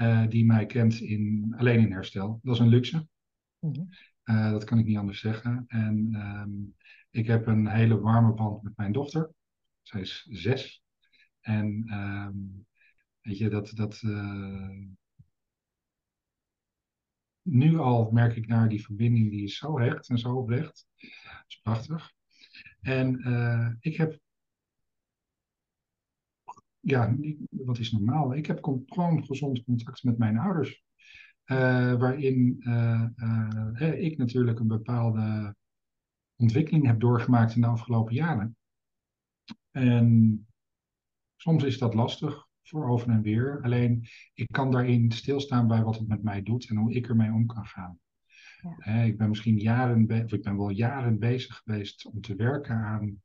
Uh, 0.00 0.28
die 0.28 0.46
mij 0.46 0.66
kent 0.66 1.00
in, 1.00 1.54
alleen 1.56 1.80
in 1.80 1.92
herstel. 1.92 2.40
Dat 2.42 2.54
is 2.54 2.60
een 2.60 2.68
luxe. 2.68 3.08
Mhm. 3.58 3.82
Uh, 4.24 4.50
dat 4.50 4.64
kan 4.64 4.78
ik 4.78 4.86
niet 4.86 4.96
anders 4.96 5.20
zeggen. 5.20 5.64
En 5.68 6.14
um, 6.14 6.74
ik 7.10 7.26
heb 7.26 7.46
een 7.46 7.66
hele 7.66 8.00
warme 8.00 8.34
band 8.34 8.62
met 8.62 8.76
mijn 8.76 8.92
dochter. 8.92 9.30
Zij 9.82 10.00
is 10.00 10.26
zes. 10.30 10.82
En 11.40 11.92
um, 11.92 12.66
weet 13.20 13.38
je, 13.38 13.48
dat, 13.48 13.70
dat 13.74 14.02
uh, 14.02 14.70
nu 17.42 17.78
al 17.78 18.10
merk 18.10 18.36
ik 18.36 18.46
naar 18.46 18.68
die 18.68 18.84
verbinding, 18.84 19.30
die 19.30 19.42
is 19.42 19.56
zo 19.56 19.78
hecht 19.78 20.08
en 20.08 20.18
zo 20.18 20.36
oprecht. 20.36 20.86
Dat 20.96 21.44
is 21.46 21.60
prachtig. 21.62 22.12
En 22.80 23.28
uh, 23.28 23.68
ik 23.80 23.96
heb 23.96 24.20
ja, 26.82 27.16
wat 27.50 27.78
is 27.78 27.92
normaal? 27.92 28.34
Ik 28.34 28.46
heb 28.46 28.58
gewoon 28.86 29.24
gezond 29.24 29.64
contact 29.64 30.02
met 30.02 30.18
mijn 30.18 30.38
ouders. 30.38 30.82
Uh, 31.46 31.94
waarin 31.94 32.56
uh, 32.60 33.04
uh, 33.74 34.02
ik 34.02 34.18
natuurlijk 34.18 34.58
een 34.58 34.66
bepaalde 34.66 35.56
ontwikkeling 36.36 36.86
heb 36.86 37.00
doorgemaakt 37.00 37.54
in 37.54 37.60
de 37.60 37.66
afgelopen 37.66 38.14
jaren. 38.14 38.56
En 39.70 40.46
soms 41.36 41.64
is 41.64 41.78
dat 41.78 41.94
lastig 41.94 42.46
voor 42.62 42.88
over 42.88 43.08
en 43.08 43.22
weer. 43.22 43.60
Alleen 43.62 44.06
ik 44.34 44.48
kan 44.50 44.70
daarin 44.70 45.12
stilstaan 45.12 45.66
bij 45.66 45.82
wat 45.82 45.98
het 45.98 46.08
met 46.08 46.22
mij 46.22 46.42
doet 46.42 46.68
en 46.68 46.76
hoe 46.76 46.92
ik 46.92 47.08
ermee 47.08 47.32
om 47.32 47.46
kan 47.46 47.66
gaan. 47.66 47.98
Ja. 48.84 49.02
ik 49.02 49.18
ben 49.18 49.28
misschien 49.28 49.58
jaren, 49.58 50.24
of 50.24 50.32
ik 50.32 50.42
ben 50.42 50.56
wel 50.56 50.70
jaren 50.70 51.18
bezig 51.18 51.56
geweest 51.56 52.06
om 52.06 52.20
te 52.20 52.34
werken 52.34 52.76
aan 52.76 53.22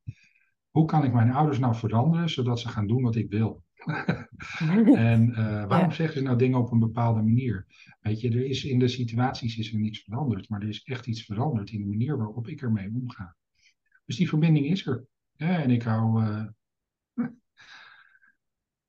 hoe 0.77 0.85
kan 0.85 1.03
ik 1.03 1.13
mijn 1.13 1.31
ouders 1.31 1.59
nou 1.59 1.75
veranderen 1.75 2.29
zodat 2.29 2.59
ze 2.59 2.69
gaan 2.69 2.87
doen 2.87 3.01
wat 3.01 3.15
ik 3.15 3.29
wil? 3.29 3.63
en 4.95 5.29
uh, 5.29 5.65
waarom 5.65 5.89
ja. 5.89 5.95
zeggen 5.95 6.17
ze 6.17 6.23
nou 6.23 6.37
dingen 6.37 6.59
op 6.59 6.71
een 6.71 6.79
bepaalde 6.79 7.21
manier? 7.21 7.65
Weet 8.01 8.21
je, 8.21 8.29
er 8.29 8.45
is 8.45 8.65
in 8.65 8.79
de 8.79 8.87
situaties 8.87 9.57
is 9.57 9.73
er 9.73 9.79
niets 9.79 9.99
veranderd, 9.99 10.49
maar 10.49 10.61
er 10.61 10.67
is 10.67 10.83
echt 10.83 11.07
iets 11.07 11.25
veranderd 11.25 11.71
in 11.71 11.81
de 11.81 11.87
manier 11.87 12.17
waarop 12.17 12.47
ik 12.47 12.61
ermee 12.61 12.91
omga. 12.93 13.35
Dus 14.05 14.15
die 14.15 14.29
verbinding 14.29 14.65
is 14.65 14.85
er. 14.85 15.05
Ja, 15.35 15.61
en 15.61 15.69
ik 15.69 15.83
hou 15.83 16.23
uh, 16.23 16.45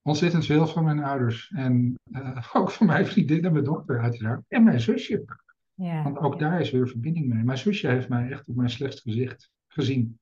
ontzettend 0.03 0.47
veel 0.47 0.67
van 0.67 0.85
mijn 0.85 1.03
ouders. 1.03 1.53
En 1.55 1.99
uh, 2.11 2.47
ook 2.57 2.71
van 2.71 2.87
mijn 2.87 3.07
vriendin 3.07 3.45
en 3.45 3.53
mijn 3.53 3.65
dochter 3.65 4.01
uiteraard. 4.01 4.45
En 4.49 4.65
mijn 4.65 4.81
zusje. 4.81 5.25
Ja. 5.75 6.03
Want 6.03 6.19
ook 6.19 6.39
daar 6.39 6.61
is 6.61 6.71
weer 6.71 6.89
verbinding 6.89 7.29
mee. 7.29 7.45
Mijn 7.45 7.59
zusje 7.59 7.89
heeft 7.89 8.09
mij 8.09 8.31
echt 8.31 8.49
op 8.49 8.57
mijn 8.57 8.71
slechtst 8.71 9.01
gezicht 9.01 9.51
gezien. 9.67 10.19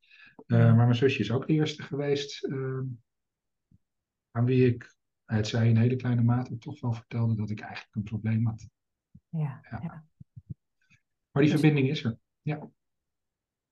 Uh, 0.47 0.59
maar 0.59 0.84
mijn 0.84 0.94
zusje 0.94 1.20
is 1.20 1.30
ook 1.30 1.47
de 1.47 1.53
eerste 1.53 1.82
geweest 1.82 2.44
uh, 2.44 2.80
aan 4.30 4.44
wie 4.44 4.66
ik, 4.66 4.94
het 5.24 5.49
zij 5.49 5.68
in 5.68 5.76
hele 5.76 5.97
kleine 5.97 6.22
mate, 6.22 6.59
toch 6.59 6.80
wel 6.80 6.92
vertelde 6.92 7.34
dat 7.34 7.51
ik 7.51 7.61
eigenlijk 7.61 7.97
een 7.97 8.03
probleem 8.03 8.47
had. 8.47 8.68
Ja, 9.28 9.61
ja. 9.70 9.80
ja. 9.82 10.05
Maar 11.30 11.42
die 11.42 11.51
verbinding 11.51 11.88
is 11.88 12.05
er. 12.05 12.18
Ja. 12.42 12.68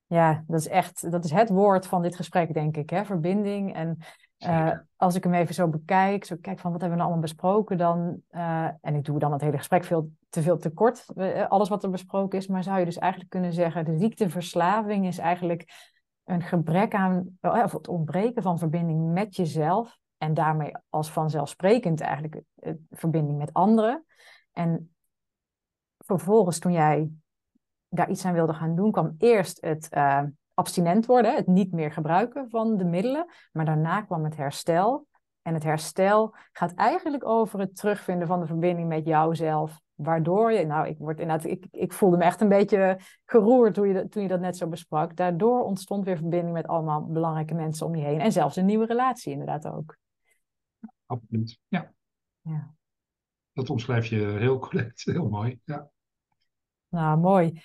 Ja, 0.06 0.44
dat 0.46 0.60
is 0.60 0.68
echt, 0.68 1.10
dat 1.10 1.24
is 1.24 1.30
het 1.30 1.48
woord 1.48 1.86
van 1.86 2.02
dit 2.02 2.16
gesprek, 2.16 2.54
denk 2.54 2.76
ik, 2.76 2.90
hè? 2.90 3.04
verbinding. 3.04 3.74
En 3.74 3.98
uh, 4.38 4.72
als 4.96 5.14
ik 5.14 5.24
hem 5.24 5.34
even 5.34 5.54
zo 5.54 5.68
bekijk, 5.68 6.24
zo 6.24 6.36
kijk 6.40 6.58
van 6.58 6.72
wat 6.72 6.80
hebben 6.80 6.98
we 6.98 7.04
nou 7.04 7.14
allemaal 7.14 7.20
besproken, 7.20 7.78
dan, 7.78 8.22
uh, 8.30 8.68
en 8.80 8.94
ik 8.94 9.04
doe 9.04 9.18
dan 9.18 9.32
het 9.32 9.40
hele 9.40 9.56
gesprek 9.56 9.84
veel 9.84 10.10
te 10.28 10.42
veel 10.42 10.58
te 10.58 10.70
kort, 10.70 11.06
uh, 11.16 11.46
alles 11.46 11.68
wat 11.68 11.82
er 11.84 11.90
besproken 11.90 12.38
is, 12.38 12.46
maar 12.46 12.62
zou 12.62 12.78
je 12.78 12.84
dus 12.84 12.98
eigenlijk 12.98 13.30
kunnen 13.30 13.52
zeggen, 13.52 13.84
de 13.84 13.98
ziekteverslaving 13.98 15.06
is 15.06 15.18
eigenlijk 15.18 15.92
een 16.24 16.42
gebrek 16.42 16.94
aan, 16.94 17.38
of 17.40 17.72
het 17.72 17.88
ontbreken 17.88 18.42
van 18.42 18.58
verbinding 18.58 19.12
met 19.12 19.36
jezelf 19.36 19.98
en 20.18 20.34
daarmee 20.34 20.72
als 20.88 21.10
vanzelfsprekend 21.10 22.00
eigenlijk 22.00 22.42
verbinding 22.90 23.38
met 23.38 23.52
anderen. 23.52 24.04
En 24.52 24.94
vervolgens 25.98 26.58
toen 26.58 26.72
jij 26.72 27.10
daar 27.88 28.10
iets 28.10 28.24
aan 28.24 28.32
wilde 28.32 28.54
gaan 28.54 28.74
doen, 28.74 28.92
kwam 28.92 29.14
eerst 29.18 29.60
het 29.60 29.88
uh, 29.92 30.22
abstinent 30.54 31.06
worden, 31.06 31.34
het 31.34 31.46
niet 31.46 31.72
meer 31.72 31.92
gebruiken 31.92 32.50
van 32.50 32.76
de 32.76 32.84
middelen, 32.84 33.26
maar 33.52 33.64
daarna 33.64 34.02
kwam 34.02 34.24
het 34.24 34.36
herstel. 34.36 35.06
En 35.44 35.54
het 35.54 35.62
herstel 35.62 36.34
gaat 36.52 36.74
eigenlijk 36.74 37.26
over 37.26 37.58
het 37.58 37.76
terugvinden 37.76 38.26
van 38.26 38.40
de 38.40 38.46
verbinding 38.46 38.88
met 38.88 39.06
jouzelf. 39.06 39.80
Waardoor 39.94 40.52
je, 40.52 40.66
nou, 40.66 40.86
ik, 40.86 40.98
word 40.98 41.20
inderdaad, 41.20 41.46
ik, 41.50 41.66
ik 41.70 41.92
voelde 41.92 42.16
me 42.16 42.24
echt 42.24 42.40
een 42.40 42.48
beetje 42.48 42.98
geroerd 43.24 43.74
toen 43.74 43.88
je, 43.88 44.08
toen 44.08 44.22
je 44.22 44.28
dat 44.28 44.40
net 44.40 44.56
zo 44.56 44.68
besprak. 44.68 45.16
Daardoor 45.16 45.64
ontstond 45.64 46.04
weer 46.04 46.16
verbinding 46.16 46.52
met 46.52 46.66
allemaal 46.66 47.06
belangrijke 47.06 47.54
mensen 47.54 47.86
om 47.86 47.94
je 47.94 48.04
heen. 48.04 48.20
En 48.20 48.32
zelfs 48.32 48.56
een 48.56 48.66
nieuwe 48.66 48.86
relatie, 48.86 49.32
inderdaad 49.32 49.66
ook. 49.66 49.98
Absoluut, 51.06 51.58
ja. 51.68 51.92
ja. 52.40 52.74
Dat 53.52 53.70
omschrijf 53.70 54.06
je 54.06 54.16
heel 54.16 54.58
correct, 54.58 55.04
heel 55.04 55.28
mooi. 55.28 55.60
Ja. 55.64 55.90
Nou, 56.88 57.18
mooi. 57.18 57.62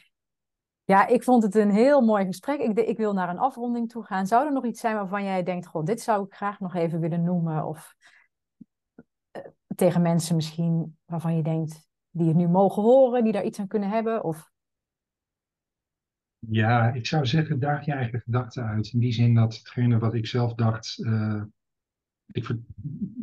Ja, 0.90 1.08
ik 1.08 1.24
vond 1.24 1.44
het 1.44 1.56
een 1.56 1.72
heel 1.72 2.02
mooi 2.02 2.26
gesprek. 2.26 2.60
Ik, 2.60 2.80
ik, 2.80 2.98
wil 2.98 3.14
naar 3.14 3.30
een 3.30 3.40
afronding 3.40 3.90
toe 3.90 4.04
gaan. 4.04 4.28
Zou 4.28 4.46
er 4.46 4.54
nog 4.54 4.66
iets 4.66 4.80
zijn 4.80 4.96
waarvan 4.96 5.24
jij 5.24 5.44
denkt, 5.44 5.68
goh, 5.68 5.86
dit 5.86 6.02
zou 6.02 6.26
ik 6.26 6.34
graag 6.34 6.60
nog 6.60 6.76
even 6.76 7.00
willen 7.00 7.24
noemen? 7.24 7.66
Of 7.66 7.96
uh, 9.38 9.44
tegen 9.76 10.02
mensen 10.02 10.36
misschien 10.36 10.98
waarvan 11.06 11.36
je 11.36 11.44
denkt, 11.44 11.90
die 12.10 12.28
het 12.28 12.36
nu 12.36 12.48
mogen 12.48 12.84
horen, 12.84 13.24
die 13.24 13.32
daar 13.32 13.44
iets 13.44 13.60
aan 13.60 13.68
kunnen 13.68 13.90
hebben? 13.90 14.24
Of... 14.24 14.52
Ja, 16.40 16.94
ik 16.94 17.06
zou 17.06 17.26
zeggen, 17.26 17.60
daag 17.60 17.86
je 17.86 17.92
eigen 17.92 18.20
gedachten 18.20 18.64
uit. 18.64 18.94
In 18.94 19.00
die 19.00 19.14
zin 19.14 19.36
dat 19.36 19.58
hetgene 19.58 20.00
wat 20.00 20.14
ik 20.14 20.28
zelf 20.28 20.54
dacht, 20.54 20.96
het 22.26 22.56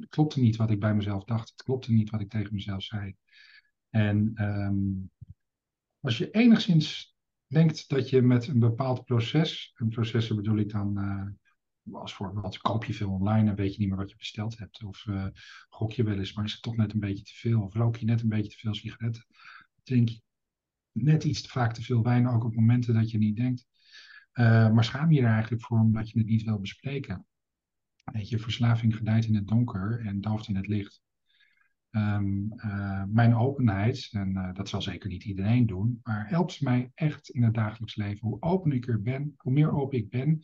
klopte 0.09 0.41
niet 0.41 0.57
wat 0.57 0.71
ik 0.71 0.81
bij 0.81 0.95
mezelf 0.95 1.25
dacht. 1.25 1.49
Het 1.49 1.63
klopte 1.63 1.93
niet 1.93 2.11
wat 2.11 2.21
ik 2.21 2.31
tegen 2.31 2.55
mezelf 2.55 2.83
zei. 2.83 3.15
En 3.91 4.33
um, 4.37 5.11
als 6.01 6.19
je 6.19 6.31
enigszins 6.31 7.16
denkt 7.47 7.89
dat 7.89 8.11
je 8.11 8.23
met 8.23 8.47
een 8.47 8.59
bepaald 8.59 9.05
proces, 9.05 9.73
een 9.75 9.89
proces 9.89 10.29
bedoel 10.29 10.57
ik 10.57 10.71
dan 10.71 10.99
uh, 10.99 11.95
als 12.01 12.15
voorbeeld, 12.15 12.59
koop 12.59 12.85
je 12.85 12.95
veel 12.95 13.11
online 13.11 13.51
en 13.51 13.57
weet 13.57 13.75
je 13.75 13.81
niet 13.81 13.89
meer 13.89 13.99
wat 13.99 14.11
je 14.11 14.17
besteld 14.17 14.59
hebt. 14.59 14.85
Of 14.85 15.05
uh, 15.07 15.27
gok 15.69 15.93
je 15.93 16.03
wel 16.03 16.19
eens, 16.19 16.33
maar 16.33 16.45
is 16.45 16.53
het 16.53 16.63
toch 16.63 16.77
net 16.77 16.93
een 16.93 17.01
beetje 17.01 17.25
te 17.25 17.35
veel. 17.35 17.63
Of 17.63 17.75
rook 17.75 17.97
je 17.97 18.07
net 18.07 18.23
een 18.23 18.29
beetje 18.29 18.51
te 18.51 18.59
veel 18.59 18.75
sigaretten. 18.75 19.27
Drink 19.83 20.09
je 20.09 20.21
net 20.93 21.25
iets 21.25 21.43
te 21.43 21.49
vaak 21.49 21.75
te 21.75 21.83
veel 21.83 22.03
wijn, 22.03 22.29
ook 22.29 22.45
op 22.45 22.55
momenten 22.55 22.95
dat 22.95 23.11
je 23.11 23.19
niet 23.19 23.37
denkt. 23.37 23.67
Uh, 24.33 24.73
maar 24.73 24.85
schaam 24.85 25.13
je 25.13 25.21
er 25.21 25.33
eigenlijk 25.33 25.63
voor 25.63 25.79
omdat 25.79 26.11
je 26.11 26.19
het 26.19 26.29
niet 26.29 26.43
wil 26.43 26.59
bespreken. 26.59 27.27
Weet 28.05 28.29
je, 28.29 28.39
verslaving 28.39 28.97
gedijt 28.97 29.25
in 29.25 29.35
het 29.35 29.49
donker 29.49 30.01
en 30.07 30.21
dooft 30.21 30.49
in 30.49 30.57
het 30.57 30.67
licht. 30.67 31.06
Um, 31.97 32.53
uh, 32.57 33.03
mijn 33.09 33.35
openheid, 33.35 34.09
en 34.13 34.31
uh, 34.31 34.55
dat 34.55 34.69
zal 34.69 34.83
zeker 34.83 35.09
niet 35.09 35.25
iedereen 35.25 35.67
doen, 35.67 36.01
maar 36.03 36.29
helpt 36.29 36.61
mij 36.61 36.91
echt 36.95 37.29
in 37.29 37.43
het 37.43 37.55
dagelijks 37.55 37.97
leven. 37.97 38.29
Hoe 38.29 38.43
open 38.43 38.73
ik 38.73 38.89
er 38.89 39.03
ben, 39.03 39.35
hoe 39.37 39.53
meer 39.53 39.73
open 39.73 39.99
ik 39.99 40.11
ben, 40.11 40.41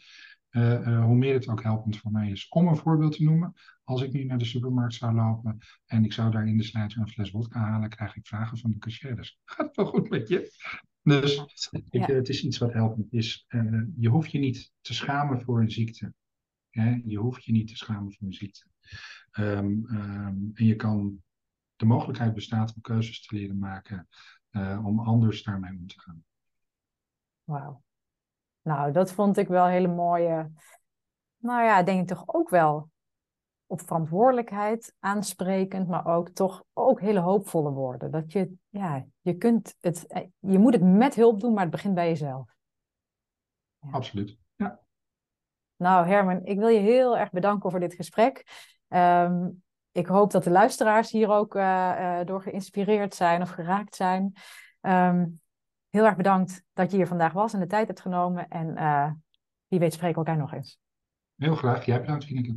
hoe 1.05 1.15
meer 1.15 1.35
het 1.35 1.49
ook 1.49 1.63
helpend 1.63 1.99
voor 1.99 2.13
mij 2.13 2.31
is. 2.31 2.49
Om 2.49 2.67
een 2.67 2.77
voorbeeld 2.77 3.17
te 3.17 3.23
noemen, 3.23 3.53
als 3.85 4.03
ik 4.03 4.13
nu 4.13 4.25
naar 4.25 4.39
de 4.39 4.45
supermarkt 4.45 4.95
zou 4.95 5.15
lopen 5.15 5.59
en 5.87 6.05
ik 6.05 6.13
zou 6.13 6.31
daar 6.31 6.47
in 6.47 6.57
de 6.57 6.65
slijter 6.65 7.01
een 7.01 7.09
fles 7.09 7.31
vodka 7.31 7.61
halen, 7.61 7.89
krijg 7.89 8.17
ik 8.17 8.27
vragen 8.27 8.59
van 8.59 8.71
de 8.71 8.79
cashiers. 8.79 9.41
Gaat 9.45 9.67
het 9.67 9.77
wel 9.77 9.87
goed 9.87 10.09
met 10.09 10.29
je? 10.29 10.53
Dus 11.03 11.45
ik, 11.91 12.07
het 12.07 12.29
is 12.29 12.45
iets 12.45 12.59
wat 12.59 12.73
helpend 12.73 13.13
is. 13.13 13.47
je 13.97 14.09
hoeft 14.09 14.31
je 14.31 14.39
niet 14.39 14.73
te 14.81 14.95
schamen 14.95 15.43
voor 15.43 15.61
een 15.61 15.71
ziekte. 15.71 16.15
Je 17.05 17.19
hoeft 17.19 17.45
je 17.45 17.53
niet 17.53 17.69
te 17.69 17.77
schamen 17.77 18.13
voor 18.13 18.27
een 18.27 18.33
ziekte. 18.33 18.67
Ehm, 19.33 19.87
ehm, 19.87 20.37
en 20.55 20.67
je 20.67 20.77
kan, 20.77 21.23
de 21.83 21.89
mogelijkheid 21.89 22.35
bestaat 22.35 22.75
om 22.75 22.81
keuzes 22.81 23.27
te 23.27 23.35
leren 23.35 23.59
maken 23.59 24.09
uh, 24.51 24.87
om 24.87 25.01
anders 25.01 25.43
daarmee 25.43 25.79
om 25.79 25.87
te 25.87 26.01
gaan. 26.01 26.25
Wauw. 27.45 27.83
Nou, 28.63 28.93
dat 28.93 29.13
vond 29.13 29.37
ik 29.37 29.49
wel 29.49 29.67
hele 29.67 29.89
mooie, 29.89 30.51
nou 31.37 31.63
ja, 31.65 31.83
denk 31.83 32.01
ik 32.01 32.07
toch 32.07 32.23
ook 32.27 32.49
wel 32.49 32.91
op 33.67 33.81
verantwoordelijkheid 33.81 34.95
aansprekend, 34.99 35.89
maar 35.89 36.07
ook 36.07 36.29
toch 36.29 36.65
ook 36.73 37.01
hele 37.01 37.21
hoopvolle 37.21 37.71
woorden. 37.71 38.11
Dat 38.11 38.33
je, 38.33 38.53
ja, 38.69 39.07
je 39.21 39.37
kunt 39.37 39.77
het, 39.81 40.07
eh, 40.07 40.27
je 40.39 40.59
moet 40.59 40.73
het 40.73 40.83
met 40.83 41.15
hulp 41.15 41.41
doen, 41.41 41.53
maar 41.53 41.63
het 41.63 41.73
begint 41.73 41.95
bij 41.95 42.09
jezelf. 42.09 42.55
Ja. 43.79 43.91
Absoluut, 43.91 44.39
ja. 44.57 44.81
Nou, 45.77 46.07
Herman, 46.07 46.45
ik 46.45 46.59
wil 46.59 46.69
je 46.69 46.81
heel 46.81 47.19
erg 47.19 47.31
bedanken 47.31 47.71
voor 47.71 47.81
dit 47.81 47.95
gesprek. 47.95 48.45
Ehm, 48.89 49.49
ik 49.93 50.07
hoop 50.07 50.31
dat 50.31 50.45
de 50.45 50.51
luisteraars 50.51 51.11
hier 51.11 51.29
ook 51.29 51.55
uh, 51.55 52.21
door 52.25 52.43
geïnspireerd 52.43 53.15
zijn 53.15 53.43
of 53.43 53.51
geraakt 53.51 53.95
zijn. 53.95 54.33
Ehm, 54.81 55.27
heel 55.89 56.05
erg 56.05 56.17
bedankt 56.17 56.65
dat 56.73 56.91
je 56.91 56.97
hier 56.97 57.07
vandaag 57.07 57.33
was 57.33 57.53
en 57.53 57.61
de 57.61 57.67
tijd 57.67 57.87
hebt 57.87 58.01
genomen. 58.01 58.49
En 58.49 58.69
uh, 58.79 59.11
wie 59.67 59.79
weet 59.79 59.93
spreken 59.93 60.23
we 60.23 60.27
elkaar 60.27 60.43
nog 60.43 60.53
eens. 60.53 60.79
Heel 61.37 61.57
graag. 61.57 61.85
Jij 61.85 62.01
bedankt, 62.01 62.25
Fineke. 62.25 62.57